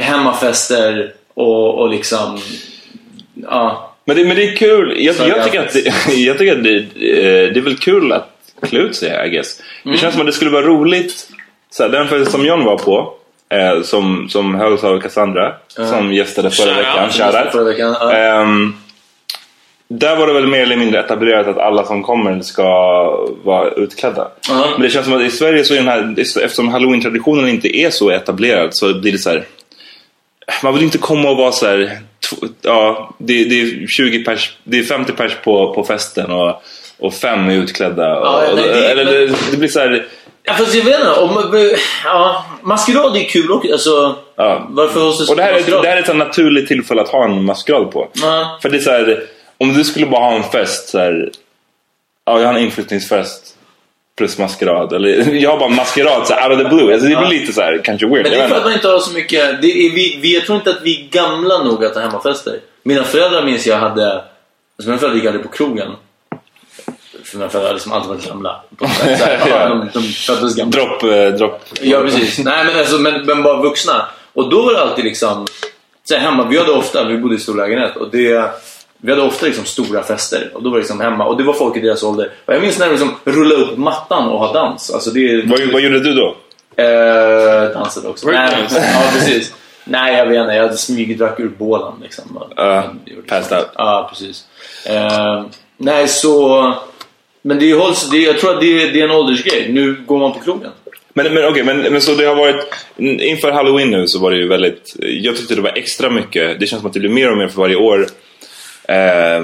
hemmafester 0.05 1.13
och, 1.35 1.79
och 1.79 1.89
liksom... 1.91 2.39
Ja. 3.35 3.95
Men 4.05 4.17
det, 4.17 4.25
men 4.25 4.37
det 4.37 4.49
är 4.53 4.57
kul. 4.57 4.95
Jag, 5.05 5.17
jag, 5.19 5.29
jag- 5.29 5.45
tycker 5.45 5.61
att, 5.61 5.73
det, 5.73 6.15
jag 6.15 6.39
tycker 6.39 6.57
att 6.57 6.65
det, 6.65 6.77
eh, 6.77 7.53
det 7.53 7.61
är 7.61 7.61
väl 7.61 7.77
kul 7.77 8.13
att 8.13 8.29
klä 8.63 8.79
ut 8.81 8.97
sig, 8.97 9.27
I 9.27 9.31
guess. 9.31 9.61
Mm. 9.85 9.95
Det 9.95 10.01
känns 10.01 10.15
som 10.15 10.21
att 10.21 10.27
det 10.27 10.33
skulle 10.33 10.51
vara 10.51 10.67
roligt. 10.67 11.29
Så 11.71 11.83
här, 11.83 11.91
den 11.91 12.09
festen 12.09 12.33
som 12.33 12.47
John 12.47 12.65
var 12.65 12.79
på, 12.79 13.15
eh, 13.49 13.83
som, 13.83 14.29
som 14.29 14.55
hölls 14.55 14.85
av 14.85 15.01
Cassandra, 15.01 15.53
som 15.69 16.13
gästade 16.13 16.51
förra 16.51 16.75
veckan. 16.75 17.05
out. 17.05 17.13
Shoutout. 17.13 17.53
Förra 17.53 17.65
veckan. 17.65 17.97
Ja. 18.01 18.13
Ehm, 18.13 18.75
där 19.91 20.17
var 20.17 20.27
det 20.27 20.33
väl 20.33 20.47
mer 20.47 20.63
eller 20.63 20.77
mindre 20.77 21.01
etablerat 21.01 21.47
att 21.47 21.59
alla 21.59 21.85
som 21.85 22.03
kommer 22.03 22.41
ska 22.41 22.65
vara 23.45 23.71
utklädda. 23.71 24.29
Ja. 24.49 24.67
Men 24.73 24.83
det 24.83 24.91
känns 24.91 25.07
som 25.07 25.15
att 25.17 25.23
i 25.23 25.31
Sverige 25.31 25.65
så 25.65 25.75
är 25.75 25.79
den 25.79 25.89
här, 25.89 26.15
eftersom 26.21 26.69
halloween-traditionen 26.69 27.49
inte 27.49 27.77
är 27.79 27.91
så 27.91 28.11
etablerad 28.11 28.69
så 28.77 28.95
blir 29.01 29.13
det 29.13 29.19
så 29.19 29.31
här. 29.31 29.45
Man 30.63 30.75
vill 30.75 30.83
inte 30.83 30.99
komma 30.99 31.31
och 31.31 31.37
vara 31.37 31.53
så 31.53 31.67
här. 31.67 31.99
Ja, 32.63 33.15
det, 33.19 33.45
det 33.45 33.61
är 33.61 33.87
20 33.87 34.25
pers, 34.25 34.57
det 34.65 34.79
är 34.79 34.83
50 34.83 35.13
pers 35.13 35.33
på, 35.45 35.75
på 35.75 35.85
festen 35.85 36.31
och, 36.31 36.63
och 36.99 37.15
fem 37.15 37.49
är 37.49 37.55
utklädda. 37.55 38.19
Och, 38.19 38.27
Ja, 38.27 38.43
nej, 38.55 38.65
det- 38.67 38.91
eller 38.91 39.05
det, 39.05 39.27
det 39.51 39.57
blir 39.57 39.69
så 39.69 39.81
här. 39.81 40.07
Ja, 40.49 40.55
fast 40.55 40.75
jag 40.75 40.85
vet 40.85 40.99
inte. 41.01 41.13
Om, 41.13 41.71
ja, 42.05 42.45
maskerad 42.63 43.17
är 43.17 43.25
kul 43.29 43.53
också. 43.53 43.73
Alltså, 43.73 44.15
Ja. 44.37 44.67
Varför 44.71 45.31
Och 45.31 45.37
det 45.37 45.43
här, 45.43 45.53
är, 45.53 45.83
det 45.83 45.89
här 45.89 45.97
är 45.97 46.03
ett 46.03 46.17
naturligt 46.17 46.69
tillfälle 46.69 47.03
att 47.03 47.09
ha 47.09 47.25
en 47.25 47.45
maskerad 47.45 47.91
på. 47.91 48.09
Ja. 48.15 48.59
För 48.63 48.69
det 48.69 48.77
är 48.77 48.81
så 48.81 48.91
här, 48.91 49.23
om 49.59 49.75
du 49.75 49.85
skulle 49.85 50.07
bara 50.07 50.25
ha 50.25 50.33
en 50.33 50.43
fest 50.43 50.89
så 50.89 50.99
här, 50.99 51.31
ja 52.27 52.41
jag 52.41 52.47
har 52.47 52.55
en 52.55 52.61
inflyttningsfest 52.65 53.55
plus 54.19 54.39
maskerad. 54.39 54.93
Eller 54.93 55.09
jag 55.35 55.51
har 55.51 55.59
bara 55.59 55.69
maskerad 55.69 56.27
så 56.27 56.35
här, 56.35 56.51
out 56.51 56.61
of 56.61 56.63
the 56.71 56.75
blue. 56.77 56.93
Alltså, 56.93 57.09
det 57.09 57.17
blir 57.17 57.25
Ja. 57.25 57.31
lite 57.31 57.53
så 57.53 57.61
här, 57.61 57.81
kanske 57.85 58.07
weird. 58.07 58.23
Men 58.23 58.33
det 58.33 58.39
är 58.39 58.49
för 58.49 58.57
att 58.57 58.65
man 58.65 58.73
inte 58.73 58.89
har 58.89 58.99
så 58.99 59.13
mycket... 59.13 59.63
Det 59.63 59.69
är, 59.87 59.91
vi, 59.95 60.19
vi, 60.23 60.35
jag 60.35 60.45
tror 60.47 60.59
inte 60.59 60.71
att 60.71 60.83
vi 60.83 61.01
är 61.05 61.09
gamla 61.11 61.63
nog 61.63 61.85
att 61.85 61.95
ha 61.95 62.03
hemmafester. 62.03 62.61
Mina 62.83 63.05
föräldrar 63.05 63.45
minns 63.45 63.67
jag 63.67 63.77
hade... 63.77 64.13
Alltså 64.15 64.25
mina 64.87 64.99
föräldrar 64.99 65.17
gick 65.17 65.27
aldrig 65.27 65.43
på 65.45 65.51
krogen. 65.51 65.89
För 67.31 67.39
föräldrar 67.39 67.69
har 67.69 67.75
liksom 67.75 67.93
alltid 67.93 68.09
varit 68.09 68.27
gamla. 68.29 68.61
De, 69.69 69.91
de 69.95 70.03
föddes. 70.03 70.55
Dropp, 70.55 71.03
eh, 71.03 71.29
dropp. 71.29 71.65
Ja, 71.81 72.01
precis. 72.01 72.39
Nej, 72.39 72.65
men, 72.65 72.79
alltså, 72.79 72.99
men, 72.99 73.27
men 73.27 73.43
bara 73.43 73.63
vuxna. 73.63 74.07
Och 74.33 74.51
då 74.51 74.63
var 74.63 74.73
det 74.73 74.81
alltid 74.83 75.05
liksom... 75.05 75.47
Så 76.05 76.15
här, 76.15 76.21
hemma, 76.21 76.49
vi 76.49 76.59
hade 76.59 76.73
ofta, 76.73 77.05
vi 77.05 77.19
bodde 77.19 77.35
i 77.35 77.39
stor 77.39 77.57
lägenhet. 77.57 77.97
Och 77.97 78.11
det, 78.11 78.51
vi 78.99 79.11
hade 79.11 79.23
ofta 79.23 79.47
liksom 79.47 79.65
stora 79.65 80.03
fester. 80.03 80.51
Och 80.55 80.63
då 80.63 80.71
var 80.71 80.77
det 80.77 80.81
liksom 80.81 81.01
hemma. 81.01 81.25
Och 81.25 81.37
det 81.37 81.45
var 81.45 81.53
folk 81.53 81.77
i 81.77 81.81
deras 81.81 82.03
ålder. 82.03 82.31
Och 82.45 82.55
jag 82.55 82.63
minns 82.63 82.79
när 82.79 82.87
de 82.87 82.91
liksom 82.93 83.15
rullade 83.25 83.63
upp 83.63 83.79
mattan 83.79 84.29
och 84.29 84.39
ha 84.39 84.53
dans. 84.53 84.91
Alltså 84.91 85.11
det, 85.11 85.43
Vad, 85.47 85.61
vad 85.73 85.81
gjorde 85.81 86.01
du 86.01 86.15
då? 86.15 86.37
Eh, 86.83 87.73
dansade 87.73 88.09
också. 88.09 88.27
Nej, 88.27 88.49
Breakdance. 88.49 88.91
ja, 88.95 89.11
precis. 89.13 89.55
Nej, 89.85 90.17
jag 90.17 90.27
vet 90.27 90.41
inte. 90.41 90.55
Jag 90.55 90.63
hade 90.63 90.77
smygdrack 90.77 91.41
ur 91.41 91.49
bålen. 91.49 91.93
Liksom. 92.03 92.25
Uh, 92.59 92.83
passed 93.29 93.59
out. 93.59 93.69
Ja, 93.75 94.07
precis. 94.11 94.45
Eh, 94.87 95.45
nej, 95.77 96.09
så... 96.09 96.75
Men 97.43 97.59
det 97.59 97.73
hålls, 97.73 98.11
det, 98.11 98.19
jag 98.19 98.39
tror 98.39 98.55
att 98.55 98.61
det, 98.61 98.91
det 98.91 99.01
är 99.01 99.05
en 99.05 99.11
åldersgrej. 99.11 99.73
Nu 99.73 99.97
går 100.07 100.19
man 100.19 100.33
på 100.33 100.39
krogen. 100.39 100.71
Men, 101.19 101.35
men 101.35 101.45
okej, 101.45 101.65
men, 101.65 101.81
men 101.81 102.01
så 102.01 102.15
det 102.15 102.25
har 102.25 102.35
varit 102.35 102.75
inför 103.21 103.53
halloween 103.53 103.91
nu 103.91 104.07
så 104.07 104.19
var 104.19 104.31
det 104.31 104.37
ju 104.37 104.49
väldigt 104.49 104.97
jag 104.99 105.37
tyckte 105.37 105.55
det 105.55 105.61
var 105.61 105.79
extra 105.79 106.11
mycket 106.11 106.61
det 106.61 106.67
känns 106.67 106.81
som 106.81 106.87
att 106.87 106.95
det 106.95 107.01
blir 107.01 107.11
mer 107.11 107.31
och 107.31 107.39
mer 107.39 107.49
för 107.49 107.61
varje 107.61 107.77
år 107.77 108.07
eh, 108.89 109.43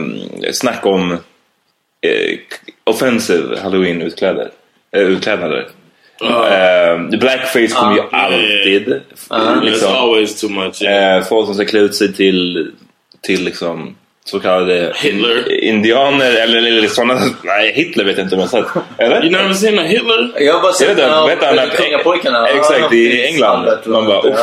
snack 0.53 0.87
om 0.87 1.13
eh, 1.13 2.39
offensive 2.85 3.61
halloween 3.61 4.03
utkläder 4.03 4.51
eh, 4.97 5.03
utklädnader 5.03 5.69
eh, 6.21 7.19
blackface 7.19 7.75
kommer 7.75 7.95
ju 7.95 8.01
Ah, 8.01 8.07
alltid 8.11 9.01
It's 9.31 9.65
liksom, 9.65 9.93
always 9.93 10.41
too 10.41 10.51
much. 10.51 10.83
Yeah. 10.83 11.17
eh, 11.17 11.25
folk 11.25 11.47
som 11.47 11.55
ska 11.55 11.65
klä 11.65 11.81
ut 11.81 11.95
sig 11.95 12.13
till 12.13 12.71
till 13.23 13.45
liksom 13.45 13.97
så 14.31 14.41
kallade 14.41 14.93
Hitler. 14.97 15.65
indianer 15.65 16.33
eller, 16.35 16.59
eller 16.59 16.89
sådana 16.89 17.21
nej 17.43 17.73
Hitler 17.73 18.05
vet 18.05 18.19
jag 18.19 18.27
inte 18.27 18.35
om 18.35 18.41
jag 18.41 18.51
sett 18.51 18.65
eller? 18.99 19.23
You 19.23 19.31
never 19.31 19.55
seen 19.55 19.79
a 19.79 19.83
Hitler? 19.83 20.33
Jag 20.39 20.55
har 20.55 20.63
bara 20.63 20.73
sett 20.73 21.01
han 21.01 21.59
att 21.59 21.77
Pengapojkarna. 21.77 22.49
Exakt, 22.49 22.93
i. 22.93 23.23
England. 23.23 23.69
Man 23.87 24.07
bara, 24.07 24.23
uff. 24.23 24.39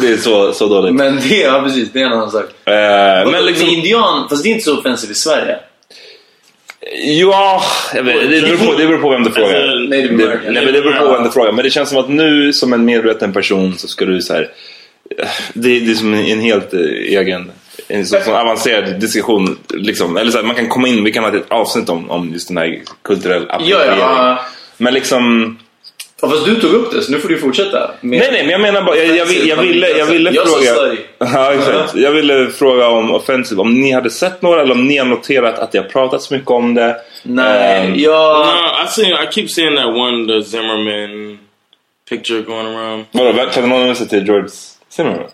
Det 0.00 0.08
är 0.12 0.16
så, 0.16 0.52
så 0.52 0.66
dåligt. 0.68 0.94
Men 0.94 1.16
det, 1.16 1.36
ja 1.36 1.62
precis, 1.64 1.92
det 1.92 2.00
är 2.00 2.06
en 2.06 2.12
annan 2.12 2.30
sak. 2.30 2.44
Eh, 2.64 2.72
Men 2.74 3.30
men 3.30 3.46
liksom, 3.46 3.68
indian, 3.68 4.28
fast 4.28 4.42
det 4.42 4.48
är 4.48 4.52
inte 4.52 4.64
så 4.64 4.78
offensivt 4.78 5.10
i 5.10 5.14
Sverige. 5.14 5.56
ja, 7.20 7.62
vet, 7.94 8.04
det, 8.04 8.40
beror 8.42 8.56
på, 8.56 8.78
det 8.78 8.86
beror 8.86 8.98
på 8.98 9.10
vem 9.10 9.24
du 9.24 9.30
frågar. 9.30 9.54
Alltså, 9.54 9.76
Native 9.76 10.26
Det, 10.26 10.40
nej, 10.50 10.64
men 10.64 10.74
det 10.74 10.82
beror 10.82 10.92
på 10.92 11.12
vem 11.12 11.24
du 11.24 11.30
frågar. 11.30 11.52
Men 11.52 11.64
det 11.64 11.70
känns 11.70 11.88
som 11.88 11.98
att 11.98 12.08
nu 12.08 12.52
som 12.52 12.72
en 12.72 12.84
medveten 12.84 13.32
person 13.32 13.78
så 13.78 13.88
ska 13.88 14.04
du 14.04 14.20
så 14.20 14.34
här. 14.34 14.50
Det, 15.54 15.80
det 15.80 15.90
är 15.90 15.94
som 15.94 16.14
en 16.14 16.40
helt 16.40 16.74
eh, 16.74 16.80
egen 17.18 17.52
en 17.88 18.06
sån, 18.06 18.20
sån 18.22 18.34
avancerad 18.34 19.00
diskussion. 19.00 19.58
Liksom. 19.74 20.16
Eller 20.16 20.30
så 20.30 20.38
här, 20.38 20.44
man 20.44 20.56
kan 20.56 20.68
komma 20.68 20.88
in, 20.88 21.04
vi 21.04 21.12
kan 21.12 21.24
ha 21.24 21.36
ett 21.36 21.44
avsnitt 21.50 21.88
om, 21.88 22.10
om 22.10 22.32
just 22.32 22.48
den 22.48 22.56
här 22.56 22.80
kulturell 23.04 23.46
Ja, 23.48 23.54
appropriering. 23.54 23.98
ja. 24.00 24.38
Men 24.76 24.94
liksom... 24.94 25.56
ja. 26.20 26.28
Fast 26.28 26.44
du 26.44 26.60
tog 26.60 26.72
upp 26.72 26.92
det, 26.92 27.02
så 27.02 27.12
nu 27.12 27.18
får 27.18 27.28
du 27.28 27.38
fortsätta. 27.38 27.90
Med- 28.00 28.18
Nej, 28.20 28.28
nej, 28.32 28.42
men 28.42 28.50
jag 28.50 28.60
menar 28.60 28.82
bara, 28.82 28.96
jag, 28.96 29.16
jag, 29.16 29.32
jag 29.46 29.56
ville, 29.56 29.88
jag 29.88 30.06
ville 30.06 30.30
Jag 30.30 30.48
sa 30.48 30.56
fråga... 30.56 30.74
slurry. 30.74 30.98
Ja, 31.18 31.52
exakt. 31.54 31.94
Jag 31.94 32.10
ville 32.10 32.46
fråga 32.50 32.88
om 32.88 33.14
offensive, 33.14 33.60
om 33.60 33.80
ni 33.80 33.92
hade 33.92 34.10
sett 34.10 34.42
några 34.42 34.62
eller 34.62 34.72
om 34.74 34.86
ni 34.86 34.96
har 34.96 35.06
noterat 35.06 35.58
att 35.58 35.72
det 35.72 35.78
har 35.78 35.84
pratats 35.84 36.30
mycket 36.30 36.50
om 36.50 36.74
det. 36.74 36.96
Nej, 37.22 37.86
Ehm, 37.86 37.94
jag... 37.96 38.46
No, 38.46 38.52
I 38.84 38.88
seen. 38.88 39.12
I 39.12 39.32
keep 39.32 39.48
seeing 39.48 39.76
that 39.76 39.86
one, 39.86 40.26
the 40.26 40.50
Zimmerman 40.50 41.38
picture 42.10 42.40
going 42.42 42.66
around. 42.66 43.04
Vadå, 43.12 43.50
känner 43.50 43.68
någon 43.68 43.90
av 43.90 43.94
sig 43.94 44.08
till 44.08 44.26
George 44.26 44.48
Zimmerman? 44.90 45.28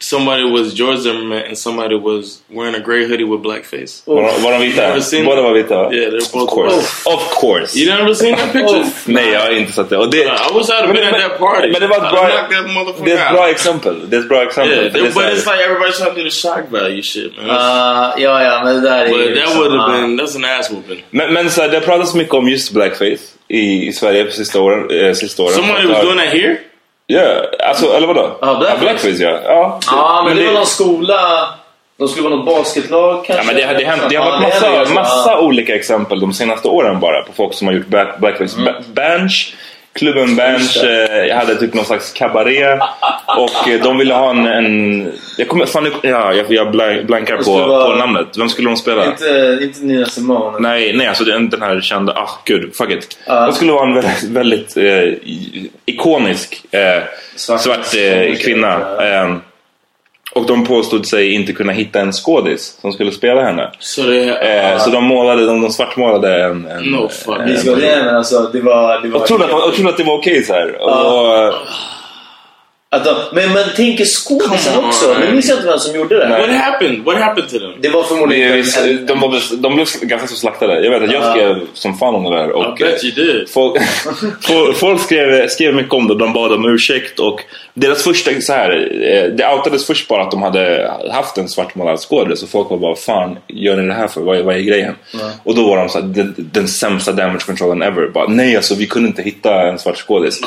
Somebody 0.00 0.44
was 0.44 0.74
George 0.74 1.00
Zimmerman, 1.00 1.42
and 1.48 1.58
somebody 1.58 1.96
was 1.96 2.40
wearing 2.48 2.74
a 2.76 2.80
gray 2.80 3.04
hoodie 3.08 3.24
with 3.24 3.42
blackface. 3.42 4.04
De 4.04 4.58
vita? 4.58 5.24
Båda 5.24 5.42
var 5.42 5.52
vita? 5.54 5.74
Yeah, 5.92 6.10
they're 6.10 6.32
both 6.32 6.48
Of 6.48 6.54
course. 6.54 6.74
white. 7.04 7.14
Of 7.14 7.20
course. 7.40 7.76
You 7.76 7.86
never 7.86 8.14
seen 8.14 8.36
that 8.36 8.52
picture? 8.52 8.84
Nej, 9.12 9.32
jag 9.32 9.40
har 9.40 9.50
inte 9.50 9.72
sett 9.72 9.90
det. 9.90 9.98
Och 9.98 10.10
det, 10.10 10.16
I 10.18 10.22
wish 10.54 10.68
I'd 10.70 10.74
have 10.74 10.86
Men- 10.86 10.94
been 10.94 11.14
at 11.14 11.20
that 11.20 11.38
party. 11.38 11.72
men 11.72 11.80
det 11.80 11.86
var 11.86 11.96
ett 11.96 12.12
bra- 12.12 13.04
det 13.04 13.12
är 13.12 13.26
ett 13.26 13.32
bra 13.32 13.48
exempel. 13.48 14.10
Det 14.10 14.16
är 14.16 14.20
ett 14.20 14.28
bra 14.28 14.42
exempel. 14.42 14.78
Yeah, 14.78 14.92
det 14.92 15.14
but 15.14 15.24
it's 15.24 15.46
like 15.52 15.62
everybody's 15.64 15.96
trying 15.98 16.14
to 16.14 16.16
do 16.16 16.24
the 16.24 16.30
shock 16.30 16.70
value 16.70 17.02
shit, 17.02 17.36
man. 17.36 17.46
Uh, 17.46 18.22
ja, 18.22 18.42
ja, 18.42 18.60
men 18.64 18.74
det 18.74 18.80
där 18.88 19.04
är 19.04 19.08
but 19.08 19.18
ju 19.20 19.26
that 19.26 19.34
liksom, 19.34 19.58
would 19.58 19.72
have 19.72 19.82
ah. 19.94 20.00
been 20.00 20.20
that's 20.20 20.36
an 20.36 20.44
ass 20.44 20.70
whooping. 20.70 21.04
Men, 21.10 21.32
men 21.32 21.50
så 21.50 21.60
här, 21.60 21.68
det 21.68 21.76
har 21.76 21.84
pratats 21.84 22.14
mycket 22.14 22.34
om 22.34 22.48
just 22.48 22.72
blackface 22.72 23.18
i, 23.48 23.86
i 23.88 23.92
Sverige 23.92 24.24
på 24.24 24.30
sista 24.32 24.60
åren. 24.60 24.90
Eh, 24.90 25.12
sista 25.14 25.42
åren. 25.42 25.54
Somebody 25.54 25.86
was 25.86 26.02
doing 26.04 26.18
that 26.18 26.28
here. 26.28 26.56
Ja, 27.10 27.22
alltså, 27.68 27.92
eller 27.96 28.06
vadå? 28.06 28.38
Ja, 28.40 28.54
blackface. 28.58 28.80
blackface 28.80 29.22
ja. 29.22 29.40
Ja, 29.44 29.78
Ja, 29.90 30.22
men, 30.26 30.36
det, 30.36 30.46
var 30.46 30.52
någon 30.52 30.66
skola... 30.66 31.48
De 31.98 32.08
skulle 32.08 32.28
vara 32.28 32.36
något 32.36 32.46
basketlag 32.46 33.24
kanske? 33.24 33.34
Ja, 33.34 33.42
men 33.46 33.56
det, 33.56 33.62
har- 33.62 33.74
det, 33.74 33.84
hänt, 33.84 34.02
det 34.10 34.16
har 34.16 34.24
Ja, 34.26 34.30
varit 34.30 34.42
massa, 34.84 34.94
massa 34.94 35.30
Ja. 35.32 35.40
olika 35.40 35.74
exempel 35.74 36.20
de 36.20 36.32
senaste 36.32 36.68
åren 36.68 37.00
bara 37.00 37.22
på 37.22 37.32
folk 37.32 37.54
som 37.54 37.66
har 37.66 37.74
gjort 37.74 37.86
black, 37.86 38.18
blackface. 38.18 38.60
Mm. 38.60 38.74
Bench, 38.92 39.54
klubben 39.98 40.36
Bench 40.36 40.84
eh, 40.84 41.36
hade 41.36 41.54
typ 41.56 41.74
någon 41.74 41.84
slags 41.84 42.12
kabaré 42.12 42.64
och 43.38 43.68
eh, 43.68 43.82
de 43.82 43.98
ville 43.98 44.14
ha 44.14 44.30
en... 44.30 44.46
en 44.46 45.12
jag 45.38 45.48
kommer 45.48 45.66
fan 45.66 45.92
ja, 46.02 46.34
jag, 46.34 46.46
jag 46.52 46.70
blank- 46.74 47.06
blankar 47.06 47.36
på, 47.36 47.52
vara- 47.58 47.90
på 47.90 47.96
namnet. 47.96 48.26
Vem 48.38 48.48
skulle 48.48 48.68
de 48.68 48.76
spela? 48.76 49.04
Inte, 49.06 49.58
inte 49.62 49.80
Nina 49.84 50.06
Simone. 50.06 50.58
Nej, 50.60 50.92
nej, 50.92 51.06
alltså 51.06 51.24
den, 51.24 51.50
den 51.50 51.62
här 51.62 51.80
kända... 51.80 52.12
Ah, 52.12 52.30
gud, 52.44 52.76
fuck 52.76 52.90
it. 52.90 53.18
Ja. 53.26 53.46
De 53.46 53.52
skulle 53.52 53.72
vara 53.72 53.86
en 53.88 53.94
väldigt, 53.94 54.24
väldigt 54.24 54.76
eh, 54.76 55.12
ikonisk 55.86 56.64
eh, 56.70 57.02
Svart- 57.36 57.60
svart, 57.60 57.92
kvinna. 58.44 58.80
Och 60.32 60.46
de 60.46 60.64
påstod 60.64 61.06
sig 61.06 61.32
inte 61.34 61.52
kunna 61.52 61.72
hitta 61.72 62.00
en 62.00 62.12
skådis 62.12 62.78
som 62.80 62.92
skulle 62.92 63.12
spela 63.12 63.42
henne. 63.42 63.70
So 63.78 64.02
they 64.02 64.28
Eh, 64.28 64.78
så 64.78 64.90
de 64.90 65.04
målade, 65.04 65.46
de, 65.46 65.60
de 65.62 65.70
svartmålade 65.70 66.44
en... 66.44 66.66
en 66.66 66.82
No 66.84 67.08
fuck. 67.08 67.38
en- 67.38 67.78
det, 67.80 68.02
men 68.04 68.16
alltså 68.16 68.50
det 68.52 68.60
var... 68.60 69.00
Det 69.02 69.08
var 69.08 69.20
och 69.20 69.26
trodde 69.26 69.44
att, 69.44 69.52
och 69.52 69.74
trodde 69.74 69.90
att 69.90 69.96
det 69.96 70.04
var 70.04 70.18
okej 70.18 70.44
så 70.44 70.52
här. 70.52 70.82
Och, 70.82 71.54
Att 72.90 73.04
de, 73.04 73.14
men 73.32 73.52
man 73.52 73.62
tänker 73.76 74.04
skådisen 74.04 74.84
också. 74.84 75.16
Nu 75.20 75.32
minns 75.32 75.48
jag 75.48 75.58
inte 75.58 75.66
vem 75.68 75.78
som 75.78 75.94
gjorde 75.96 76.16
det. 76.18 76.28
What 76.28 76.50
happened? 76.50 77.04
What 77.04 77.18
happened 77.18 77.50
to 77.50 77.58
them? 77.58 77.70
Det 77.80 77.88
var 77.88 78.02
förmodligen... 78.02 78.52
Är- 78.52 79.06
De, 79.06 79.20
var, 79.20 79.56
de 79.62 79.74
blev 79.74 79.86
ganska 80.02 80.28
så 80.28 80.36
slaktade. 80.36 80.84
Jag 80.84 80.90
vet 80.90 81.02
att 81.02 81.12
jag 81.12 81.22
Ja. 81.22 81.30
skrev 81.32 81.56
som 81.74 81.98
fan 81.98 82.14
om 82.14 82.24
det 82.24 82.30
där. 82.30 82.50
Och, 82.50 82.80
I 82.80 82.84
bet 82.84 83.04
you 83.04 83.12
did. 83.14 83.48
Folk, 83.50 83.82
folk- 84.42 84.76
folk 84.76 85.00
skrev, 85.00 85.48
skrev 85.48 85.74
mycket 85.74 85.94
om 85.94 86.08
det. 86.08 86.18
De 86.18 86.32
bad 86.32 86.52
om 86.52 86.64
ursäkt. 86.74 87.18
Och 87.18 87.40
deras 87.74 88.02
första, 88.02 88.30
så 88.40 88.52
här, 88.52 88.70
eh, 89.02 89.32
det 89.36 89.48
outades 89.54 89.86
först 89.86 90.08
bara 90.08 90.22
att 90.22 90.30
de 90.30 90.42
hade 90.42 90.92
haft 91.12 91.38
en 91.38 91.48
svartmålad 91.48 91.98
skådis. 92.00 92.42
Och 92.42 92.48
folk 92.48 92.70
var 92.70 92.78
bara, 92.78 92.96
fan 92.96 93.38
gör 93.48 93.76
ni 93.76 93.86
det 93.86 93.94
här 93.94 94.08
för? 94.08 94.20
Vad 94.20 94.38
är, 94.38 94.42
vad 94.42 94.54
är 94.56 94.60
grejen? 94.60 94.94
Och 95.44 95.54
då 95.54 95.68
var 95.68 95.76
de 95.76 95.88
så 95.88 96.00
här, 96.00 96.06
den, 96.06 96.34
den 96.36 96.68
sämsta 96.68 97.12
damage 97.12 97.46
controllen 97.46 97.82
ever. 97.82 98.06
Bara, 98.08 98.28
Nej 98.28 98.56
alltså 98.56 98.74
vi 98.74 98.86
kunde 98.86 99.08
inte 99.08 99.22
hitta 99.22 99.68
en 99.68 99.78
svart 99.78 99.96
skådis. 99.96 100.40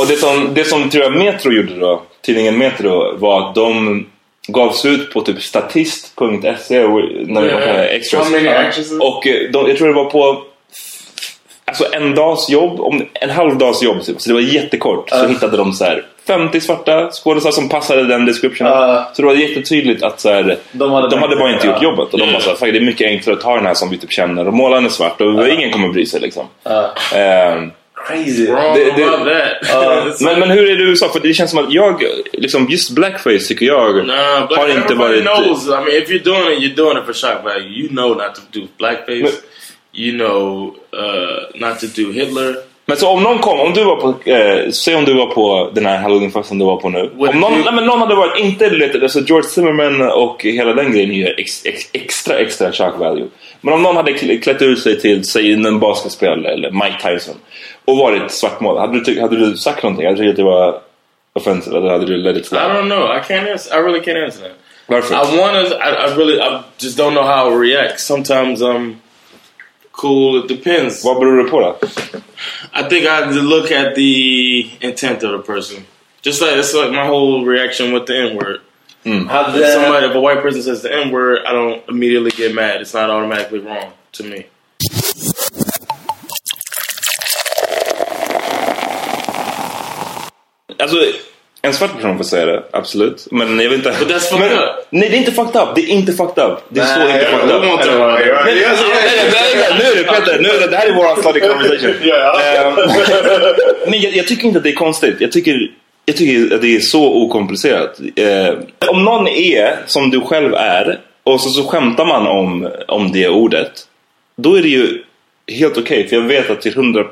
Och 0.00 0.06
det 0.08 0.16
som, 0.16 0.50
det 0.54 0.64
som 0.64 0.90
tror 0.90 1.04
jag 1.04 1.12
Metro 1.16 1.52
gjorde 1.52 1.74
då, 1.80 1.87
tidningen 2.28 2.58
Metro, 2.58 3.16
var 3.18 3.48
att 3.48 3.54
de 3.54 4.06
gav 4.48 4.72
sig 4.72 4.90
ut 4.94 5.12
på 5.12 5.20
typ 5.20 5.42
statist.se 5.42 6.84
och- 6.84 7.00
när 7.26 7.42
vi 7.42 7.48
Yeah. 7.48 7.80
extras. 7.96 8.30
Och 9.00 9.26
eh, 9.26 9.50
de, 9.52 9.68
jag 9.68 9.76
tror 9.78 9.88
det 9.88 9.94
var 9.94 10.04
på 10.10 10.42
Alltså 11.64 11.84
en 11.92 12.14
dags 12.14 12.50
jobb, 12.50 12.80
om, 12.80 13.02
en 13.14 13.30
halv 13.30 13.58
dags 13.58 13.82
jobb, 13.82 14.02
typ. 14.02 14.20
så 14.20 14.28
det 14.30 14.34
var 14.34 14.40
jättekort. 14.40 15.10
Så 15.10 15.26
hittade 15.26 15.56
de 15.56 15.72
så 15.72 15.84
här 15.84 16.04
50 16.26 16.60
svarta 16.60 17.10
skådespelare 17.10 17.54
som 17.54 17.68
passade 17.68 18.04
den 18.04 18.24
descriptionen. 18.26 18.72
Ja. 18.72 19.10
Så 19.14 19.22
det 19.22 19.28
var 19.28 19.34
jättetydligt 19.34 20.02
att 20.02 20.20
så 20.20 20.28
här, 20.28 20.56
De 20.72 20.90
hade 20.92 21.08
de 21.10 21.18
hade 21.20 21.36
bara 21.36 21.52
inte 21.54 21.66
gjort 21.66 21.82
jobbet. 21.82 22.12
Och 22.12 22.18
de 22.18 22.32
bara 22.32 22.40
så 22.40 22.50
här, 22.50 22.56
"Fuck, 22.56 22.72
det 22.72 22.78
är 22.78 22.80
mycket 22.84 23.06
enklare 23.06 23.36
att 23.36 23.42
ta 23.42 23.54
den 23.56 23.66
här 23.66 23.74
som 23.74 23.90
vi 23.90 23.98
typ 23.98 24.12
känner 24.12 24.46
och 24.46 24.54
måla 24.54 24.76
är 24.78 24.88
svart 24.88 25.20
och 25.20 25.48
ingen 25.48 25.72
kommer 25.72 25.88
bry 25.88 26.06
sig 26.06 26.20
liksom. 26.20 26.44
Crazy. 28.06 28.46
Wrong 28.46 28.74
Det- 28.74 28.84
det- 28.96 29.04
about 29.04 29.28
that. 29.28 29.70
It's 29.70 30.24
men, 30.24 30.40
men 30.40 30.50
hur 30.50 30.70
är 30.70 30.76
det 30.76 30.82
i 30.82 30.86
USA? 30.86 31.08
För 31.08 31.20
det 31.20 31.34
känns 31.34 31.50
som 31.50 31.64
att 31.66 31.72
jag, 31.72 32.02
liksom 32.32 32.66
just 32.70 32.90
blackface 32.90 33.38
tycker 33.48 33.66
jag 33.66 34.06
Nah, 34.06 34.46
black, 34.48 34.60
har 34.60 34.68
inte 34.68 34.94
varit... 34.94 35.22
knows. 35.22 35.66
I 35.66 35.70
mean, 35.70 35.88
if 35.88 36.08
you're 36.08 36.24
doing 36.24 36.52
it, 36.52 36.58
you're 36.62 36.74
doing 36.76 36.98
it 36.98 37.04
for 37.06 37.12
shock 37.12 37.44
value. 37.44 37.68
You 37.82 37.88
know 37.88 38.08
not 38.14 38.34
to 38.34 38.40
do 38.52 38.66
blackface. 38.78 39.22
But- 39.22 39.44
you 39.92 40.12
know 40.18 40.74
uh, 40.92 41.60
not 41.68 41.80
to 41.80 41.86
do 41.86 42.12
Hitler. 42.12 42.54
Men 42.88 42.96
så 42.96 43.08
om 43.08 43.22
någon 43.22 43.38
kom, 43.38 43.60
om 43.60 43.72
du 43.72 43.84
var 43.84 43.96
på, 43.96 44.30
eh, 44.30 44.70
säg 44.70 44.94
om 44.94 45.04
du 45.04 45.14
var 45.14 45.26
på 45.26 45.70
den 45.74 45.86
här 45.86 45.98
halloweenfesten 45.98 46.58
du 46.58 46.64
var 46.64 46.76
på 46.76 46.88
nu. 46.88 47.10
Would 47.16 47.30
Om 47.30 47.40
någon, 47.40 47.52
you- 47.52 47.64
nej, 47.64 47.74
men 47.74 47.84
någon 47.86 48.00
hade 48.00 48.14
varit, 48.14 48.38
inte 48.40 48.70
lite, 48.70 48.98
alltså 49.02 49.20
George 49.20 49.48
Zimmerman 49.48 50.10
och 50.10 50.42
hela 50.44 50.72
den 50.72 50.92
grejen 50.92 51.12
ju 51.12 51.26
ex, 51.26 51.66
ex, 51.66 51.82
extra 51.92 52.38
extra 52.38 52.72
shock 52.72 52.98
value. 52.98 53.26
Men 53.60 53.74
om 53.74 53.82
någon 53.82 53.96
hade 53.96 54.12
kl- 54.12 54.40
klätt 54.42 54.62
ut 54.62 54.82
sig 54.82 55.00
till, 55.00 55.24
säg 55.24 55.52
en 55.52 55.78
basketspelare 55.78 56.52
eller 56.52 56.70
Mike 56.70 56.96
Tyson 57.12 57.34
och 57.84 57.96
varit 57.96 58.30
svartmålad, 58.30 58.80
hade 58.80 59.00
du, 59.04 59.20
hade 59.20 59.36
du 59.36 59.56
sagt 59.56 59.82
någonting? 59.82 60.06
Hade 60.06 60.16
du 60.18 60.22
tyckt 60.22 60.30
att 60.30 60.36
det 60.36 60.42
var 60.50 60.80
offensive 61.32 61.76
eller 61.76 61.90
hade 61.90 62.06
du 62.06 62.16
let 62.16 62.36
I 62.36 62.40
don't 62.56 62.82
know. 62.86 63.04
I 63.16 63.20
can't 63.32 63.50
answer. 63.52 63.78
I 63.78 63.82
really 63.82 64.00
can't 64.00 64.24
answer 64.24 64.42
that. 64.42 64.52
Varför? 64.86 65.14
I 65.14 65.38
want 65.40 65.68
to. 65.70 65.74
I, 65.76 65.90
I 66.06 66.16
really. 66.16 66.38
I 66.40 66.58
just 66.78 66.98
don't 66.98 67.10
know 67.12 67.24
how 67.24 67.50
I 67.52 67.54
react. 67.70 68.00
Sometimes 68.00 68.62
I'm 68.62 68.94
cool. 69.98 70.38
It 70.38 70.48
depends. 70.48 71.04
Vad 71.04 71.18
beror 71.20 71.44
det 71.44 71.50
på 71.50 71.60
då? 71.60 71.78
I 72.72 72.82
think 72.88 73.04
I 73.04 73.10
have 73.10 73.34
to 73.34 73.42
look 73.42 73.70
at 73.70 73.94
the 73.94 74.70
intent 74.80 75.22
of 75.24 75.32
the 75.32 75.52
person. 75.52 75.84
Just 76.22 76.40
like 76.40 76.56
it's 76.56 76.74
like 76.74 76.90
my 76.90 77.06
whole 77.06 77.44
reaction 77.44 77.92
with 77.92 78.06
the 78.06 78.16
N 78.16 78.36
word. 78.36 78.60
Hade, 79.04 79.60
If 79.60 79.72
somebody, 79.72 80.06
if 80.06 80.14
a 80.14 80.20
white 80.20 80.42
person 80.42 80.62
says 80.62 80.82
the 80.82 80.92
N 80.92 81.10
word, 81.10 81.38
I 81.46 81.52
don't 81.52 81.82
immediately 81.88 82.30
get 82.30 82.54
mad. 82.54 82.80
It's 82.80 82.94
not 82.94 83.10
automatically 83.10 83.60
wrong 83.60 83.92
to 84.12 84.22
me. 84.24 84.46
Alltså, 90.78 90.96
en 91.62 91.72
svart 91.72 91.96
person 91.96 92.16
får 92.16 92.24
säga 92.24 92.46
det, 92.46 92.62
absolut. 92.70 93.26
Men 93.30 93.60
jag 93.60 93.70
vet 93.70 93.78
inte... 93.78 93.94
But 93.98 94.08
that's 94.08 94.20
fucked 94.20 94.38
men, 94.38 94.58
up. 94.58 94.86
Nej, 94.90 95.08
det 95.08 95.16
är 95.16 95.18
inte 95.18 95.32
fucked 95.32 95.62
up. 95.62 95.68
Det 95.74 95.80
är 95.80 95.88
inte 95.88 96.12
fucked 96.12 96.44
up. 96.44 96.58
Det 96.68 96.80
är 96.80 96.84
så 96.84 97.00
inte 97.00 97.14
jag- 97.14 97.40
fucked 97.40 97.54
up. 97.54 97.62
Nu 99.78 99.84
är 99.84 99.96
det 99.96 100.04
Peter, 100.04 100.38
nu 100.40 100.48
är 100.48 100.60
det, 100.60 100.66
det 100.66 100.76
här 100.76 100.86
är 100.88 100.94
våran 100.94 101.16
study 101.16 101.40
conversation. 101.40 101.90
Ehm, 101.90 102.74
Nej, 103.90 104.16
jag, 104.16 104.26
tycker 104.26 104.44
inte 104.44 104.58
att 104.58 104.64
det 104.64 104.70
är 104.70 104.74
konstigt. 104.74 105.16
Jag 105.18 105.32
tycker, 105.32 105.70
jag 106.04 106.16
tycker 106.16 106.54
att 106.54 106.62
det 106.62 106.76
är 106.76 106.80
så 106.80 107.14
okomplicerat. 107.14 108.00
Eh, 108.16 108.54
om 108.90 109.04
någon 109.04 109.28
är 109.28 109.76
som 109.86 110.10
du 110.10 110.20
själv 110.20 110.54
är 110.54 111.00
och 111.24 111.40
så, 111.40 111.48
så 111.48 111.64
skämtar 111.64 112.04
man 112.04 112.26
om, 112.26 112.70
om 112.88 113.12
det 113.12 113.28
ordet. 113.28 113.72
Då 114.36 114.54
är 114.54 114.62
det 114.62 114.68
ju 114.68 115.02
helt 115.52 115.78
okej. 115.78 116.08
för 116.08 116.16
jag 116.16 116.22
vet 116.22 116.50
att 116.50 116.60
till 116.60 116.74
100% 116.74 117.04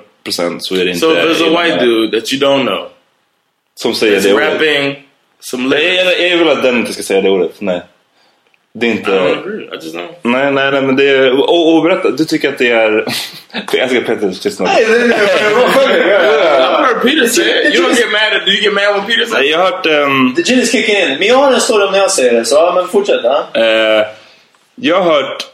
så 0.59 0.75
är 0.75 0.85
det 0.85 0.91
inte... 0.91 1.01
So 1.01 1.11
there's 1.11 1.57
a 1.57 1.63
white 1.65 1.85
dude 1.85 2.21
that 2.21 2.33
you 2.33 2.43
don't 2.43 2.67
know, 2.67 2.89
som 3.81 3.95
säger 3.95 4.21
det 4.21 4.35
ordet. 4.35 4.53
rapping 4.55 5.03
some 5.41 5.69
Nej, 5.69 5.79
lyrics. 5.83 6.21
jag, 6.21 6.31
jag 6.31 6.37
vill 6.39 6.49
att 6.49 6.63
den 6.63 6.77
inte 6.77 6.93
ska 6.93 7.03
säga 7.03 7.21
det 7.21 7.31
ordet. 7.31 7.61
Nej. 7.61 7.81
Det 8.79 8.87
är 8.87 8.91
I 8.91 8.95
don't 8.95 8.99
inte... 8.99 9.21
agree. 9.41 9.65
I 9.65 9.69
just 9.75 9.95
don't. 9.97 10.09
Nej, 10.23 10.53
nej, 10.53 10.71
nej, 10.73 10.83
men 10.83 10.97
det 10.97 11.09
är... 11.09 11.41
Och, 11.41 11.75
och 11.77 11.83
berätta, 11.83 12.11
du 12.11 12.25
tycker 12.25 12.49
att 12.49 12.59
det 12.59 12.71
är... 12.71 12.93
jag 13.73 13.83
älskar 13.83 14.01
Petters 14.01 14.41
tystnad. 14.41 14.69
I've 14.69 14.87
heard 16.87 17.03
Peter 17.03 17.27
say 17.29 17.69
it. 17.69 17.75
You 17.75 17.83
don't 17.89 17.97
get 17.99 18.11
mad 18.13 18.33
at. 18.33 18.45
Do 18.47 18.53
you 18.53 18.61
get 18.63 18.73
mad 18.75 18.95
when 18.97 19.07
Peter 19.07 19.25
says? 19.25 19.33
Nej, 19.33 19.51
Jag 19.51 19.59
har 19.59 19.71
hört... 19.71 19.87
ehm, 19.87 20.35
The 20.35 20.43
gin 20.43 20.59
is 20.59 20.73
kicking 20.73 20.97
in. 20.97 21.19
Men 21.19 21.29
jag 21.29 21.37
har 21.37 21.53
en 21.53 21.61
story 21.61 21.85
om 21.87 21.93
när 21.93 21.99
jag 21.99 22.11
säger 22.11 22.33
det, 22.33 22.45
så 22.45 22.55
ja, 22.57 22.73
men 22.75 22.89
fortsätt. 22.89 23.21
Ja. 23.25 23.47
eh, 23.55 24.07
jag 24.75 25.01
har 25.01 25.13
hört... 25.23 25.47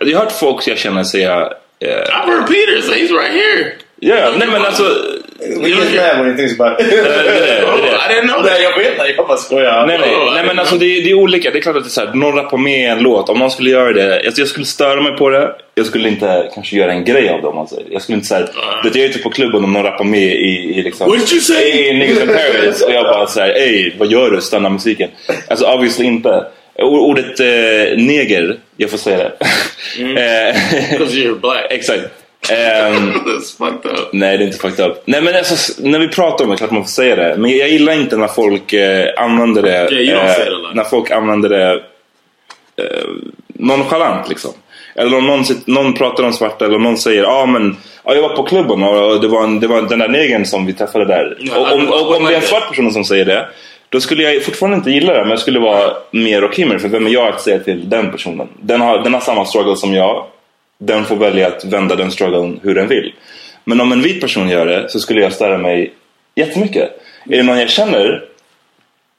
Jag 0.00 0.18
har 0.18 0.24
hört 0.24 0.32
folk 0.32 0.68
jag 0.68 0.78
känner 0.78 1.04
säga... 1.04 1.52
Eh, 1.80 1.88
I've 1.88 2.26
heard 2.26 2.46
Peter 2.48 2.80
say 2.82 3.06
he's 3.06 3.12
right 3.12 3.32
here. 3.32 3.72
ja, 4.00 4.32
nej 4.38 4.48
men 4.48 4.64
alltså... 4.64 4.84
We 5.38 5.68
get 5.68 5.78
mad 5.94 6.24
when 6.24 6.30
he 6.30 6.36
thinks 6.36 6.60
about 6.60 6.80
it. 6.80 6.90
det 6.90 6.98
är 6.98 7.04
det, 7.04 7.10
det 7.22 7.52
är 7.52 7.60
det. 7.60 7.66
Oh, 7.66 7.76
I 7.78 8.14
didn't 8.14 8.28
know 8.28 8.42
Nej, 8.42 8.50
that. 8.52 8.62
jag 8.62 8.78
vet 8.78 8.92
inte. 8.92 9.04
Jag 9.16 9.26
bara 9.26 9.36
skojar. 9.36 9.86
Nej, 9.86 9.98
nej, 9.98 10.10
nej 10.34 10.44
men 10.46 10.58
alltså 10.58 10.76
det, 10.76 10.86
är- 10.86 11.02
det 11.04 11.10
är 11.10 11.14
olika. 11.14 11.50
Det 11.50 11.58
är 11.58 11.62
klart 11.62 11.76
att 11.76 11.82
det 11.84 11.88
är 11.88 11.90
så 11.90 12.00
här, 12.00 12.14
någon 12.14 12.34
rappar 12.34 12.58
med 12.58 12.92
en 12.92 12.98
låt. 12.98 13.28
Om 13.28 13.38
någon 13.38 13.50
skulle 13.50 13.70
göra 13.70 13.92
det. 13.92 14.20
Jag, 14.24 14.32
jag 14.36 14.48
skulle 14.48 14.66
störa 14.66 15.00
mig 15.00 15.12
på 15.16 15.30
det. 15.30 15.50
Jag 15.74 15.86
skulle 15.86 16.08
inte 16.08 16.50
kanske 16.54 16.76
göra 16.76 16.92
en 16.92 17.04
grej 17.04 17.28
av 17.28 17.40
det 17.40 17.46
om 17.48 17.54
man 17.56 17.68
säger. 17.68 17.84
Jag 17.90 18.02
skulle 18.02 18.16
inte 18.16 18.28
säga. 18.28 18.46
Jag 18.84 18.96
är 18.96 19.04
ute 19.08 19.18
på 19.18 19.30
klubben 19.30 19.64
om 19.64 19.72
någon 19.72 19.82
rappar 19.82 20.04
med 20.04 20.32
i, 20.34 20.72
i 20.78 20.82
liksom. 20.82 21.10
What 21.10 21.32
you 21.32 21.40
say? 21.40 21.70
I 21.70 21.98
Niggas 21.98 22.20
in 22.22 22.26
Paris. 22.28 22.82
Och 22.82 22.92
jag 22.92 23.04
bara 23.04 23.26
säger, 23.26 23.54
ey 23.54 23.92
vad 23.98 24.08
gör 24.08 24.30
du? 24.30 24.40
Stanna 24.40 24.68
musiken. 24.68 25.10
Alltså 25.48 25.66
obviously 25.66 26.04
inte. 26.06 26.44
Ordet 26.78 27.40
eh, 27.40 27.98
neger, 27.98 28.56
jag 28.76 28.90
får 28.90 28.98
säga 28.98 29.16
det. 29.18 29.32
Eh, 29.98 30.56
Because 30.90 31.16
you're 31.16 31.40
black. 31.40 31.66
Exakt. 31.70 32.00
Ehm, 32.52 33.12
That's 33.26 33.58
fucked 33.58 33.90
up. 33.90 34.08
Nej, 34.12 34.38
det 34.38 34.44
är 34.44 34.46
inte 34.46 34.58
fucked 34.58 34.86
up. 34.86 35.02
Nej, 35.04 35.22
men 35.22 35.36
alltså, 35.36 35.82
när 35.82 35.98
vi 35.98 36.08
pratar 36.08 36.44
om 36.44 36.50
det, 36.50 36.56
klart 36.56 36.70
man 36.70 36.84
får 36.84 36.90
säga 36.90 37.16
det. 37.16 37.36
Men 37.38 37.56
jag 37.56 37.68
gillar 37.68 37.92
inte 37.92 38.16
när 38.16 38.28
folk 38.28 38.72
eh, 38.72 39.08
använder 39.16 39.62
det... 39.62 39.88
Don't 39.88 40.46
eh, 40.46 40.50
lot. 40.50 40.74
när 40.74 40.84
folk 40.84 41.10
använder 41.10 41.48
det 41.48 41.72
eh, 42.76 43.08
nonchalant 43.48 44.28
liksom. 44.28 44.50
Eller 44.94 45.16
om 45.16 45.26
någon, 45.26 45.44
någon 45.64 45.94
pratar 45.94 46.24
om 46.24 46.32
svarta 46.32 46.64
eller 46.64 46.76
om 46.76 46.82
någon 46.82 46.98
säger 46.98 47.22
ja 47.22 47.42
ah, 47.42 47.46
men 47.46 47.76
ja, 48.04 48.14
jag 48.14 48.22
var 48.22 48.36
på 48.36 48.42
klubben 48.42 48.82
och 48.82 49.20
det 49.20 49.28
var, 49.28 49.44
en, 49.44 49.60
det 49.60 49.66
var 49.66 49.82
den 49.82 49.98
där 49.98 50.08
negern 50.08 50.44
som 50.44 50.66
vi 50.66 50.72
träffade 50.72 51.04
där. 51.04 51.36
Ja, 51.40 51.56
och, 51.56 51.72
om, 51.72 51.88
och 51.88 52.16
om 52.16 52.24
det 52.24 52.32
är 52.32 52.36
en 52.36 52.42
svart 52.42 52.68
person 52.68 52.92
som 52.92 53.04
säger 53.04 53.24
det 53.24 53.46
då 53.88 54.00
skulle 54.00 54.22
jag 54.22 54.44
fortfarande 54.44 54.76
inte 54.76 54.90
gilla 54.90 55.12
det 55.12 55.20
men 55.20 55.30
jag 55.30 55.38
skulle 55.38 55.58
vara 55.58 55.92
mer 56.10 56.44
okej 56.44 56.64
med 56.64 56.76
det. 56.76 56.80
För 56.80 56.88
vem 56.88 57.06
är 57.06 57.10
jag 57.10 57.28
att 57.28 57.40
säga 57.40 57.58
till 57.58 57.88
den 57.88 58.10
personen? 58.10 58.48
Den 58.60 58.80
har, 58.80 58.98
den 58.98 59.14
har 59.14 59.20
samma 59.20 59.44
struggle 59.44 59.76
som 59.76 59.94
jag. 59.94 60.26
Den 60.78 61.04
får 61.04 61.16
välja 61.16 61.46
att 61.48 61.64
vända 61.64 61.96
den 61.96 62.10
strugglen 62.10 62.60
hur 62.62 62.74
den 62.74 62.88
vill. 62.88 63.14
Men 63.64 63.80
om 63.80 63.92
en 63.92 64.02
vit 64.02 64.20
person 64.20 64.48
gör 64.48 64.66
det 64.66 64.88
så 64.88 65.00
skulle 65.00 65.20
jag 65.20 65.32
störa 65.32 65.58
mig 65.58 65.94
jättemycket. 66.34 66.90
Är 67.30 67.36
det 67.36 67.42
någon 67.42 67.58
jag 67.58 67.70
känner 67.70 68.24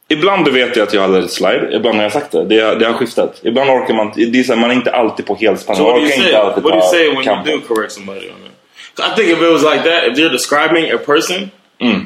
Ibland 0.10 0.48
vet 0.48 0.76
jag 0.76 0.88
att 0.88 0.94
jag 0.94 1.02
har 1.02 1.08
let 1.08 1.26
it 1.26 1.32
slide, 1.32 1.70
ibland 1.76 1.96
har 1.96 2.04
jag 2.04 2.12
sagt 2.12 2.32
det. 2.32 2.46
Det, 2.46 2.60
har- 2.60 2.76
det 2.76 2.86
har 2.86 2.94
skiftat. 2.94 3.40
Ibland 3.44 3.70
orkar 3.70 3.94
man 3.94 4.12
det 4.16 4.40
är 4.40 4.44
så 4.44 4.54
här, 4.54 4.62
man 4.62 4.72
är 4.72 4.76
inte 4.76 4.92
alltid 4.92 5.26
på 5.26 5.36
helspänn. 5.36 5.76
So 5.76 5.84
Man 5.84 5.92
what 5.92 6.02
do 6.02 6.08
you 6.08 6.08
orkar 6.14 6.18
say? 6.22 6.28
inte 6.28 6.42
alltid 6.42 6.64
What 6.64 6.74
do 6.74 6.80
you 6.80 6.88
say 6.90 7.10
when 7.16 7.24
kampen. 7.24 7.52
you 7.54 7.62
do 7.62 7.76
correct 7.76 7.92
somebody 7.94 8.20
on? 8.30 8.36
'Cause 8.96 9.12
I 9.12 9.16
think 9.16 9.30
if 9.38 9.42
it 9.44 9.52
was 9.52 9.64
like 9.64 9.84
that, 9.84 10.04
if 10.12 10.18
you're 10.18 10.32
describing 10.32 10.92
a 10.92 10.98
person, 10.98 11.52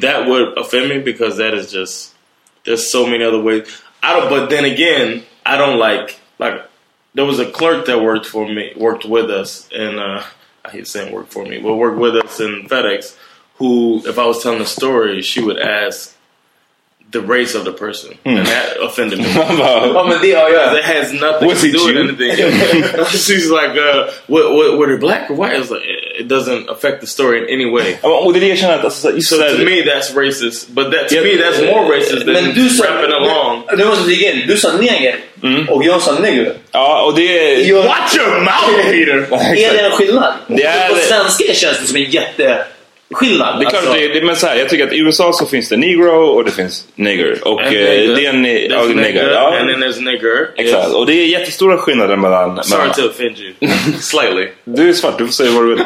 that 0.02 0.28
would 0.28 0.58
offend 0.58 0.88
me 0.90 1.00
because 1.00 1.38
that 1.44 1.54
is 1.60 1.74
just 1.74 2.14
there's 2.66 2.92
so 2.92 3.06
many 3.08 3.24
other 3.26 3.42
ways. 3.42 3.64
I 4.04 4.14
don't. 4.20 4.30
But 4.30 4.50
then 4.50 4.66
again, 4.66 5.22
I 5.46 5.58
don't 5.58 5.78
like 5.90 6.16
like 6.40 6.58
there 7.14 7.26
was 7.26 7.40
a 7.40 7.50
clerk 7.52 7.86
that 7.88 8.02
worked 8.02 8.26
for 8.26 8.48
me, 8.48 8.74
worked 8.76 9.06
with 9.06 9.30
us, 9.30 9.68
and 9.74 10.00
uh, 10.00 10.24
I 10.64 10.70
hate 10.70 10.88
saying 10.88 11.14
worked 11.14 11.34
for 11.34 11.46
me, 11.46 11.60
but 11.60 11.76
worked 11.76 11.98
with 11.98 12.16
us 12.16 12.40
in 12.40 12.68
FedEx. 12.68 13.18
Who, 13.56 14.02
if 14.08 14.18
I 14.18 14.26
was 14.26 14.42
telling 14.42 14.62
a 14.62 14.66
story, 14.66 15.22
she 15.22 15.44
would 15.44 15.60
ask 15.60 16.11
the 17.12 17.20
race 17.20 17.56
of 17.58 17.66
the 17.66 17.72
person, 17.72 18.10
and 18.26 18.46
that 18.48 18.78
offended 18.82 19.20
me. 19.20 19.26
Man 19.36 19.58
bara, 19.58 19.88
Ja, 19.94 20.04
men 20.04 20.18
det 20.22 20.32
har 20.34 20.82
has 20.84 21.14
nothing 21.14 21.48
Was 21.50 21.62
to 21.62 21.68
it 21.68 21.74
do 21.74 21.86
with 21.88 21.98
anything. 21.98 22.84
She's 23.06 23.50
like, 23.50 23.76
uh, 23.78 24.12
what, 24.28 24.52
what, 24.56 24.78
were 24.78 24.88
they 24.88 24.98
black 24.98 25.30
or 25.30 25.36
white? 25.36 25.56
I 25.56 25.60
was 25.60 25.70
like, 25.72 25.84
it 26.20 26.28
doesn't 26.28 26.70
affect 26.70 27.02
the 27.02 27.08
story 27.08 27.38
in 27.40 27.46
any 27.62 27.70
way. 27.72 27.96
Och 28.02 28.34
det 28.34 28.40
är 28.40 28.42
det 28.42 28.48
jag 28.48 28.58
känner 28.58 28.74
att 28.80 28.86
alltså, 28.86 29.12
just 29.16 29.30
So 29.30 29.36
så 29.36 29.42
här- 29.42 29.52
to 29.52 29.64
me, 29.66 29.82
that's 29.82 30.16
racist. 30.16 30.68
But 30.70 30.92
that 30.92 31.10
to 31.10 31.16
Yeah. 31.16 31.26
me, 31.26 31.44
that's 31.44 31.74
more 31.74 31.98
racist 31.98 32.26
than 32.26 32.34
Men 32.34 32.54
du 32.56 32.70
sa... 32.70 32.84
rapping 32.86 33.14
along. 33.14 33.64
Du 33.78 33.86
måste 33.86 34.04
flika 34.04 34.32
in. 34.32 34.48
Du 34.48 34.58
sa 34.58 34.72
neger. 34.78 35.16
Och 35.70 35.84
jag 35.84 36.02
sa 36.02 36.20
neger. 36.20 36.54
Ja, 36.72 37.02
och 37.02 37.16
det 37.16 37.40
är... 37.54 37.70
Jag- 37.70 37.84
Watch 37.84 38.16
your 38.18 38.40
mouth, 38.40 38.90
Peter! 38.92 39.28
Är 39.56 39.74
det 39.74 39.80
en 39.80 39.92
skillnad? 39.92 40.34
Det 40.48 40.64
är- 40.64 40.90
På 40.90 40.96
svenska 40.96 41.54
känns 41.54 41.80
det 41.80 41.88
som 41.88 41.96
en 41.98 42.04
jätte... 42.12 42.66
skillnad. 43.12 43.60
Det 43.60 43.66
är 43.66 43.70
klart, 43.70 43.82
Alltså, 43.84 43.94
det, 44.00 44.08
det, 44.08 44.22
men 44.26 44.36
så 44.36 44.48
här, 44.48 44.56
jag 44.56 44.70
tycker 44.70 44.88
att 44.88 44.94
i 44.94 44.98
USA 45.00 45.34
så 45.34 45.46
finns 45.46 45.70
det 45.70 45.78
negro 45.78 46.12
och 46.12 46.46
det 46.46 46.52
finns 46.52 46.88
nigger. 46.96 47.48
Och 47.48 47.62
eh, 47.62 47.70
nigger. 47.70 48.16
det 48.16 48.26
är 48.26 48.30
en... 48.30 48.46
There's 48.46 48.72
Ja, 48.72 48.84
nigger, 48.84 49.02
nigger. 49.02 49.32
Ja, 49.32 49.58
and 49.60 49.70
then 49.70 49.84
there's 49.84 50.02
nigger. 50.02 50.50
exakt. 50.56 50.88
Yes. 50.88 50.94
Och 50.94 51.06
det 51.06 51.14
är 51.14 51.26
jättestora 51.26 51.78
skillnader 51.78 52.16
mellan... 52.16 52.64
Sorry 52.64 52.80
mellan 52.82 52.96
to 52.96 53.06
offend 53.06 53.38
you. 53.40 53.54
Slightly. 54.00 54.48
du 54.64 54.90
är 54.90 54.94
svart, 54.94 55.18
du 55.18 55.26
får 55.26 55.34
säga 55.34 55.52
vad 55.52 55.64
du 55.64 55.70
vill. 55.76 55.86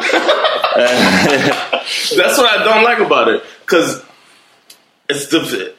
That's 2.18 2.38
what 2.38 2.46
I 2.46 2.64
don't 2.64 2.82
like 2.84 3.00
about 3.00 3.28
it, 3.34 3.42
because 3.66 4.00
it's 5.08 5.26
the 5.30 5.72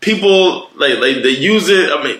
people 0.00 0.68
like 0.78 0.98
like 1.00 1.22
they 1.22 1.30
use 1.30 1.68
it. 1.68 1.90
I 1.90 2.02
mean, 2.02 2.18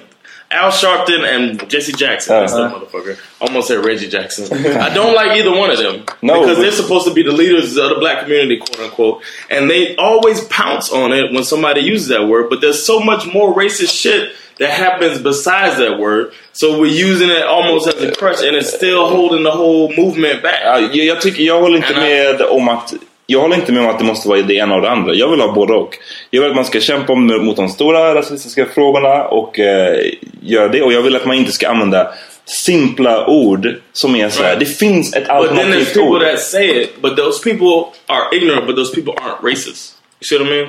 Al 0.54 0.70
Sharpton 0.70 1.24
and 1.24 1.68
Jesse 1.68 1.92
Jackson. 1.92 2.36
That's 2.36 2.52
that 2.52 2.72
motherfucker. 2.72 3.18
Almost 3.40 3.68
said 3.68 3.84
Reggie 3.84 4.08
Jackson. 4.08 4.46
I 4.80 4.94
don't 4.94 5.14
like 5.14 5.36
either 5.36 5.50
one 5.50 5.70
of 5.70 5.78
them 5.78 6.04
No, 6.22 6.40
because 6.40 6.58
they're 6.58 6.70
supposed 6.70 7.06
to 7.08 7.12
be 7.12 7.24
the 7.24 7.32
leaders 7.32 7.76
of 7.76 7.88
the 7.88 7.96
black 7.96 8.22
community, 8.22 8.58
quote 8.58 8.78
unquote, 8.80 9.22
and 9.50 9.68
they 9.68 9.96
always 9.96 10.44
pounce 10.44 10.92
on 10.92 11.12
it 11.12 11.32
when 11.32 11.42
somebody 11.42 11.80
uses 11.80 12.08
that 12.08 12.26
word. 12.28 12.48
But 12.50 12.60
there's 12.60 12.84
so 12.84 13.00
much 13.00 13.26
more 13.26 13.52
racist 13.54 14.00
shit. 14.00 14.32
That 14.58 14.70
happens 14.70 15.20
besides 15.20 15.78
that 15.78 15.98
word, 15.98 16.32
so 16.52 16.78
we're 16.78 16.86
using 16.86 17.28
it 17.28 17.42
almost 17.42 17.88
as 17.88 18.00
a 18.00 18.14
crutch, 18.14 18.40
and 18.40 18.54
it's 18.54 18.72
still 18.72 19.08
holding 19.08 19.42
the 19.42 19.50
whole 19.50 19.92
movement 19.96 20.44
back. 20.44 20.62
Jag, 20.62 20.94
jag, 20.94 21.20
tycker, 21.20 21.42
jag 21.42 21.60
håller 21.60 21.76
inte 21.76 21.94
med 21.94 22.40
om 22.40 22.68
att 22.68 22.94
jag 23.26 23.40
håller 23.40 23.56
inte 23.56 23.72
med 23.72 23.82
om 23.82 23.90
att 23.90 23.98
det 23.98 24.04
måste 24.04 24.28
vara 24.28 24.42
det 24.42 24.54
ena 24.54 24.74
och 24.74 24.82
det 24.82 24.90
andra. 24.90 25.14
Jag 25.14 25.30
vill 25.30 25.40
ha 25.40 25.52
både 25.52 25.72
och. 25.72 25.98
Jag 26.30 26.40
vill 26.40 26.50
att 26.50 26.56
man 26.56 26.64
ska 26.64 26.80
kämpa 26.80 27.14
mot 27.14 27.56
de 27.56 27.68
stora 27.68 28.14
rasistiska 28.14 28.66
frågorna 28.66 29.24
och 29.24 29.58
eh, 29.58 30.00
göra 30.42 30.68
det. 30.68 30.82
Och 30.82 30.92
jag 30.92 31.02
vill 31.02 31.16
att 31.16 31.26
man 31.26 31.36
inte 31.36 31.52
ska 31.52 31.68
använda 31.68 32.08
simpla 32.46 33.26
ord 33.26 33.74
som 33.92 34.16
är 34.16 34.28
så 34.28 34.42
här. 34.42 34.48
Right. 34.48 34.60
Det 34.60 34.66
finns 34.66 35.14
ett 35.14 35.22
But 35.22 35.28
then 35.28 35.36
there's 35.38 35.50
alternativt 35.50 35.94
people 35.94 36.02
ord. 36.02 36.20
that 36.22 36.40
say 36.40 36.82
it, 36.82 37.02
but 37.02 37.16
those 37.16 37.50
people 37.50 37.92
are 38.06 38.36
ignorant, 38.36 38.66
but 38.66 38.76
those 38.76 38.94
people 38.94 39.12
aren't 39.12 39.50
racist. 39.50 39.96
You 40.20 40.24
see 40.28 40.38
what 40.38 40.48
I 40.48 40.50
mean? 40.50 40.68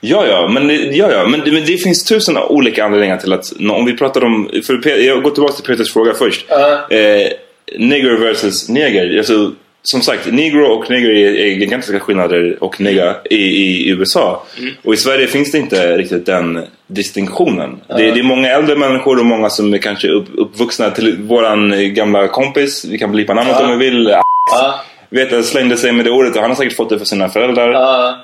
Ja, 0.00 0.26
ja, 0.26 0.48
men, 0.48 0.70
ja, 0.96 1.12
ja 1.12 1.26
men, 1.26 1.40
men 1.40 1.64
det 1.66 1.76
finns 1.76 2.04
tusen 2.04 2.36
olika 2.38 2.84
anledningar 2.84 3.16
till 3.16 3.32
att 3.32 3.52
om 3.70 3.84
vi 3.86 3.96
pratar 3.96 4.24
om, 4.24 4.50
för 4.66 4.88
jag 4.88 5.22
går 5.22 5.30
tillbaka 5.30 5.54
till 5.54 5.64
Peters 5.64 5.92
fråga 5.92 6.14
först. 6.14 6.46
Eh, 6.50 6.98
nigger 7.78 8.16
versus 8.16 8.68
neger. 8.68 9.18
Alltså, 9.18 9.52
som 9.86 10.02
sagt, 10.02 10.32
negro 10.32 10.64
och 10.64 10.90
neger 10.90 11.10
är, 11.10 11.46
gigantiska 11.46 12.00
skillnader 12.00 12.56
och 12.60 12.80
nigga 12.80 13.16
i, 13.30 13.36
i 13.36 13.90
USA. 13.90 14.42
Och 14.84 14.94
i 14.94 14.96
Sverige 14.96 15.26
finns 15.26 15.52
det 15.52 15.58
inte 15.58 15.96
riktigt 15.96 16.26
den 16.26 16.66
distinktionen. 16.86 17.80
Det, 17.88 18.10
det 18.10 18.20
är 18.20 18.22
många 18.22 18.48
äldre 18.48 18.76
människor 18.76 19.18
och 19.18 19.26
många 19.26 19.50
som 19.50 19.74
är 19.74 19.78
kanske 19.78 20.08
upp, 20.08 20.26
uppvuxna 20.36 20.90
till 20.90 21.16
våran 21.18 21.94
gamla 21.94 22.28
kompis. 22.28 22.84
Vi 22.84 22.98
kan 22.98 23.12
blipa 23.12 23.34
namnet 23.34 23.60
om 23.60 23.78
vi 23.78 23.90
vill. 23.90 24.08
Ja. 24.50 24.80
Vet 25.08 25.32
jag 25.32 25.44
slängde 25.44 25.76
sig 25.76 25.92
med 25.92 26.04
det 26.04 26.10
ordet 26.10 26.36
och 26.36 26.40
han 26.40 26.50
har 26.50 26.56
säkert 26.56 26.76
fått 26.76 26.90
det 26.90 26.98
för 26.98 27.06
sina 27.06 27.28
föräldrar. 27.28 27.72
Ja. 27.72 28.16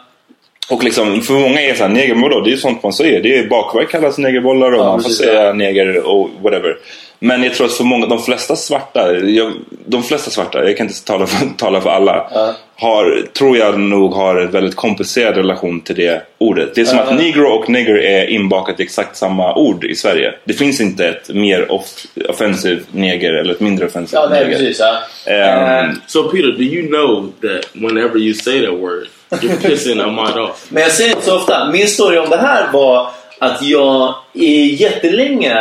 Och 0.70 0.84
liksom, 0.84 1.20
för 1.20 1.34
många 1.34 1.60
är 1.60 1.74
såhär, 1.74 1.90
neger, 1.90 2.14
vadå? 2.14 2.40
Det 2.40 2.48
är 2.50 2.52
ju 2.52 2.56
sånt 2.56 2.82
man 2.82 2.92
säger. 2.92 3.22
Det 3.22 3.38
är 3.38 3.48
bakverk 3.48 3.90
kallas 3.90 4.18
negerbollar 4.18 4.72
och 4.72 4.84
man 4.84 5.02
får 5.02 5.10
säga 5.10 5.52
neger 5.52 6.06
och 6.06 6.30
whatever. 6.42 6.76
Men 7.24 7.42
jag 7.42 7.54
tror 7.54 7.66
att 7.66 7.72
för 7.72 7.84
många, 7.84 8.06
de 8.06 8.22
flesta 8.22 8.56
svarta, 8.56 9.12
jag, 9.16 9.52
de 9.86 10.02
flesta 10.02 10.30
svarta, 10.30 10.64
jag 10.64 10.76
kan 10.76 10.86
inte 10.86 11.04
tala 11.04 11.26
för, 11.26 11.46
tala 11.56 11.80
för 11.80 11.90
alla, 11.90 12.30
har, 12.76 13.26
tror 13.32 13.56
jag 13.56 13.80
nog 13.80 14.14
har 14.14 14.36
en 14.36 14.50
väldigt 14.50 14.76
komplicerad 14.76 15.36
relation 15.36 15.80
till 15.80 15.96
det 15.96 16.22
ordet. 16.38 16.74
Det 16.74 16.80
är 16.80 16.84
som 16.84 16.98
att 16.98 17.14
negro 17.16 17.46
och 17.48 17.68
nigger 17.70 17.94
är 17.98 18.26
inbakat 18.30 18.80
i 18.80 18.82
exakt 18.82 19.16
samma 19.16 19.54
ord 19.54 19.84
i 19.84 19.94
Sverige. 19.94 20.34
Det 20.44 20.52
finns 20.52 20.80
inte 20.80 21.08
ett 21.08 21.28
mer 21.34 21.72
off, 21.72 21.84
offensiv 22.28 22.84
neger 22.92 23.32
eller 23.32 23.54
ett 23.54 23.60
mindre 23.60 23.86
offensivt 23.86 24.20
Ja, 24.22 24.28
neger. 24.28 24.46
precis. 24.46 24.80
Ja. 25.26 25.32
Ehm, 25.32 26.00
So, 26.06 26.22
Peter, 26.22 26.52
do 26.52 26.62
you 26.62 26.88
know 26.88 27.32
that 27.42 27.68
whenever 27.72 28.18
you 28.18 28.34
say 28.34 28.60
that 28.66 28.74
word, 28.80 29.08
you're 29.30 29.68
pissing 29.68 30.00
Ahmad 30.00 30.38
off? 30.38 30.66
Men 30.68 30.82
jag 30.82 30.92
säger 30.92 31.10
inte 31.10 31.22
så 31.26 31.36
ofta. 31.36 31.70
Min 31.72 31.86
story 31.88 32.18
om 32.18 32.30
det 32.30 32.36
här 32.36 32.72
var 32.72 33.10
att 33.38 33.62
jag 33.62 34.14
i 34.32 34.74
jättelänge, 34.74 35.56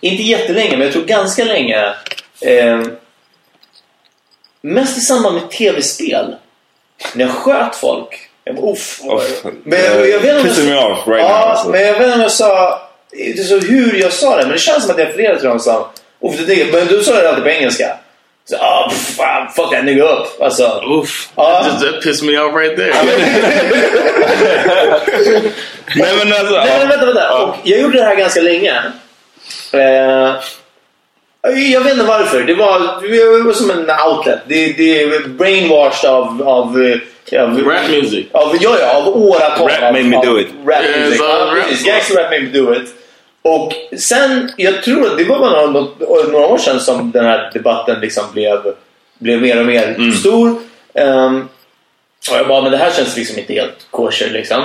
inte 0.00 0.22
jättelänge, 0.22 0.70
men 0.70 0.80
jag 0.80 0.92
tror 0.92 1.04
ganska 1.04 1.44
länge, 1.44 1.94
eh, 2.40 2.82
mest 4.60 4.98
i 4.98 5.00
samband 5.00 5.34
med 5.34 5.50
tv-spel, 5.50 6.36
när 7.14 7.24
jag 7.24 7.34
sköt 7.34 7.76
folk. 7.76 8.28
Jag 8.44 8.56
bara, 8.56 8.72
uff. 8.72 9.00
Uff. 9.04 9.44
Men 9.64 9.84
jag, 9.84 10.08
jag 10.08 10.20
vet 10.20 10.44
inte 10.44 10.78
om 10.78 10.92
off 10.92 11.08
right 11.08 11.22
ja, 11.22 11.28
now, 11.28 11.48
alltså. 11.48 11.68
men 11.68 11.80
jag 11.80 11.92
vet 11.92 12.02
inte 12.02 12.14
om 12.14 12.20
jag 12.20 12.32
sa 12.32 12.80
så 13.48 13.58
hur 13.58 14.00
jag 14.00 14.12
sa 14.12 14.36
det, 14.36 14.42
men 14.42 14.52
det 14.52 14.58
känns 14.58 14.82
som 14.82 14.92
att 14.92 14.98
jag 14.98 15.08
refererade 15.08 15.38
till 15.38 15.48
dem 15.48 15.60
som 15.60 15.84
uff, 16.20 16.46
det, 16.46 16.54
det, 16.54 16.72
men 16.72 16.86
du 16.86 17.02
sa 17.02 17.12
det 17.14 17.28
alltid 17.28 17.44
på 17.44 17.50
engelska. 17.50 17.96
Så, 18.50 18.56
ah, 18.56 18.88
pff, 18.90 19.16
fuck 19.56 19.70
that 19.70 19.84
nigga 19.84 20.04
up. 20.04 20.40
Alltså, 20.40 20.82
Oof. 20.86 21.28
Ja. 21.36 21.64
That, 21.64 21.80
that 21.80 22.02
pissed 22.02 22.26
me 22.28 22.38
off 22.38 22.54
right 22.54 22.76
there. 22.76 22.92
nej 25.96 26.16
men 26.18 26.32
alltså, 26.32 26.54
Nej, 26.54 26.78
men 26.78 26.88
vänta, 26.88 27.06
vänta. 27.06 27.42
Och 27.42 27.56
jag 27.64 27.80
gjorde 27.80 27.98
det 27.98 28.04
här 28.04 28.16
ganska 28.16 28.40
länge. 28.40 28.82
Eh, 29.72 30.34
jag 31.72 31.80
vet 31.80 31.92
inte 31.92 32.04
varför. 32.04 32.42
Det 32.42 32.54
var, 32.54 32.78
det 33.38 33.44
var 33.44 33.52
som 33.52 33.70
en 33.70 33.90
outlet. 34.06 34.40
Det, 34.46 34.72
det 34.72 35.02
är 35.02 35.28
brainwashed 35.28 36.10
av... 36.10 36.42
av, 36.48 36.82
eh, 36.82 36.98
av 37.42 37.58
Rap 37.58 37.88
music. 37.90 38.26
Av, 38.32 38.56
ja, 38.60 38.76
ja, 38.80 38.96
av 38.96 39.08
åratal. 39.08 39.68
Rap 39.68 39.82
av, 39.82 39.92
made 39.92 40.04
me 40.04 40.24
do 40.24 40.38
it. 40.40 40.48
Rap 40.66 40.82
Yeah, 40.84 41.00
music. 41.00 41.20
Ja, 41.20 41.54
precis. 41.54 41.86
Gangster 41.86 42.14
rap 42.14 42.30
made 42.30 42.42
me 42.42 42.48
do 42.48 42.74
it. 42.74 42.94
Och 43.42 43.72
sen, 43.98 44.52
jag 44.56 44.82
tror 44.82 45.06
att 45.06 45.18
det 45.18 45.24
var 45.24 45.38
bara 45.38 45.66
några, 45.66 45.88
några 46.32 46.46
år 46.46 46.58
sedan 46.58 46.80
som 46.80 47.10
den 47.10 47.24
här 47.24 47.50
debatten 47.54 48.00
liksom 48.00 48.24
blev, 48.32 48.58
blev 49.18 49.42
mer 49.42 49.60
och 49.60 49.66
mer 49.66 49.84
Mm. 49.88 50.12
stor. 50.12 50.56
Ehm, 50.94 51.48
och 52.30 52.36
jag 52.36 52.48
bara, 52.48 52.62
men 52.62 52.72
det 52.72 52.78
här 52.78 52.90
känns 52.90 53.16
liksom 53.16 53.38
inte 53.38 53.52
helt 53.52 53.86
kosher 53.90 54.30
liksom. 54.30 54.62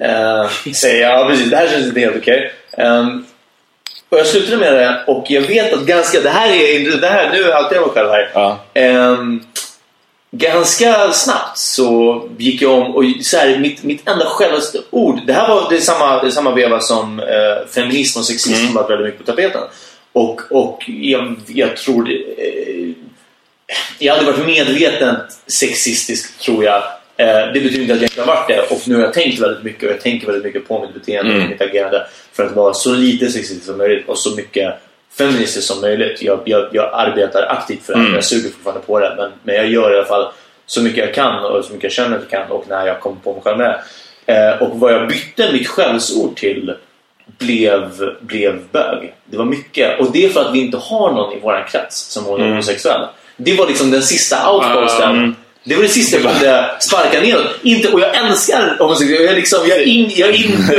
Uh, 0.00 0.72
säger 0.74 1.02
jag, 1.02 1.20
ja 1.20 1.28
precis, 1.28 1.50
det 1.50 1.56
här 1.56 1.68
känns 1.68 1.86
inte 1.86 2.00
helt 2.00 2.16
okej. 2.16 2.52
Ehm, 2.76 3.24
och 4.08 4.18
jag 4.18 4.26
slutade 4.26 4.56
med 4.56 4.72
det 4.72 5.04
och 5.06 5.24
jag 5.30 5.40
vet 5.42 5.72
att 5.72 5.86
ganska, 5.86 6.20
det 6.20 6.28
här 6.30 6.48
är, 6.52 7.00
det 7.00 7.06
här, 7.06 7.30
nu 7.32 7.38
outar 7.44 7.74
jag 7.74 7.86
mig 7.86 7.90
själv 7.94 8.08
här. 8.10 8.30
Ja. 8.34 8.58
Ehm, 8.74 9.40
ganska 10.30 11.12
snabbt 11.12 11.58
så 11.58 12.22
gick 12.38 12.62
jag 12.62 12.72
om 12.72 12.94
och 12.96 13.04
så 13.22 13.36
här, 13.36 13.58
mitt, 13.58 13.82
mitt 13.82 14.08
enda 14.08 14.24
självaste 14.26 14.78
ord, 14.90 15.20
det 15.26 15.32
här 15.32 15.48
var 15.48 15.70
det 15.70 15.80
samma, 15.80 16.22
det 16.22 16.32
samma 16.32 16.54
veva 16.54 16.80
som 16.80 17.20
eh, 17.20 17.68
feminism 17.74 18.18
och 18.18 18.24
sexism 18.24 18.62
Mm. 18.62 18.74
var 18.74 18.88
väldigt 18.88 19.04
mycket 19.06 19.26
på 19.26 19.32
tapeten. 19.32 19.60
Och, 20.12 20.40
och 20.50 20.82
jag, 20.86 21.36
jag 21.46 21.76
tror 21.76 22.04
det, 22.04 22.14
eh, 22.14 22.92
jag 23.98 24.14
hade 24.14 24.32
varit 24.32 24.46
medvetet 24.46 25.16
sexistisk 25.46 26.38
tror 26.38 26.64
jag. 26.64 26.82
Eh, 27.16 27.52
det 27.54 27.60
betyder 27.60 27.80
inte 27.80 27.94
att 27.94 28.00
jag 28.00 28.10
inte 28.10 28.20
har 28.20 28.26
varit 28.26 28.48
det 28.48 28.60
och 28.60 28.88
nu 28.88 28.94
har 28.94 29.02
jag 29.02 29.14
tänkt 29.14 29.38
väldigt 29.40 29.64
mycket 29.64 29.82
och 29.82 29.90
jag 29.90 30.00
tänker 30.00 30.26
väldigt 30.26 30.44
mycket 30.44 30.68
på 30.68 30.80
mitt 30.80 30.94
beteende 30.94 31.30
och 31.30 31.36
Mm. 31.36 31.50
mitt 31.50 31.60
agerande 31.60 32.06
för 32.36 32.46
att 32.46 32.52
vara 32.52 32.74
så 32.74 32.92
lite 32.94 33.30
sexistisk 33.30 33.66
som 33.66 33.78
möjligt 33.78 34.08
och 34.08 34.18
så 34.18 34.36
mycket 34.36 34.74
feministiskt 35.18 35.66
som 35.66 35.80
möjligt. 35.80 36.22
Jag, 36.22 36.40
jag, 36.44 36.68
jag 36.72 36.90
arbetar 36.94 37.42
aktivt 37.48 37.82
för 37.82 37.92
det 37.92 37.98
Mm. 38.00 38.14
jag 38.14 38.24
suger 38.24 38.50
fortfarande 38.50 38.82
på 38.86 38.98
det 39.00 39.14
men, 39.16 39.30
men 39.42 39.54
jag 39.54 39.66
gör 39.66 39.92
i 39.92 39.96
alla 39.96 40.04
fall 40.06 40.32
så 40.66 40.82
mycket 40.82 40.98
jag 41.04 41.14
kan 41.14 41.44
och 41.44 41.64
så 41.64 41.72
mycket 41.72 41.84
jag 41.84 41.92
känner 41.92 42.16
att 42.16 42.22
jag 42.30 42.40
kan 42.40 42.50
och 42.56 42.64
när 42.68 42.86
jag 42.86 43.00
kommer 43.00 43.16
på 43.24 43.32
mig 43.32 43.42
själv 43.42 43.58
med 43.58 43.66
det. 44.26 44.32
Eh, 44.34 44.62
och 44.62 44.80
vad 44.80 44.92
jag 44.92 45.08
bytte 45.08 45.52
mitt 45.52 45.68
skällsord 45.68 46.36
till 46.36 46.74
blev, 47.38 47.90
blev 48.20 48.62
bög. 48.72 49.14
Det 49.24 49.36
var 49.36 49.44
mycket. 49.44 50.00
Och 50.00 50.12
det 50.12 50.24
är 50.24 50.28
för 50.28 50.40
att 50.40 50.54
vi 50.54 50.58
inte 50.60 50.76
har 50.76 51.12
någon 51.12 51.32
i 51.32 51.40
vår 51.42 51.66
krets 51.68 51.96
som 52.12 52.24
var 52.24 52.36
Mm. 52.38 52.48
homosexuell. 52.50 53.00
Det 53.36 53.54
var 53.54 53.66
liksom 53.66 53.90
den 53.90 54.02
sista 54.02 54.50
outposten. 54.52 55.10
Mm. 55.10 55.34
Det 55.68 55.74
var 55.74 55.82
det 55.82 55.88
sista 55.88 56.16
jag 56.16 56.32
kunde 56.32 56.70
sparka 56.80 57.20
neråt. 57.20 57.46
Inte, 57.62 57.88
och 57.88 58.00
jag 58.00 58.16
älskar 58.16 58.76
homosexuella. 58.78 59.22
Jag 59.24 59.32
är 59.32 59.36
liksom, 59.36 59.58
jag 59.68 59.82
in... 59.82 60.12
Jag, 60.16 60.34
in 60.34 60.52
jag, 60.70 60.78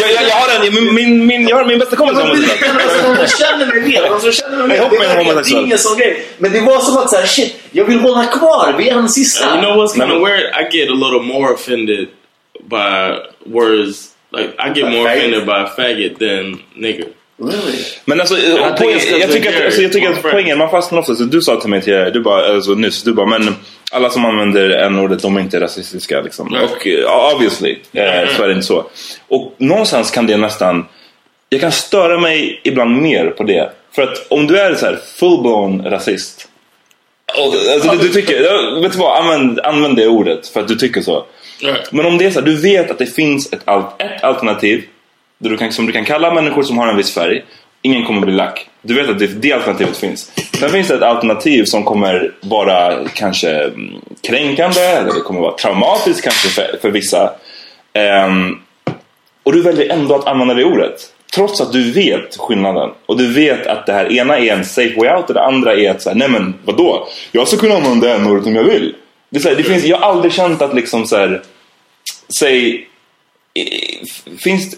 jag, 0.00 0.28
jag 0.28 0.34
har 0.34 0.66
en, 0.66 0.74
min, 0.74 0.94
min, 0.94 1.26
min, 1.26 1.48
jag 1.48 1.56
har 1.56 1.64
min 1.64 1.78
bästa 1.78 1.96
kompis 1.96 2.18
som 2.18 2.28
homosexuell. 2.28 2.70
alltså, 2.80 3.08
De 3.08 3.28
som 3.28 3.38
känner 3.38 3.66
mig 3.66 3.80
vet. 3.80 4.10
De 4.10 4.20
som 4.20 4.32
känner 4.32 4.66
mig 4.66 4.76
Jag 4.76 4.90
vet. 4.90 5.44
Det 5.46 5.54
är 5.54 5.62
ingen 5.62 5.78
sån 5.78 5.98
grej. 5.98 6.24
Men 6.38 6.52
det 6.52 6.60
var 6.60 6.80
som 6.80 6.96
att 6.96 7.10
så 7.10 7.16
här, 7.16 7.26
shit, 7.26 7.56
jag 7.70 7.84
vill 7.84 7.98
hålla 7.98 8.24
kvar 8.24 8.74
vid 8.78 8.88
en 8.88 9.08
sista. 9.08 9.46
You 9.48 9.60
know 9.60 9.76
what's 9.76 9.92
kind 9.92 10.12
of 10.12 10.28
weird? 10.28 10.44
I 10.60 10.76
get 10.78 10.88
a 10.88 10.94
little 10.94 11.22
more 11.22 11.54
offended 11.54 12.08
by 12.70 13.18
words. 13.46 14.08
Like 14.36 14.48
I 14.58 14.68
get 14.68 14.74
By 14.74 14.90
more 14.90 15.08
faggot? 15.08 15.18
offended 15.18 15.46
by 15.46 15.82
faggot 15.82 16.18
than 16.18 16.62
nigger. 16.74 17.06
Really? 17.38 17.78
Men 18.04 18.20
alltså, 18.20 18.34
think 18.36 18.78
poäng, 18.78 19.20
jag 19.20 19.32
tycker 19.32 19.56
att, 19.56 19.64
alltså, 19.64 19.82
jag 19.82 19.92
tycker 19.92 20.10
att 20.10 20.22
poängen, 20.22 20.58
man 20.58 20.70
fastnar 20.70 20.98
ofta, 20.98 21.14
så 21.14 21.24
du 21.24 21.40
sa 21.40 21.60
till 21.60 21.70
mig 21.70 21.82
till, 21.82 22.10
du 22.12 22.20
bara, 22.20 22.54
alltså, 22.54 22.70
nyss, 22.74 23.02
du 23.02 23.12
bara, 23.12 23.26
men 23.26 23.54
alla 23.92 24.10
som 24.10 24.24
använder 24.24 24.70
n-ordet, 24.70 25.22
de 25.22 25.36
är 25.36 25.40
inte 25.40 25.60
rasistiska 25.60 26.20
liksom. 26.20 26.46
Och 26.46 26.86
uh, 26.86 27.34
obviously, 27.34 27.78
eh, 27.92 28.28
så 28.36 28.42
är 28.42 28.46
det 28.46 28.54
inte 28.54 28.66
så. 28.66 28.86
Och 29.28 29.54
någonstans 29.58 30.10
kan 30.10 30.26
det 30.26 30.36
nästan, 30.36 30.86
jag 31.48 31.60
kan 31.60 31.72
störa 31.72 32.18
mig 32.18 32.60
ibland 32.64 33.02
mer 33.02 33.26
på 33.26 33.44
det. 33.44 33.72
För 33.94 34.02
att 34.02 34.26
om 34.30 34.46
du 34.46 34.58
är 34.58 34.74
så 34.74 34.86
här 34.86 34.98
full-blown 35.18 35.90
rasist, 35.90 36.48
och, 37.38 37.54
alltså, 37.74 37.90
du, 37.90 37.98
du 37.98 38.08
tycker, 38.08 38.80
vet 38.82 38.92
du 38.92 38.98
vad, 38.98 39.22
använd, 39.22 39.60
använd 39.60 39.96
det 39.96 40.08
ordet 40.08 40.48
för 40.48 40.60
att 40.60 40.68
du 40.68 40.74
tycker 40.74 41.00
så. 41.02 41.26
Men 41.90 42.06
om 42.06 42.18
det 42.18 42.24
är 42.24 42.30
så 42.30 42.38
här, 42.38 42.46
du 42.46 42.60
vet 42.60 42.90
att 42.90 42.98
det 42.98 43.06
finns 43.06 43.52
ett, 43.52 43.62
ett 43.98 44.24
alternativ 44.24 44.84
där 45.38 45.50
du 45.50 45.56
kan, 45.56 45.72
som 45.72 45.86
du 45.86 45.92
kan 45.92 46.04
kalla 46.04 46.34
människor 46.34 46.62
som 46.62 46.78
har 46.78 46.88
en 46.88 46.96
viss 46.96 47.14
färg. 47.14 47.44
Ingen 47.82 48.04
kommer 48.04 48.20
bli 48.20 48.34
lack. 48.34 48.68
Du 48.82 48.94
vet 48.94 49.08
att 49.08 49.18
det, 49.18 49.26
det 49.26 49.52
alternativet 49.52 49.96
finns. 49.96 50.32
Sen 50.58 50.70
finns 50.70 50.88
det 50.88 50.94
ett 50.94 51.02
alternativ 51.02 51.64
som 51.64 51.84
kommer 51.84 52.34
vara 52.40 53.08
kanske 53.14 53.50
mm, 53.50 53.94
kränkande 54.28 54.80
eller 54.80 55.12
det 55.14 55.20
kommer 55.20 55.40
vara 55.40 55.56
traumatiskt 55.56 56.22
kanske 56.22 56.48
för, 56.48 56.78
för 56.82 56.90
vissa. 56.90 57.34
Um, 58.26 58.62
och 59.42 59.52
du 59.52 59.62
väljer 59.62 59.92
ändå 59.92 60.14
att 60.14 60.26
använda 60.26 60.54
det 60.54 60.64
ordet. 60.64 61.12
Trots 61.34 61.60
att 61.60 61.72
du 61.72 61.92
vet 61.92 62.36
skillnaden. 62.36 62.90
Och 63.06 63.18
du 63.18 63.32
vet 63.32 63.66
att 63.66 63.86
det 63.86 63.92
här 63.92 64.12
ena 64.12 64.38
är 64.38 64.52
en 64.52 64.64
safe 64.64 64.94
way 64.96 65.16
out 65.16 65.28
och 65.28 65.34
det 65.34 65.44
andra 65.44 65.74
är 65.74 65.90
att 65.90 66.02
säga, 66.02 66.14
nej 66.14 66.28
men 66.28 66.54
vadå? 66.64 67.08
Jag 67.32 67.48
ska 67.48 67.56
kunna 67.56 67.74
använda 67.74 68.18
det 68.18 68.30
ordet 68.30 68.46
om 68.46 68.56
jag 68.56 68.64
vill. 68.64 68.94
Det 69.30 69.38
är 69.38 69.40
så 69.40 69.48
här, 69.48 69.56
det 69.56 69.62
finns, 69.62 69.84
jag 69.84 69.98
har 69.98 70.10
aldrig 70.10 70.32
känt 70.32 70.62
att 70.62 70.74
liksom 70.74 71.06
så 71.06 71.16
här, 71.16 71.42
säg, 72.38 72.88
finns 74.38 74.74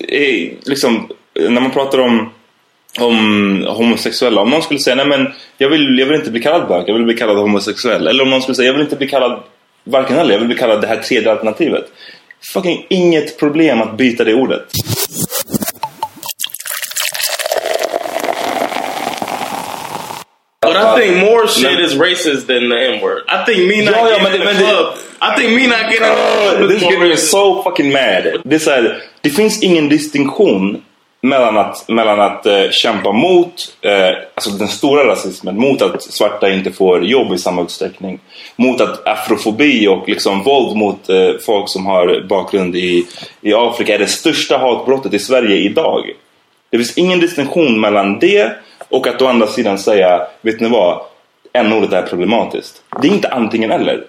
liksom, 0.64 1.08
när 1.34 1.60
man 1.60 1.70
pratar 1.70 1.98
om 1.98 2.30
om 3.00 3.66
homosexuella. 3.68 4.40
Om 4.40 4.50
någon 4.50 4.62
skulle 4.62 4.80
säga 4.80 4.96
nej 4.96 5.06
men 5.06 5.32
jag 5.58 5.68
vill, 5.68 5.98
jag 5.98 6.06
vill 6.06 6.14
inte 6.16 6.30
bli 6.30 6.40
kallad 6.42 6.68
bög, 6.68 6.84
jag 6.88 6.94
vill 6.94 7.04
bli 7.04 7.14
kallad 7.16 7.36
homosexuell. 7.36 8.06
Eller 8.08 8.22
om 8.22 8.30
någon 8.30 8.42
skulle 8.42 8.54
säga 8.54 8.66
jag 8.66 8.72
vill 8.72 8.82
inte 8.82 8.96
bli 8.96 9.08
kallad 9.08 9.42
varken 9.84 10.16
eller, 10.18 10.32
jag 10.32 10.38
vill 10.38 10.48
bli 10.48 10.56
kallad 10.56 10.80
det 10.80 10.86
här 10.86 10.96
tredje 10.96 11.30
alternativet. 11.30 11.84
Fucking 12.52 12.86
inget 12.90 13.38
problem 13.38 13.82
att 13.82 13.96
byta 13.96 14.24
det 14.24 14.34
ordet. 14.34 14.62
But 20.60 20.76
I 20.76 20.96
think 20.98 21.16
more 21.20 21.46
shit 21.46 21.78
is 21.78 21.94
racist 21.94 22.46
than 22.46 22.70
the 22.70 22.78
N 22.94 23.00
word. 23.02 23.22
I 23.28 23.44
think 23.44 23.68
me 23.68 23.84
not 23.84 23.94
Ja, 23.94 24.10
ja, 24.10 24.18
getting 24.18 24.32
in 24.34 24.40
the 24.40 24.44
men 24.44 24.56
det- 24.56 24.70
club. 24.70 24.94
I 25.20 25.36
think 25.36 25.50
me 25.56 25.66
not 25.66 25.90
getting 25.92 26.08
in 26.08 26.14
the 26.16 26.56
club 26.56 26.68
This 26.70 26.82
is 26.82 26.88
getting 26.90 27.16
so 27.16 27.62
fucking 27.62 27.92
mad. 27.92 28.22
Det, 28.44 28.66
är 28.66 28.70
här, 28.70 29.02
det 29.20 29.30
finns 29.30 29.62
ingen 29.62 29.88
distinktion 29.88 30.82
mellan 31.24 31.58
att, 31.58 31.88
mellan 31.88 32.20
att 32.20 32.46
eh, 32.46 32.70
kämpa 32.70 33.12
mot 33.12 33.76
eh, 33.80 34.16
alltså 34.34 34.50
den 34.50 34.68
stora 34.68 35.06
rasismen, 35.06 35.58
mot 35.58 35.82
att 35.82 36.02
svarta 36.02 36.50
inte 36.50 36.72
får 36.72 37.04
jobb 37.04 37.32
i 37.32 37.38
samma 37.38 37.62
utsträckning. 37.62 38.18
Mot 38.56 38.80
att 38.80 39.06
afrofobi 39.06 39.88
och 39.88 40.08
liksom 40.08 40.42
våld 40.42 40.76
mot 40.76 41.08
eh, 41.08 41.30
folk 41.46 41.68
som 41.68 41.86
har 41.86 42.26
bakgrund 42.28 42.76
i, 42.76 43.06
i 43.40 43.54
Afrika 43.54 43.94
är 43.94 43.98
det 43.98 44.06
största 44.06 44.58
hatbrottet 44.58 45.14
i 45.14 45.18
Sverige 45.18 45.56
idag. 45.56 46.10
Det 46.70 46.76
finns 46.78 46.98
ingen 46.98 47.20
distinktion 47.20 47.80
mellan 47.80 48.18
det 48.18 48.52
och 48.88 49.06
att 49.06 49.22
å 49.22 49.26
andra 49.26 49.46
sidan 49.46 49.78
säga, 49.78 50.26
vet 50.40 50.60
ni 50.60 50.68
vad, 50.68 51.00
n-ordet 51.52 51.92
är 51.92 52.02
problematiskt. 52.02 52.82
Det 53.02 53.08
är 53.08 53.12
inte 53.12 53.28
antingen 53.28 53.70
eller. 53.70 54.04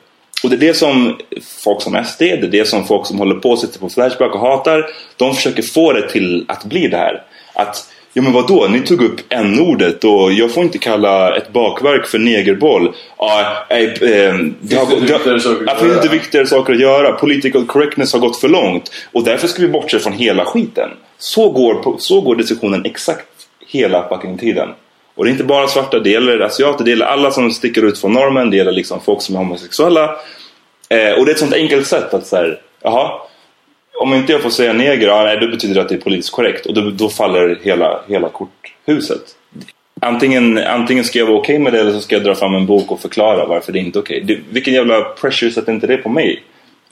Och 0.45 0.51
det 0.51 0.55
är 0.55 0.67
det 0.67 0.73
som 0.73 1.17
folk 1.63 1.81
som 1.81 2.03
SD, 2.05 2.19
det 2.19 2.31
är 2.31 2.47
det 2.47 2.67
som 2.67 2.85
folk 2.87 3.05
som 3.05 3.19
håller 3.19 3.35
på 3.35 3.49
och 3.49 3.59
sitter 3.59 3.79
på 3.79 3.89
Flashback 3.89 4.35
och 4.35 4.39
hatar. 4.39 4.85
De 5.17 5.35
försöker 5.35 5.63
få 5.63 5.93
det 5.93 6.09
till 6.09 6.45
att 6.47 6.65
bli 6.65 6.87
det 6.87 6.97
här. 6.97 7.23
Att, 7.53 7.89
ja 8.13 8.21
men 8.21 8.33
vadå, 8.33 8.67
ni 8.69 8.79
tog 8.79 9.01
upp 9.01 9.21
n-ordet 9.29 10.03
och 10.03 10.31
jag 10.31 10.51
får 10.51 10.63
inte 10.63 10.77
kalla 10.77 11.35
ett 11.37 11.53
bakverk 11.53 12.07
för 12.07 12.19
negerboll. 12.19 12.93
Ja, 13.17 13.65
eh, 13.69 13.77
eh, 13.79 14.35
det 14.61 14.75
har, 14.75 14.83
inte 14.83 14.95
viktigare 14.95 15.39
saker 15.39 15.63
att 15.63 15.67
Ja, 15.67 15.75
finns 15.75 15.89
göra. 15.89 15.95
inte 15.95 16.09
viktigare 16.09 16.47
saker 16.47 16.73
att 16.73 16.79
göra. 16.79 17.11
Political 17.11 17.65
correctness 17.65 18.13
har 18.13 18.19
gått 18.19 18.37
för 18.37 18.47
långt. 18.49 18.91
Och 19.11 19.23
därför 19.23 19.47
ska 19.47 19.61
vi 19.61 19.67
bortse 19.67 19.99
från 19.99 20.13
hela 20.13 20.45
skiten. 20.45 20.89
Så 21.17 21.49
går, 21.49 21.95
så 21.99 22.21
går 22.21 22.35
diskussionen 22.35 22.85
exakt 22.85 23.27
hela 23.67 24.09
fucking 24.09 24.37
tiden. 24.37 24.69
Och 25.15 25.25
det 25.25 25.29
är 25.29 25.31
inte 25.31 25.43
bara 25.43 25.67
svarta, 25.67 25.99
det 25.99 26.09
gäller 26.09 26.39
asiater, 26.39 26.83
det 26.83 26.89
gäller 26.89 27.05
alla 27.05 27.31
som 27.31 27.51
sticker 27.51 27.85
ut 27.85 27.99
från 27.99 28.13
normen, 28.13 28.49
det 28.49 28.57
gäller 28.57 28.71
liksom 28.71 29.01
folk 29.01 29.21
som 29.21 29.35
är 29.35 29.39
homosexuella. 29.39 30.15
Eh, 30.89 31.11
och 31.11 31.25
det 31.25 31.31
är 31.31 31.33
ett 31.33 31.39
sånt 31.39 31.53
enkelt 31.53 31.87
sätt 31.87 32.13
att 32.13 32.27
säga, 32.27 32.55
jaha, 32.81 33.11
om 34.01 34.13
inte 34.13 34.31
jag 34.31 34.41
får 34.41 34.49
säga 34.49 34.73
neger, 34.73 35.07
ja, 35.07 35.23
nej, 35.23 35.37
då 35.41 35.47
betyder 35.47 35.75
det 35.75 35.81
att 35.81 35.89
det 35.89 35.95
är 35.95 35.99
politiskt 35.99 36.31
korrekt. 36.31 36.65
Och 36.65 36.73
då, 36.73 36.89
då 36.89 37.09
faller 37.09 37.59
hela, 37.63 38.01
hela 38.07 38.29
korthuset. 38.29 39.21
Antingen, 40.01 40.57
antingen 40.57 41.03
ska 41.03 41.19
jag 41.19 41.25
vara 41.25 41.37
okej 41.37 41.59
med 41.59 41.73
det 41.73 41.79
eller 41.79 41.91
så 41.91 42.01
ska 42.01 42.15
jag 42.15 42.23
dra 42.23 42.35
fram 42.35 42.55
en 42.55 42.65
bok 42.65 42.91
och 42.91 42.99
förklara 42.99 43.45
varför 43.45 43.71
det 43.71 43.79
inte 43.79 43.99
är 43.99 44.01
okej. 44.01 44.23
Okay. 44.23 44.39
Vilken 44.49 44.73
jävla 44.73 45.01
pressure 45.01 45.51
sätter 45.51 45.71
inte 45.71 45.87
det 45.87 45.97
på 45.97 46.09
mig? 46.09 46.43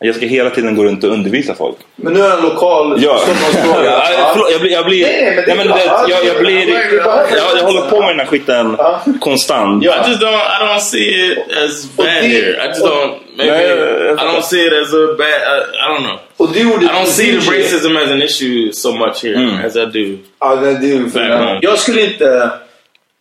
Jag 0.06 0.16
ska 0.16 0.26
hela 0.26 0.50
tiden 0.50 0.76
gå 0.76 0.84
runt 0.84 1.04
och 1.04 1.10
undervisa 1.10 1.56
folk. 1.56 1.76
Men 1.96 2.14
nu 2.14 2.20
är 2.20 2.30
det 2.30 2.34
en 2.34 2.44
lokal 2.44 3.04
Ja. 3.04 3.18
Stockholmsfråga. 3.24 3.84
Ja, 4.18 4.30
förlåt, 4.34 4.52
jag 4.52 4.62
blir... 4.62 4.72
Jag, 4.72 4.86
blir, 4.86 5.04
Nej, 5.04 5.34
men 5.36 5.46
det 5.46 5.52
är 5.52 5.56
nej, 5.56 5.58
men 5.58 5.68
bra. 5.68 5.78
det, 5.78 6.12
jag, 6.12 6.26
jag, 6.26 6.40
blir 6.40 6.70
jag, 6.70 7.58
jag 7.58 7.64
håller 7.64 7.82
på 7.82 8.00
med 8.00 8.10
den 8.10 8.20
här 8.20 8.26
skiten 8.26 8.78
konstant. 9.20 9.84
Yo, 9.86 9.92
I 9.92 10.10
just 10.10 10.22
don't. 10.22 10.34
I 10.34 10.64
don't 10.68 10.80
see 10.80 11.32
it 11.32 11.38
as 11.64 11.86
bad 11.98 12.08
here. 12.08 12.64
I 12.64 12.68
just 12.68 12.86
don't. 12.86 13.14
Maybe 13.38 13.52
Nej, 13.52 13.66
I 14.12 14.16
don't 14.16 14.44
see 14.44 14.68
it 14.68 14.74
as 14.74 14.94
a 14.94 15.16
bad. 15.18 15.28
I, 15.28 15.58
I 15.84 15.88
don't 15.90 16.04
know. 16.04 16.20
Och 16.38 16.54
du 16.54 16.60
gjorde 16.60 16.86
I 16.86 16.90
don't 16.90 17.06
see 17.06 17.32
the 17.32 17.40
DJ. 17.40 17.50
racism 17.50 17.98
as 17.98 18.12
an 18.12 18.22
issue 18.22 18.72
so 18.72 18.92
much 18.92 19.24
here 19.24 19.66
as 19.68 19.76
I 19.76 19.86
do. 19.86 20.18
Ja, 20.40 20.56
det, 20.56 20.70
är 20.70 20.82
ju. 20.82 21.60
Jag 21.62 21.80
skulle 21.80 22.02
inte 22.02 22.50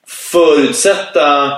förutsätta... 0.09 1.53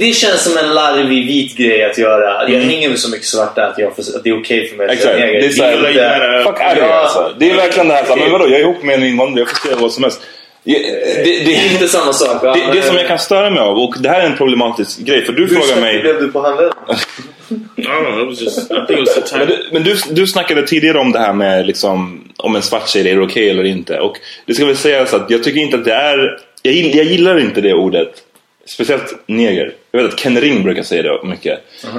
Det 0.00 0.14
känns 0.14 0.44
som 0.44 0.56
en 0.58 0.74
larvig 0.74 1.26
vit 1.26 1.56
grej 1.56 1.84
att 1.84 1.98
göra. 1.98 2.48
Jag 2.50 2.60
hänger 2.60 2.88
med 2.88 2.98
så 2.98 3.10
mycket 3.10 3.26
svarta 3.26 3.66
att, 3.66 3.78
jag 3.78 3.96
får, 3.96 4.02
att 4.02 4.24
det 4.24 4.30
är 4.30 4.40
okej 4.40 4.68
för 4.68 4.76
mig 4.76 4.86
att 4.86 4.92
Exakt. 4.92 5.14
säga 5.14 5.26
neger. 5.26 5.40
Det 5.40 5.46
är 5.46 5.50
så 5.50 5.62
här, 5.62 5.72
inte- 5.88 6.42
fuck 6.44 6.56
Ja. 6.60 6.84
alltså. 6.92 7.34
Det 7.38 7.50
är 7.50 7.56
verkligen 7.56 7.88
det 7.88 7.94
här, 7.94 8.16
men 8.16 8.30
vadå, 8.32 8.44
jag 8.44 8.54
är 8.54 8.60
ihop 8.60 8.82
med 8.82 8.94
en 8.94 9.04
invandrare, 9.04 9.40
jag 9.40 9.48
får 9.48 9.68
säga 9.68 9.76
vad 9.80 9.92
som 9.92 10.02
helst. 10.02 10.20
Jag- 10.64 10.82
Det, 10.82 11.22
Det 11.24 11.30
är 11.40 11.44
det, 11.44 11.72
inte 11.72 11.88
samma 11.88 12.12
sak. 12.12 12.42
det, 12.42 12.70
det 12.72 12.82
som 12.82 12.96
jag 12.96 13.06
kan 13.06 13.18
störa 13.18 13.50
mig 13.50 13.60
av, 13.60 13.78
och 13.78 13.94
det 14.00 14.08
här 14.08 14.20
är 14.20 14.26
en 14.26 14.36
problematisk 14.36 14.98
grej, 15.00 15.24
för 15.24 15.32
du 15.32 15.46
Hur 15.46 15.54
frågar 15.60 15.80
mig... 15.80 16.00
blev 16.00 16.20
du 16.20 16.28
på 16.32 16.42
the 17.76 17.78
Men, 19.38 19.46
du, 19.48 19.68
men 19.72 19.82
du, 19.82 19.96
du 20.10 20.26
snackade 20.26 20.62
tidigare 20.66 20.98
om 20.98 21.12
det 21.12 21.18
här 21.18 21.32
med 21.32 21.66
liksom, 21.66 22.24
om 22.36 22.56
en 22.56 22.62
svart 22.62 22.88
säger 22.88 23.12
är 23.12 23.16
det 23.16 23.22
okej 23.24 23.50
eller 23.50 23.64
inte. 23.64 24.00
Och 24.00 24.16
det 24.46 24.54
ska 24.54 24.64
väl 24.64 24.76
sägas 24.76 25.14
att 25.14 25.30
jag 25.30 25.44
tycker 25.44 25.60
inte 25.60 25.76
att 25.76 25.84
det 25.84 25.92
är... 25.94 26.38
Jag, 26.62 26.74
jag 26.74 27.04
gillar 27.04 27.40
inte 27.40 27.60
det 27.60 27.74
ordet. 27.74 28.08
Speciellt 28.68 29.14
neger. 29.26 29.72
Jag 29.92 30.02
vet 30.02 30.12
att 30.12 30.18
Ken 30.20 30.40
Ring 30.40 30.62
brukar 30.62 30.82
säga 30.82 31.02
det 31.02 31.28
mycket. 31.28 31.58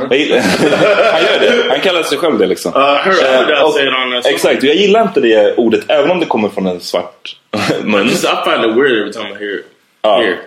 Jag 0.10 0.20
gillar, 0.20 0.38
han 1.12 1.22
gör 1.24 1.40
det. 1.40 1.70
Han 1.70 1.80
kallar 1.80 2.04
sig 2.04 2.18
själv 2.18 2.38
det 2.38 2.46
liksom. 2.46 2.74
Uh, 2.76 2.80
heard 2.82 3.50
Eh, 3.52 3.64
och- 3.64 3.74
that. 3.74 4.24
song. 4.24 4.34
Exakt, 4.34 4.64
och 4.64 4.70
jag 4.70 4.76
gillar 4.76 5.02
inte 5.02 5.20
det 5.20 5.56
ordet 5.58 5.82
även 5.88 6.12
om 6.12 6.20
det 6.20 6.26
kommer 6.26 6.50
från 6.50 6.68
en 6.68 6.80
svart 6.80 7.36
mun. 7.84 8.08
I 8.08 8.10
find 8.10 8.66
it 8.66 8.78
weird 8.78 8.92
every 9.00 9.14
time 9.14 9.30
I 9.30 9.34
hear 9.44 9.60
it. 9.60 9.66
Ja. 10.02 10.22
Here, 10.22 10.38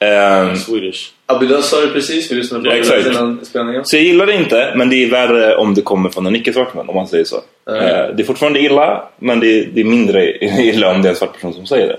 Ehm, 0.00 0.56
Swedish. 0.56 1.10
Abidaz 1.26 1.68
sa 1.68 1.80
det 1.80 1.86
precis. 1.88 2.30
Vi 2.32 2.34
lyssnade 2.36 2.64
på 2.64 2.70
det 2.70 2.76
exakt. 2.80 3.06
innan 3.06 3.44
spelningen. 3.44 3.84
Så 3.84 3.96
jag 3.96 4.02
gillar 4.02 4.26
det 4.26 4.32
inte, 4.34 4.72
men 4.76 4.90
det 4.90 4.96
är 5.04 5.10
värre 5.10 5.56
om 5.56 5.74
det 5.74 5.82
kommer 5.82 6.10
från 6.10 6.26
en 6.26 6.36
icke-svart 6.36 6.74
man, 6.74 6.88
om 6.88 6.94
man 6.94 7.08
säger 7.08 7.24
så. 7.24 7.36
Eh, 7.36 8.14
Det 8.16 8.22
är 8.22 8.24
fortfarande 8.24 8.60
illa, 8.60 9.08
men 9.18 9.40
det 9.40 9.46
är, 9.46 9.68
det 9.74 9.80
är 9.80 9.84
mindre 9.84 10.30
illa 10.62 10.90
om 10.90 11.02
det 11.02 11.08
är 11.08 11.10
en 11.10 11.16
svart 11.16 11.32
person 11.34 11.54
som 11.54 11.66
säger 11.66 11.96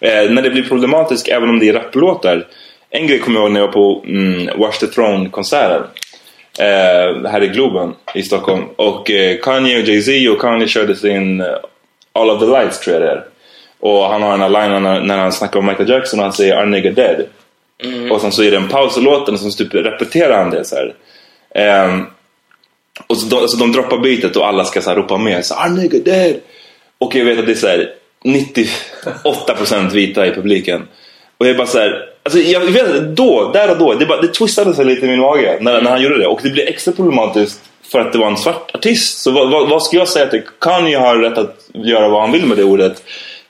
det. 0.00 0.08
Eh, 0.24 0.30
när 0.30 0.42
det 0.42 0.50
blir 0.50 0.62
problematiskt, 0.62 1.28
även 1.28 1.48
om 1.48 1.58
det 1.58 1.68
är 1.68 1.72
raplåtar. 1.72 2.46
En 2.90 3.06
grej 3.06 3.18
kommer 3.18 3.40
jag 3.40 3.44
ihåg 3.44 3.52
när 3.52 3.60
jag 3.60 3.66
var 3.66 3.72
på 3.72 4.04
mm, 4.06 4.60
Watch 4.60 4.78
the 4.78 4.86
Throne-konserten. 4.86 5.82
Eh, 6.58 7.30
här 7.30 7.42
i 7.42 7.48
Globen 7.48 7.94
i 8.14 8.22
Stockholm. 8.22 8.64
Och 8.76 9.10
eh, 9.10 9.38
Kanye 9.40 9.82
och 9.82 9.88
Jay-Z 9.88 10.30
och 10.32 10.40
Kanye 10.40 10.68
körde 10.68 10.96
sin 10.96 11.40
eh, 11.40 11.46
All 12.12 12.30
of 12.30 12.40
the 12.40 12.46
Lights 12.46 12.80
tror 12.80 12.96
jag 12.96 13.02
det 13.02 13.10
är. 13.10 13.24
Och 13.80 14.04
han 14.04 14.22
har 14.22 14.30
den 14.30 14.40
här 14.40 14.48
linen 14.48 14.82
när, 14.82 15.00
när 15.00 15.18
han 15.18 15.32
snackar 15.32 15.60
om 15.60 15.66
Michael 15.66 15.90
Jackson 15.90 16.18
och 16.18 16.24
han 16.24 16.32
säger 16.32 16.60
Our 16.60 16.66
nigga 16.66 16.90
dead. 16.90 17.26
Och 18.10 18.20
sen 18.20 18.32
så 18.32 18.42
är 18.42 18.50
det 18.50 18.56
en 18.56 18.68
paus 18.68 18.98
i 18.98 19.00
låten 19.00 19.34
och 19.34 19.40
så 19.40 19.50
typ 19.50 19.74
repeterar 19.74 20.38
han 20.38 20.50
det 20.50 20.64
så 20.64 20.76
här. 20.76 20.94
Ehm, 21.54 22.06
och 23.06 23.16
så 23.16 23.26
de, 23.26 23.48
så 23.48 23.56
de 23.56 23.72
droppar 23.72 23.98
beatet 23.98 24.36
och 24.36 24.46
alla 24.46 24.64
ska 24.64 24.80
så 24.80 24.90
här 24.90 24.96
ropa 24.96 25.18
med. 25.18 25.44
Så, 25.44 25.54
Our 25.54 25.68
nigga 25.68 25.98
dead. 25.98 26.36
Och 26.98 27.14
jag 27.14 27.24
vet 27.24 27.38
att 27.38 27.46
det 27.46 27.52
är 27.52 27.56
så 27.56 27.66
här 27.66 27.92
98% 28.24 29.90
vita 29.90 30.26
i 30.26 30.30
publiken. 30.30 30.88
Och 31.38 31.46
jag 31.46 31.54
är 31.54 31.58
bara 31.58 31.66
så 31.66 31.78
här, 31.78 32.07
alltså 32.36 32.50
jag 32.50 32.60
vet 32.60 33.16
då, 33.16 33.50
där 33.52 33.70
och 33.70 33.78
då, 33.78 33.94
det, 33.94 34.06
bara, 34.06 34.20
det 34.20 34.28
twistade 34.28 34.74
sig 34.74 34.84
lite 34.84 35.06
i 35.06 35.08
min 35.08 35.20
mage 35.20 35.58
när, 35.60 35.82
när 35.82 35.90
han 35.90 36.02
gjorde 36.02 36.18
det. 36.18 36.26
Och 36.26 36.40
det 36.42 36.50
blev 36.50 36.68
extra 36.68 36.92
problematiskt 36.92 37.60
för 37.92 38.00
att 38.00 38.12
det 38.12 38.18
var 38.18 38.26
en 38.26 38.36
svart 38.36 38.70
artist. 38.74 39.18
Så 39.22 39.30
vad, 39.30 39.50
vad, 39.50 39.68
vad 39.68 39.82
ska 39.82 39.96
jag 39.96 40.08
säga 40.08 40.26
till 40.26 40.42
Kanye 40.60 40.98
har 40.98 41.16
rätt 41.16 41.38
att 41.38 41.56
göra 41.74 42.08
vad 42.08 42.20
han 42.20 42.32
vill 42.32 42.46
med 42.46 42.56
det 42.56 42.64
ordet. 42.64 43.02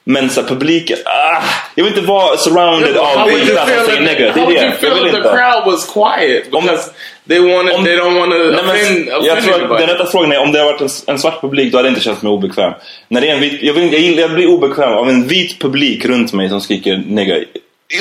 Men 0.05 0.31
så 0.31 0.43
publiken, 0.43 0.99
ah, 1.05 1.43
jag 1.75 1.85
vill 1.85 1.93
inte 1.93 2.07
vara 2.07 2.37
surrounded 2.37 2.97
av 2.97 3.29
vita 3.29 3.67
som 3.67 3.87
säger. 3.87 4.33
Det 4.35 4.41
how 4.41 4.43
är 4.43 4.47
would 4.47 4.49
det. 4.49 4.63
you 4.63 4.65
Jag 4.65 4.77
feel 4.77 5.07
if 5.07 5.13
the 5.13 5.21
crowd 5.21 5.65
was 5.67 5.93
quiet 5.95 6.51
because 6.51 6.91
they 7.29 7.55
wanted, 7.55 7.75
om- 7.75 7.85
they 7.85 7.97
don't 7.97 8.19
want 8.19 8.33
to 8.33 8.39
men 8.39 8.55
offend, 8.71 9.09
jag 9.09 9.21
offend 9.21 9.43
tror 9.45 9.73
att 9.73 9.79
den 9.79 9.89
rätta 9.89 10.07
frågan 10.07 10.33
är 10.33 10.39
om 10.41 10.53
det 10.53 10.59
har 10.59 10.67
varit 10.67 10.81
en, 10.81 10.89
en 11.07 11.19
svart 11.19 11.41
publik 11.41 11.73
då 11.73 11.79
hade 11.79 11.89
jag 11.89 11.93
inte 11.93 12.05
känt 12.05 12.23
mig 12.23 12.33
obekväm. 12.33 12.73
När 13.09 13.21
det 13.21 13.29
är 13.29 13.35
en 13.35 13.41
vit, 13.41 13.63
jag, 13.63 13.75
vill, 13.75 13.93
jag, 13.93 14.03
jag 14.03 14.31
blir 14.35 14.47
obekväm 14.47 14.93
av 14.93 15.09
en 15.09 15.27
vit 15.27 15.59
publik 15.59 16.05
runt 16.05 16.33
mig 16.33 16.49
som 16.49 16.61
skriker 16.61 17.03
nigga. 17.07 17.37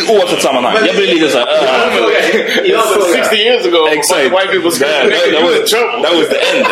Oavsett 0.09 0.41
sammanhang. 0.41 0.85
Jag 0.85 0.95
blir 0.95 1.07
lite 1.07 1.29
såhär... 1.29 1.47
Jag 1.47 1.71
har 1.71 1.87
en 1.87 1.91
fråga. 1.97 2.19
Jag 2.65 2.77
har 2.79 2.87
en 2.95 3.01
fråga. 3.01 3.23
60 3.23 3.35
years 3.35 3.65
ago, 3.65 3.87
Exakt. 3.87 4.23
white 4.31 4.47
people 4.51 4.71
That, 4.79 4.79
that, 4.79 5.31
that, 5.31 5.43
was, 5.43 5.69
trouble. 5.71 6.01
that 6.03 6.13
was 6.15 6.27
the 6.29 6.57
end. 6.57 6.67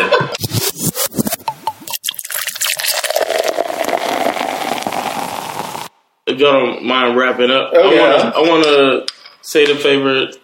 If 6.28 6.40
y'all 6.40 6.54
don't 6.54 6.84
mind 6.84 7.16
wrapping 7.16 7.52
up, 7.52 7.72
Okay. 7.72 8.00
I 8.00 8.02
wanna 8.02 8.34
I 8.36 8.50
wanna 8.50 9.06
say 9.42 9.66
the 9.66 9.76
favorite 9.76 10.36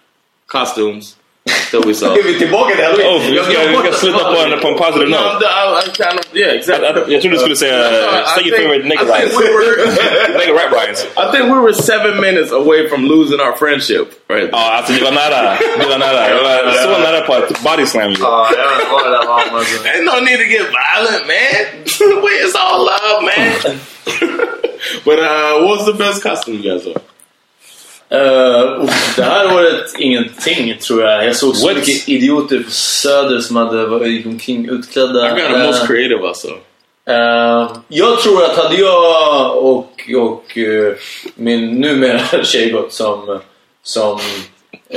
costumes 0.48 1.16
that 1.72 1.86
we 1.88 1.94
saw. 1.94 2.20
Är 2.20 2.24
vi 2.24 2.40
tillbaka 2.40 2.76
till 2.76 2.86
halloween? 2.86 3.08
Oh, 3.08 3.22
vi 3.22 3.54
ska, 3.54 3.62
vi 3.68 3.78
ska 3.78 3.92
sluta 4.00 4.24
på 4.34 4.38
en, 4.40 4.60
på 4.60 4.68
en 4.68 4.76
positive 4.78 5.10
No, 5.10 5.16
note. 5.34 5.46
I, 5.46 5.50
I 5.80 5.92
kind 6.04 6.20
of 6.20 6.26
yeah, 6.34 6.54
exactly. 6.56 6.86
Jag, 6.88 6.98
jag 7.12 7.22
trodde 7.22 7.36
du 7.36 7.40
skulle 7.40 7.56
säga 7.56 7.78
I 7.78 7.92
Say 8.36 8.44
your 8.48 8.58
think- 8.58 8.64
favorite 8.64 8.88
nigga 8.88 9.04
I 9.04 9.08
think 9.08 9.20
lines. 9.20 9.40
we 9.42 9.48
were- 9.58 10.38
Nigga 10.40 10.54
rap 10.54 10.72
lines. 10.86 11.00
I 11.24 11.26
think 11.32 11.44
we 11.54 11.60
were 11.66 11.74
seven 11.74 12.22
minutes 12.22 12.52
away 12.52 12.90
from 12.90 13.02
losing 13.14 13.40
our 13.46 13.54
friendship. 13.62 14.08
Right. 14.30 14.50
Ja, 14.52 14.72
alltså 14.78 14.94
det 14.94 15.04
var 15.04 15.12
nära. 15.12 15.58
Det 15.80 15.86
var 15.90 15.98
nära. 15.98 16.30
Jag 16.30 16.44
var 16.44 16.72
så 16.74 16.90
nära 17.00 17.22
på 17.22 17.34
att 17.34 17.60
body 17.64 17.86
slam 17.86 18.12
you. 18.12 18.18
Ja, 18.22 18.50
jag 18.58 18.70
vet 18.70 18.80
inte 18.80 18.92
vad 18.92 19.04
det 19.06 19.10
där 19.18 19.26
var. 19.28 19.42
men 19.46 19.56
alltså. 19.56 19.88
Ain't 19.88 20.04
no 20.04 20.16
need 20.26 20.38
to 20.40 20.46
get 20.56 20.62
violent, 20.80 21.26
man. 21.28 22.22
We- 22.24 22.46
it's 22.46 22.56
all 22.56 22.80
love, 22.86 23.22
man. 23.22 23.80
but 25.06 25.20
uh, 25.20 25.60
what 25.62 25.78
was 25.78 25.86
the 25.86 25.94
best 25.94 26.24
costume 26.24 26.58
you 26.58 26.64
guys 26.72 26.84
saw? 26.84 26.94
Uh, 28.14 28.84
uff, 28.84 29.16
det 29.16 29.24
här 29.24 29.56
året 29.56 29.94
ingenting 30.00 30.78
tror 30.78 31.04
jag. 31.04 31.26
Jag 31.26 31.36
såg 31.36 31.56
så 31.56 31.68
What? 31.68 31.76
mycket 31.76 32.10
idioter 32.10 32.60
på 32.60 32.72
Söder 32.72 33.40
som 33.40 33.56
hade 33.56 34.08
gick 34.08 34.26
omkring 34.26 34.70
utklädda. 34.70 35.28
I 35.28 35.30
got 35.42 35.52
the 35.52 35.58
most 35.68 35.82
Eh, 35.82 35.88
creative 35.88 36.28
also. 36.28 36.48
eh, 37.10 37.72
jag 37.88 38.20
tror 38.20 38.44
att 38.46 38.58
hade 38.58 38.76
jag 38.76 39.58
och, 39.58 40.10
och 40.18 40.58
eh, 40.58 40.94
min 41.36 41.76
numera 41.82 42.44
tjej 42.44 42.70
gått 42.72 42.94
som, 42.94 43.40
som 43.84 44.12
uh, 44.14 44.20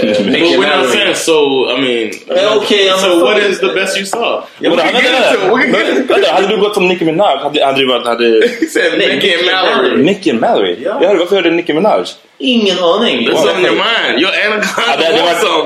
But 0.02 0.18
we're 0.20 0.76
not 0.82 0.90
saying 0.90 1.14
so. 1.14 1.70
I 1.70 1.80
mean, 1.80 2.10
Eh, 2.38 2.56
okay, 2.56 2.88
I'm 2.88 2.98
so 2.98 3.24
what 3.24 3.38
is 3.38 3.60
the 3.60 3.66
best 3.74 3.96
you 3.96 4.06
saw? 4.06 4.42
Yeah, 4.60 4.72
it. 4.74 6.10
vänta, 6.10 6.32
hade 6.32 6.46
du 6.48 6.56
gått 6.56 6.74
som 6.74 6.88
Nicki 6.88 7.04
Minaj? 7.04 7.36
Hade, 7.38 7.64
hade 7.64 7.78
du 7.78 7.86
varit... 7.86 8.06
Hade... 8.06 8.48
He 8.60 8.66
said 8.66 8.98
Nicki 8.98 9.34
and 9.34 9.46
Mallory. 9.46 10.02
Nicki 10.04 10.30
and 10.30 10.40
Mallory? 10.40 10.76
Ja. 10.84 10.98
Ja, 11.02 11.14
varför 11.18 11.36
hörde 11.36 11.50
Nicki 11.50 11.72
Minaj? 11.74 12.04
Ingen 12.38 12.78
aning. 12.78 13.28
What's 13.28 13.54
on 13.56 13.62
your 13.62 13.72
mind? 13.76 14.20
Your 14.20 14.32
Ja, 14.34 14.46
anaconda 14.46 14.96
det, 14.98 15.16
det 15.16 15.22
wants 15.22 15.40
some. 15.40 15.64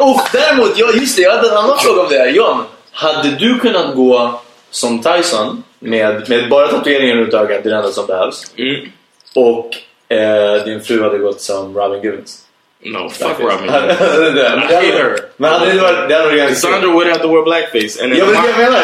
var... 0.00 0.10
Uff, 0.10 0.32
däremot, 0.32 0.78
ja, 0.78 0.90
just 0.94 1.16
det, 1.16 1.22
jag 1.22 1.36
hade 1.36 1.48
en 1.48 1.56
annan 1.56 1.78
fråga 1.78 2.02
om 2.02 2.08
det 2.08 2.18
här. 2.18 2.28
John, 2.28 2.64
hade 2.92 3.30
du 3.30 3.58
kunnat 3.58 3.94
gå 3.94 4.40
som 4.70 5.02
Tyson 5.02 5.62
med, 5.78 6.28
med 6.28 6.48
bara 6.48 6.68
tatueringar 6.68 7.16
runt 7.16 7.34
ögat, 7.34 7.62
det 7.62 7.68
är 7.68 7.70
det 7.70 7.76
enda 7.76 7.90
som 7.90 8.06
behövs, 8.06 8.52
Mm. 8.56 8.92
och 9.34 9.70
eh, 10.16 10.64
din 10.64 10.80
fru 10.82 11.02
hade 11.02 11.18
gått 11.18 11.40
som 11.40 11.74
Robin 11.78 12.02
Givens? 12.02 12.44
No, 12.80 13.08
fuck 13.10 13.38
Robin. 13.40 13.66
Det- 13.66 13.72
men 13.72 14.34
det 14.34 14.42
I 14.42 14.48
hate 14.48 14.74
hade- 14.74 14.86
her. 14.92 15.18
Men 15.36 15.50
hade 15.52 15.72
det 15.72 15.80
varit... 15.80 16.08
Det 16.08 16.14
hade 16.14 16.26
varit 16.26 16.38
ganska 16.38 16.54
Sandra 16.56 16.88
would 16.88 17.06
have 17.08 17.18
to 17.22 17.28
wear 17.28 17.42
blackface. 17.44 18.02
And 18.04 18.14
Ja, 18.16 18.24
men 18.24 18.34
det 18.34 18.38
är 18.38 18.52
det 18.56 18.62
jag 18.62 18.70
menar. 18.70 18.82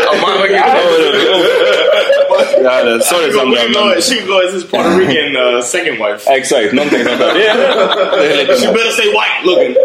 Ja, 2.62 2.84
det- 2.84 3.00
sorry 3.04 3.26
She 3.26 3.32
go, 3.32 3.38
Sandra. 3.38 3.50
we 3.50 3.56
can 3.62 3.72
go, 3.72 3.84
Men... 3.88 4.02
she 4.02 4.14
can 4.16 4.26
go 4.26 4.34
as 4.48 4.54
his 4.54 4.64
Puerto 4.64 4.88
Rican 4.98 5.36
uh, 5.36 5.62
second 5.62 5.98
wife. 5.98 6.30
Exakt, 6.30 6.72
någonting 6.72 7.04
sånt 7.04 7.18
där. 7.18 7.34
Det 7.34 7.46
är- 7.46 7.56
det 8.20 8.32
är 8.32 8.36
lite- 8.36 8.54
She 8.60 8.72
better 8.72 8.90
stay 8.90 9.06
white 9.06 9.40
looking. 9.44 9.76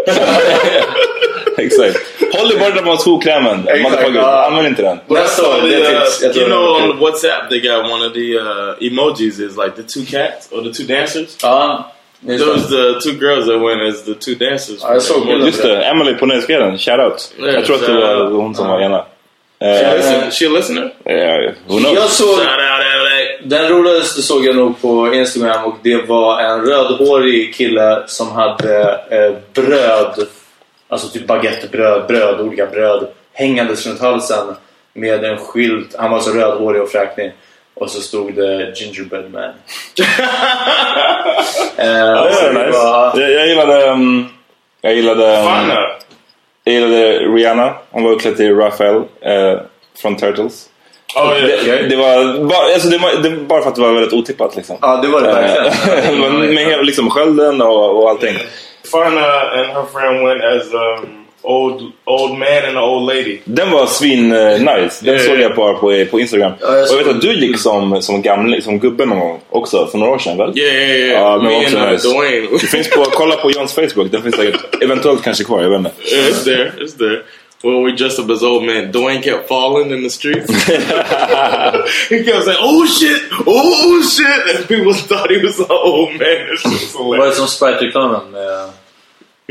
Exakt. 1.58 1.98
Håll 2.32 2.48
dig 2.48 2.58
borta 2.58 2.82
från 2.84 2.98
skokrämen. 2.98 3.68
Exakt, 3.68 3.82
Motherfucker. 3.82 4.20
ja. 4.20 4.46
Använd 4.46 4.66
inte 4.66 4.82
den. 4.82 4.98
But 5.08 5.18
I 5.18 5.20
Nästa 5.20 5.42
saw 5.42 5.58
år, 5.64 5.68
det 5.68 5.76
the, 5.78 5.84
finns. 5.84 6.22
Jag 6.22 6.28
uh, 6.28 6.34
tror 6.34 6.42
you 6.42 6.48
det 6.48 6.54
know, 6.56 6.76
är 6.80 6.84
on 6.84 6.90
kul. 6.92 7.00
WhatsApp 7.00 7.50
they 7.50 7.60
got 7.60 7.90
one 7.92 8.06
of 8.06 8.12
the 8.12 8.36
uh, 8.38 8.86
emojis 8.92 9.38
is 9.38 9.56
like 9.56 9.70
the 9.76 9.82
two 9.82 10.04
cats 10.10 10.48
or 10.52 10.62
the 10.62 10.72
two 10.72 10.84
dancers. 10.94 11.36
Ja, 11.42 11.56
just 11.68 11.99
Those 12.26 12.76
det. 12.76 12.94
the 12.94 13.00
two 13.00 13.18
girls 13.26 13.46
that 13.46 13.60
went 13.60 13.82
as 13.82 14.04
the 14.04 14.14
two 14.14 14.34
dancers. 14.34 14.78
Ja, 14.82 14.92
jag 14.92 15.02
såg 15.02 15.26
bilden. 15.26 15.46
Just 15.46 15.62
det, 15.62 15.82
Emily 15.84 16.14
på 16.14 16.26
Nöjesguiden. 16.26 16.78
Shoutout. 16.78 17.34
Ja, 17.38 17.46
Jag 17.46 17.64
tror 17.64 17.76
att 17.76 17.86
det 17.86 17.92
var 17.94 18.30
hon 18.30 18.54
som 18.54 18.68
var 18.68 18.80
ena. 18.80 18.98
She, 18.98 19.66
Eh, 19.66 19.96
listen, 19.96 20.30
she 20.30 20.46
a 20.46 20.50
listener? 20.54 20.92
eh, 21.04 21.52
who 21.66 21.78
knows? 21.78 21.94
Jag 21.94 22.10
såg... 22.10 22.28
Shout 22.28 22.38
out 22.38 22.48
LA. 23.02 23.46
Den 23.56 23.68
roligaste 23.68 24.22
såg 24.22 24.46
jag 24.46 24.56
nog 24.56 24.80
på 24.82 25.14
Instagram 25.14 25.64
och 25.64 25.74
det 25.82 25.96
var 26.08 26.40
en 26.40 26.60
rödhårig 26.66 27.54
kille 27.54 28.02
som 28.06 28.30
hade 28.32 28.82
eh, 29.10 29.32
bröd, 29.62 30.26
alltså 30.88 31.08
typ 31.08 31.26
baguettebröd, 31.26 32.06
bröd, 32.08 32.40
olika 32.40 32.66
bröd 32.66 33.06
hängandes 33.32 33.86
runt 33.86 34.00
halsen 34.00 34.54
med 34.94 35.24
en 35.24 35.36
skylt. 35.38 35.94
Han 35.98 36.10
var 36.10 36.20
så 36.20 36.30
rödhårig 36.30 36.82
och 36.82 36.90
fräknig. 36.90 37.32
Och 37.80 37.90
så 37.90 38.00
stod 38.00 38.34
det 38.34 38.72
Gingerbread 38.80 39.32
Man. 39.32 39.42
eh, 41.76 41.86
Ja, 41.86 42.24
det 42.24 42.30
det 42.30 42.52
var 42.52 42.66
nice. 42.66 42.78
var- 42.78 43.20
Jag, 43.20 43.30
jag 43.30 43.48
gillade... 43.48 43.90
Um, 43.90 44.28
jag 44.80 44.94
gillade... 44.94 45.24
Um, 45.40 45.70
jag 46.64 46.74
gillade 46.74 47.18
Rihanna. 47.18 47.74
Hon 47.90 48.04
var 48.04 48.12
utklädd 48.12 48.36
till 48.36 48.56
Raphael 48.56 48.96
eh, 49.20 49.60
från 50.02 50.16
Turtles. 50.16 50.66
Oh 51.16 51.38
yeah. 51.38 51.64
Det, 51.64 51.82
det 51.88 51.96
var 51.96 52.44
bara, 52.44 52.74
alltså 52.74 52.88
det 52.88 52.98
var, 52.98 53.22
det, 53.22 53.30
bara 53.30 53.62
för 53.62 53.68
att 53.68 53.74
det 53.74 53.80
var 53.82 53.92
väldigt 53.92 54.12
otippat 54.12 54.56
liksom. 54.56 54.76
Ja, 54.82 54.96
det 54.96 55.08
var 55.08 55.20
det 55.20 55.28
Eh, 55.30 55.34
verkligen. 55.36 56.20
men 56.40 56.54
med 56.54 56.86
liksom 56.86 57.10
skölden 57.10 57.62
och, 57.62 58.02
och 58.02 58.10
allting. 58.10 58.36
Farna 58.92 59.20
and 59.40 59.66
her 59.66 59.84
friend 59.92 60.26
went 60.26 60.44
as 60.44 60.74
um, 60.74 61.19
old 61.42 61.92
old 62.04 62.38
man 62.38 62.48
and 62.68 62.76
an 62.76 62.84
old 62.84 63.06
lady. 63.16 63.38
Den 63.44 63.70
var 63.70 63.86
svin 63.86 64.32
eh, 64.32 64.52
nice. 64.52 65.04
Den 65.04 65.14
Ja, 65.14 65.20
såg 65.20 65.36
ja. 65.36 65.40
jag 65.40 65.54
bara 65.56 65.74
på, 65.74 66.04
på 66.10 66.20
Instagram. 66.20 66.52
Ja, 66.60 66.76
jag 66.76 66.82
och 66.82 66.88
jag 66.90 67.04
vet 67.04 67.14
att 67.16 67.20
du 67.20 67.32
gick 67.46 67.58
som, 67.58 68.02
som 68.02 68.22
gamle, 68.22 68.62
som 68.62 68.78
gubbe 68.78 69.06
någon 69.06 69.18
gång 69.18 69.40
också 69.50 69.86
för 69.86 69.98
några 69.98 70.12
år 70.12 70.18
sedan 70.18 70.36
väl? 70.36 70.58
Yeah, 70.58 70.74
yeah, 70.76 70.90
yeah. 70.98 71.22
Ja, 71.22 71.38
den 71.38 71.44
var 71.52 71.60
också 71.62 71.76
uh, 71.76 71.90
nice. 71.92 72.08
Dwayne. 72.08 72.46
Det 72.60 72.66
finns 72.66 72.90
på, 72.90 73.04
kolla 73.04 73.36
på 73.36 73.50
Johns 73.50 73.72
Facebook. 73.74 74.10
Den 74.12 74.22
finns 74.22 74.36
säkert 74.36 74.82
eventuellt 74.82 75.22
kanske 75.22 75.44
kvar, 75.44 75.62
jag 75.62 75.70
vet 75.70 75.78
inte. 75.78 75.92
Yeah, 76.14 76.28
it's 76.28 76.44
there. 76.44 76.72
It's 76.78 76.98
there. 76.98 77.22
Well, 77.62 77.82
we 77.84 77.92
dressed 77.92 78.24
up 78.24 78.30
as 78.30 78.42
old 78.42 78.64
men. 78.64 78.92
Dwayne 78.92 79.22
kept 79.22 79.48
falling 79.48 79.90
in 79.92 80.02
the 80.02 80.10
streets. 80.10 80.50
he 82.10 82.24
kept 82.24 82.44
saying, 82.44 82.58
"Oh 82.62 82.86
shit! 82.86 83.22
Oh 83.46 84.02
shit!" 84.02 84.56
And 84.56 84.66
people 84.68 84.94
thought 84.94 85.30
he 85.30 85.38
was 85.46 85.58
an 85.60 85.66
old 85.68 86.08
man. 86.10 86.46
This 86.50 86.64
was 86.64 86.94
Var 86.94 87.04
det 87.04 87.12
hilarious. 87.14 87.36
som 87.36 87.46
Sprite-reklamen 87.46 88.20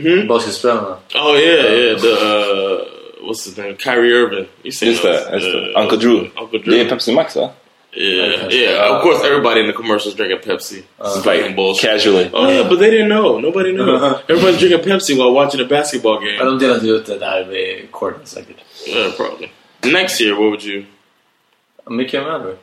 med 0.03 0.17
Mhm. 0.17 0.27
basketspelarna? 0.27 0.95
Oh 1.15 1.35
yeah, 1.39 1.73
yeah. 1.79 1.99
The 2.01 2.11
uh, 2.11 2.79
what's 3.27 3.45
his 3.45 3.57
name? 3.57 3.75
Kyrie 3.75 4.13
Irving. 4.13 4.45
You 4.63 4.71
seen 4.71 4.89
Just 4.91 5.03
those? 5.03 5.25
det, 5.31 5.39
just. 5.39 5.55
Uh, 5.55 5.81
Uncle 5.81 5.97
Drew. 5.97 6.19
Uncle 6.37 6.59
Det 6.65 6.79
är 6.79 6.83
Drew. 6.83 6.89
Pepsi 6.89 7.11
Max 7.13 7.35
va? 7.35 7.49
Yeah, 7.93 8.53
yeah. 8.53 8.95
Of 8.95 9.01
course, 9.03 9.27
everybody 9.27 9.59
in 9.61 9.65
the 9.67 9.73
commercials 9.73 10.15
drinking 10.15 10.39
Pepsi. 10.45 10.83
It's 10.99 11.25
like 11.25 11.55
bullshit. 11.55 11.89
Casually. 11.89 12.29
Oh 12.33 12.47
yeah, 12.51 12.69
but 12.69 12.79
they 12.79 12.89
didn't 12.91 13.09
know. 13.09 13.39
Nobody 13.39 13.71
knew. 13.71 13.95
Everybody's 14.29 14.59
drinking 14.59 14.83
Pepsi 14.91 15.17
while 15.17 15.31
watching 15.33 15.61
a 15.61 15.65
basketball 15.65 16.13
Ja, 16.21 16.25
game. 16.37 16.45
de 16.45 16.59
delade 16.59 16.87
ut 16.87 17.05
det 17.05 17.17
där 17.19 17.43
vid 17.49 17.91
courten 17.91 18.25
säkert. 18.25 18.57
Yeah, 18.87 19.11
probably. 19.17 19.49
Next 19.83 20.21
year, 20.21 20.33
what 20.33 20.49
would 20.49 20.63
you? 20.63 20.83
Micke 21.89 22.13
Mallory. 22.21 22.55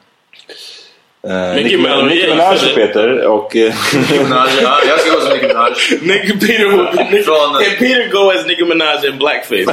Uh, 1.27 1.55
Nicki 1.55 1.63
Nicki 1.65 1.77
Minaj, 1.77 2.03
Nicki 2.05 2.19
yeah. 2.19 2.37
Minaj 2.37 2.57
och 2.69 2.75
Peter 2.75 3.27
och... 3.27 3.57
eh, 3.57 3.75
Minaj, 4.23 4.49
ja, 4.63 4.79
jag 4.89 5.01
ska 5.01 5.11
gå 5.15 5.21
som 5.21 5.33
Nicki 5.33 5.47
Minaj. 5.47 5.73
Nicki 6.03 6.47
Peter 6.47 7.05
Nicki, 7.11 7.23
Från- 7.23 7.57
and 7.57 7.79
Peter 7.79 8.09
go 8.13 8.31
as 8.31 8.47
Nicki 8.47 8.65
Minaj 8.65 9.07
in 9.07 9.19
blackface. 9.19 9.65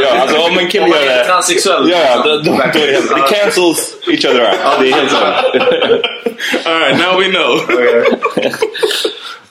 ja, 0.00 0.20
alltså 0.20 0.38
om 0.38 0.58
en 0.58 0.68
kille 0.68 0.86
man 0.86 0.98
gör 1.04 1.06
det... 1.06 1.24
transsexuell. 1.24 1.90
Ja, 1.90 1.98
ja, 1.98 2.22
då, 2.24 2.30
då, 2.36 2.42
då 2.42 2.80
är 2.80 2.86
det 2.86 3.36
cancels 3.36 3.94
each 4.06 4.24
other 4.24 4.40
out. 4.40 4.80
Det 4.80 4.88
är 4.88 4.92
helt 4.92 5.10
så. 5.10 5.16
All 6.70 6.78
right, 6.78 6.98
now 6.98 7.20
we 7.20 7.28
know. 7.28 7.60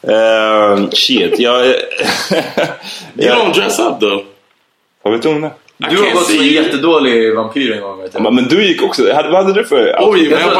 Uh, 0.07 0.89
shit, 0.93 1.39
jag... 1.39 1.65
You 1.65 1.75
don't 3.35 3.53
dress 3.53 3.79
up 3.79 3.99
though. 3.99 4.23
vad 5.01 5.13
vet 5.13 5.21
du 5.21 5.29
om 5.29 5.41
det? 5.41 5.51
Du 5.77 5.97
har 5.97 6.11
gått 6.13 6.25
som 6.25 6.39
en 6.39 6.47
jättedålig 6.47 7.35
vampyr 7.35 7.71
en 7.71 7.81
gång 7.81 8.01
vet 8.01 8.13
jag. 8.13 8.33
Men 8.33 8.47
du 8.47 8.63
gick 8.67 8.83
också... 8.83 9.03
Vad 9.13 9.15
hade 9.35 9.53
du 9.53 9.63
för... 9.63 9.87
Jag 9.87 10.01
hade- 10.01 10.55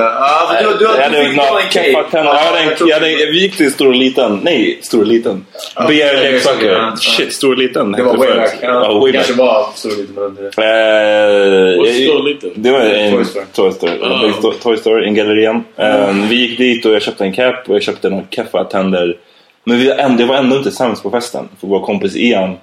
Ja, 0.00 0.50
men 0.52 0.64
du, 0.72 0.78
du, 0.78 0.84
Jag 0.84 0.96
du 0.96 1.02
hade 1.02 1.28
fick 1.28 1.36
ta 1.36 1.60
en 1.60 2.04
tänder. 2.10 2.32
Jag 2.32 2.38
hade 2.38 2.62
jag 2.64 2.72
en, 2.82 2.88
jag 2.88 2.94
hade, 2.94 3.06
vi 3.06 3.40
gick 3.42 3.56
till 3.56 3.72
stor 3.72 3.86
och 3.88 3.94
liten. 3.94 4.40
Nej, 4.42 4.78
stor 4.82 5.00
och 5.00 5.06
liten. 5.06 5.44
Begär 5.88 6.14
ja, 6.14 6.20
leksaker. 6.30 6.72
ja. 6.72 6.96
Shit, 6.96 7.32
stor 7.32 7.52
och 7.52 7.58
liten. 7.58 7.92
Det 7.92 8.02
var 8.02 8.16
way 8.16 8.34
back. 8.36 8.58
Ja, 8.62 8.98
way 9.00 9.12
kanske 9.12 9.32
var 9.32 9.66
stor 9.74 9.90
lite 9.90 10.12
men 10.20 10.34
det. 10.34 10.62
Eh, 10.62 11.86
jag- 11.86 11.94
Stor 12.08 12.16
och 12.18 12.24
Liten? 12.24 12.50
Det 12.54 12.70
var 12.70 12.80
en 12.80 13.12
Toy 13.12 13.24
Store. 13.24 13.44
Toy 13.52 13.72
Store. 13.72 13.92
Big 14.22 14.32
Sto- 14.32 14.62
Toy 14.62 14.76
Store, 14.76 15.04
en 15.06 15.14
gallerian. 15.14 15.64
Um, 15.76 16.28
vi 16.28 16.36
gick 16.36 16.58
dit 16.58 16.86
och 16.86 16.92
jag 16.92 17.02
köpte 17.02 17.24
en 17.24 17.32
cap 17.32 17.68
och 17.68 17.74
jag 17.74 17.82
köpte 17.82 18.10
några 18.10 18.24
keffa 18.30 18.64
tänder. 18.64 19.16
Men 19.64 19.78
vi 19.78 19.88
var 19.88 19.96
ändå, 19.96 20.16
det 20.18 20.24
var 20.24 20.36
ändå 20.36 20.56
inte 20.56 20.70
sämst 20.70 21.02
på 21.02 21.10
festen. 21.10 21.48
För 21.60 21.66
vår 21.66 21.80
kompis 21.80 22.16
Ian 22.16 22.56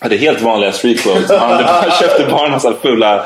hade 0.00 0.16
helt 0.16 0.40
vanliga 0.40 0.72
street 0.72 1.00
clothes. 1.00 1.30
Han 1.30 1.50
hade 1.50 1.64
bara, 1.64 1.90
köpte 1.90 2.26
bara 2.30 2.44
en 2.44 2.50
massa 2.50 2.74
fula, 2.82 3.24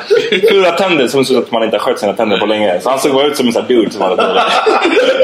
fula 0.51 0.71
tänder 0.71 1.09
som 1.09 1.25
såg 1.25 1.37
ut 1.37 1.45
att 1.45 1.53
man 1.53 1.63
inte 1.65 1.77
har 1.77 1.85
skött 1.85 1.99
sina 1.99 2.13
tänder 2.13 2.39
på 2.39 2.47
länge. 2.47 2.81
Så 2.81 2.91
han 2.91 2.99
såg 2.99 3.15
bara 3.15 3.27
ut 3.27 3.37
som 3.37 3.47
en 3.47 3.53
sån 3.53 3.63
här 3.63 3.69
dude 3.69 3.91
som 3.91 4.03
hade 4.03 4.17
dålig, 4.17 4.43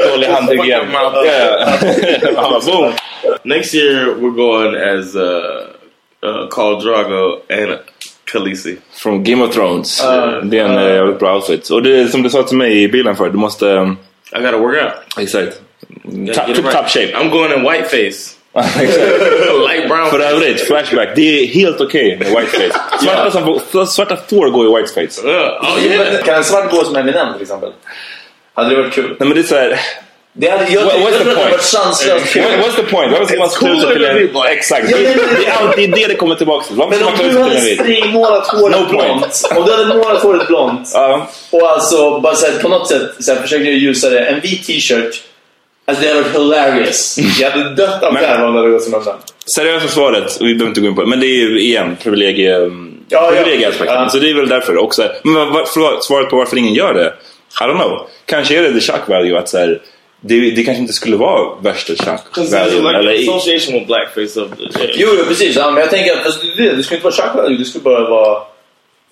dålig 0.11 0.27
handhygien. 0.27 0.87
Han 2.35 2.51
bara 2.51 2.59
boom. 2.59 2.93
Next 3.43 3.75
year, 3.75 4.05
we're 4.05 4.35
going 4.35 4.75
as 4.75 5.15
uh, 5.15 5.21
uh, 6.25 6.79
Drago 6.81 7.39
and 7.49 7.79
Khaleesi. 8.31 8.77
Från 8.93 9.23
Game 9.23 9.43
of 9.43 9.53
Thrones. 9.53 10.05
Uh, 10.05 10.43
det 10.43 10.59
är 10.59 10.65
en 10.65 10.77
uh, 10.77 10.95
jävligt 10.95 11.19
bra 11.19 11.35
outfit. 11.35 11.69
Och 11.69 11.83
det 11.83 12.07
som 12.07 12.23
du 12.23 12.29
sa 12.29 12.43
till 12.43 12.57
mig 12.57 12.83
i 12.83 12.87
bilen 12.87 13.15
för 13.15 13.29
du 13.29 13.37
måste... 13.37 13.65
um, 13.65 13.97
I 14.35 14.39
gotta 14.39 14.57
work 14.57 14.83
out. 14.83 15.23
Exakt. 15.23 15.61
Top, 16.35 16.47
right. 16.47 16.71
top 16.71 16.87
shape. 16.87 17.13
I'm 17.13 17.29
going 17.29 17.53
in 17.53 17.63
whiteface. 17.63 17.91
Exakt. 17.91 18.40
Light 19.67 19.87
brown. 19.87 20.09
För 20.09 20.19
övrigt, 20.19 20.61
Flashback. 20.61 21.09
Det 21.15 21.21
är 21.43 21.47
helt 21.47 21.81
okej 21.81 22.17
med 22.17 22.27
whiteface. 22.27 22.79
Svarta, 23.03 23.31
som 23.71 23.87
svarta 23.87 24.17
får 24.29 24.49
gå 24.49 24.65
i 24.65 24.81
whiteface. 24.81 25.27
Uh, 25.27 25.31
oh 25.33 25.85
yeah. 25.85 26.23
Kan 26.23 26.35
en 26.35 26.43
svart 26.43 26.71
gå 26.71 26.83
som 26.83 26.95
Eminem 26.95 27.33
till 27.33 27.41
exempel? 27.41 27.69
Hade 28.53 28.69
det 28.69 28.75
varit 28.81 28.93
kul? 28.93 29.15
Nej 29.19 29.27
men 29.29 29.29
det 29.33 29.39
är 29.39 29.43
såhär... 29.43 29.79
Det 30.33 30.49
hade, 30.49 30.67
jag, 30.71 30.81
What- 30.83 30.91
what's 30.91 31.17
the 31.17 31.23
point? 31.35 31.51
var 31.51 31.57
sanslöst 31.57 32.33
kul. 32.33 32.43
What's 32.43 32.75
the 32.75 32.83
point? 32.83 33.11
Varför 33.11 33.47
ska 33.49 33.65
man 33.67 33.75
ut 33.77 33.81
sig 33.83 33.93
till 33.93 34.05
en... 34.05 34.29
Exakt. 34.51 34.91
Ja, 34.91 34.97
Det, 34.97 35.45
är 35.47 35.51
alltid 35.51 35.91
det 35.91 36.07
det 36.07 36.15
kommer 36.15 36.35
tillbaka 36.35 36.65
till. 36.67 36.75
Varför 36.75 36.97
Men 36.99 37.07
om 37.07 37.13
du 37.17 37.39
hade 37.39 37.59
spraymålat 37.61 38.47
håret 38.47 38.79
No 38.79 38.85
point. 38.85 38.89
blont. 38.89 39.47
Om 39.55 39.65
du 39.65 39.71
hade 39.71 39.85
målat 39.85 40.23
håret 40.23 40.47
blont. 40.47 40.89
Ja. 40.93 41.27
Och 41.51 41.71
alltså 41.71 42.19
bara 42.19 42.35
så 42.35 42.45
här, 42.45 42.53
på 42.59 42.67
något 42.69 42.87
sätt 42.87 43.41
försöker 43.41 43.65
jag 43.65 43.73
ljusa 43.73 44.09
det. 44.09 44.19
En 44.19 44.39
vit 44.39 44.67
t-shirt. 44.67 45.23
Alltså 45.85 46.03
det 46.03 46.09
hade 46.09 46.21
varit 46.21 46.35
hilarious. 46.35 47.17
Jag 47.39 47.51
hade 47.51 47.75
dött 47.75 48.03
av 48.03 48.13
Men- 48.13 48.23
garv 48.23 48.43
om 48.47 48.53
det 48.53 48.59
hade 48.59 48.71
gått 48.71 48.83
som 48.83 49.03
sån. 49.03 49.13
Seriösa 49.55 49.87
svaret, 49.87 50.35
och 50.39 50.47
vi 50.47 50.53
behöver 50.55 50.69
inte 50.69 50.81
gå 50.81 50.87
in 50.87 50.95
på 50.95 51.01
det, 51.01 51.07
men 51.07 51.19
det 51.19 51.25
är 51.25 51.37
ju 51.49 51.59
igen 51.61 51.97
privilegie, 52.03 52.49
Ja, 52.59 52.69
ja. 53.09 53.31
privilegieaspekten. 53.31 53.95
Ja. 53.95 54.09
Så 54.09 54.17
det 54.17 54.29
är 54.29 54.33
väl 54.33 54.49
därför 54.49 54.77
också. 54.77 55.01
Men 55.23 55.47
förlåt, 55.73 56.03
svaret 56.05 56.29
på 56.29 56.35
varför 56.35 56.57
ingen 56.57 56.73
gör 56.73 56.93
det? 56.93 57.13
I 57.61 57.63
don't 57.63 57.75
know. 57.79 58.07
Kanske 58.25 58.57
är 58.57 58.63
det 58.63 58.73
the 58.73 58.79
shock 58.91 59.07
value 59.07 59.39
att 59.39 59.49
så 59.49 59.57
här, 59.57 59.81
det, 60.21 60.51
det 60.51 60.63
kanske 60.63 60.81
inte 60.81 60.93
skulle 60.93 61.15
vara 61.15 61.59
värsta 61.61 61.93
shock 61.95 62.37
value. 62.37 62.81
like 62.81 62.97
Eller, 62.97 63.13
association 63.13 63.73
with 63.73 63.87
blackface 63.87 64.41
of 64.41 64.49
the. 64.57 64.63
Jo, 64.95 65.07
jo 65.17 65.25
precis. 65.27 65.55
Ja, 65.55 65.71
men 65.71 65.81
jag 65.81 65.89
tänker 65.89 66.13
att 66.17 66.25
alltså, 66.25 66.39
det, 66.57 66.69
det 66.75 66.83
skulle 66.83 66.97
inte 66.97 67.03
vara 67.09 67.13
shock 67.15 67.35
value, 67.35 67.57
det 67.57 67.65
skulle 67.65 67.83
bara 67.83 68.09
vara 68.09 68.41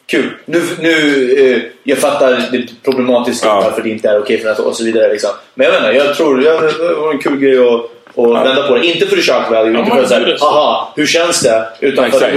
kul. 0.10 0.30
Nu, 0.45 0.62
nu 0.80 0.93
eh, 1.38 1.62
jag 1.84 1.97
fattar 1.97 2.32
det 2.51 2.64
problematiska 2.84 3.47
Ja. 3.47 3.62
varför 3.62 3.82
det 3.82 3.89
inte 3.89 4.10
är 4.10 4.20
okej 4.20 4.38
för 4.41 4.49
att 4.49 4.60
och 4.60 4.76
så 4.76 4.84
vidare. 4.84 5.12
Liksom. 5.12 5.30
Men 5.53 5.68
jag 5.68 5.78
inte, 5.78 6.05
jag 6.05 6.16
tror 6.16 6.43
ja, 6.43 6.62
det 6.62 6.93
var 6.93 7.12
en 7.12 7.20
kul 7.20 7.39
grej 7.39 7.57
att 7.60 7.91
och 8.14 8.36
vända 8.36 8.68
på 8.68 8.76
det. 8.76 8.86
Inte 8.86 9.05
för 9.07 9.16
the 9.16 9.22
shock 9.22 9.51
value, 9.51 9.80
inte 9.80 9.91
för 9.91 10.03
att 10.03 10.10
säga 10.10 10.38
haha, 10.39 10.93
hur 10.95 11.05
känns 11.05 11.41
det? 11.41 11.66
Utan 11.80 12.05
att. 12.05 12.14
Ja, 12.14 12.20
för 12.20 12.26
att 12.26 12.32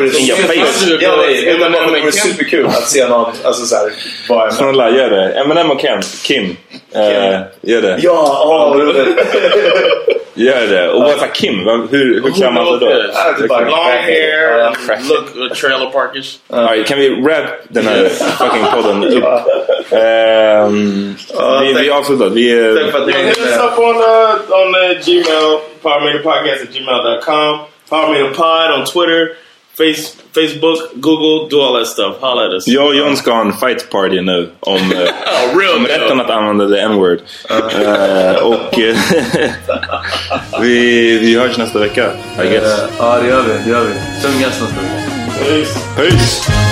det 1.73 2.01
vore 2.01 2.13
superkul 2.13 2.67
att 2.67 2.89
se 2.89 3.09
någon, 3.09 3.33
alltså 3.45 3.67
såhär, 3.67 3.93
vad 4.29 4.55
Snälla, 4.55 4.91
gör 4.91 5.11
det. 5.11 5.33
Eminem 5.33 5.71
och 5.71 5.81
Ken, 5.81 6.03
Kim, 6.23 6.57
eh, 6.95 7.41
gör 7.61 7.83
det. 7.83 7.99
Ja, 8.03 8.43
åh 8.47 8.71
vad 8.71 8.81
roligt. 8.81 9.19
Gör 10.35 10.67
det. 10.67 10.89
Och 10.89 11.03
vad 11.03 11.19
sa 11.19 11.27
Kim? 11.27 11.65
Vad- 11.65 11.91
Hur, 11.91 12.23
hur 12.23 12.31
klär 12.31 12.51
man 12.51 12.67
sig 12.67 12.79
då? 12.81 12.87
Ja, 12.91 13.35
det 13.39 13.45
är 13.45 13.49
bara- 13.49 13.61
Long 13.71 13.79
hair, 13.89 14.59
Ja. 14.59 14.67
and 14.95 15.09
look 15.09 15.37
uh, 15.37 15.55
trailer 15.57 15.87
parkish. 15.91 16.39
Alright, 16.51 16.87
kan 16.87 16.99
vi 16.99 17.09
wrap 17.23 17.45
den 17.69 17.87
här 17.87 18.05
fucking 18.09 18.65
podden 18.73 19.05
upp? 19.05 19.25
Ehm, 19.93 21.15
vi, 21.63 21.73
vi 21.83 21.91
avslutar. 21.91 22.29
Vi, 22.29 22.75
Tack 22.83 22.91
för 22.93 22.99
att 23.01 23.07
ni 23.07 23.13
hit 23.13 23.39
us 23.39 23.57
up 23.57 23.79
on 23.79 23.97
uh, 23.97 24.61
on 24.61 24.75
uh, 24.75 24.99
Gmail, 25.05 25.59
PowerMeterPodcast 25.83 26.63
at 26.63 26.69
gmail.com, 26.75 27.59
PowerMeterPod 27.91 28.79
on 28.81 28.85
Twitter, 28.85 29.29
face, 29.77 30.17
Facebook, 30.35 30.79
Google, 30.95 31.49
do 31.49 31.61
all 31.63 31.75
that 31.79 31.87
stuff. 31.89 32.17
Holla 32.21 32.47
at 32.47 32.53
us. 32.53 32.69
jag 32.69 32.87
och 32.87 32.95
John 32.95 33.17
ska 33.17 33.33
ha 33.33 33.41
en 33.41 33.53
fight 33.53 33.91
party 33.91 34.21
nu 34.21 34.51
om, 34.61 34.77
Oh, 34.93 35.59
real 35.59 35.77
om 35.77 35.87
rätten 35.87 36.21
att 36.21 36.31
använda 36.31 36.69
the 36.69 36.81
n-word. 36.81 37.19
Eh, 37.51 38.43
och 38.43 38.79
eh, 38.79 38.97
vi, 40.61 41.19
vi 41.19 41.39
hörs 41.39 41.59
nästa 41.59 41.79
vecka, 41.79 42.11
I 42.45 42.49
guess. 42.49 42.79
Eh, 42.83 42.89
Ja, 42.99 43.19
det 43.23 43.29
gör 43.29 43.43
vi. 43.43 43.53
Det 43.65 43.71
gör 43.71 43.85
vi. 43.85 43.93
Tung 44.23 44.41
gäst 44.41 44.61
nästa 44.63 44.81
vecka. 44.81 44.93
Peace. 45.45 45.79
Peace! 45.97 46.72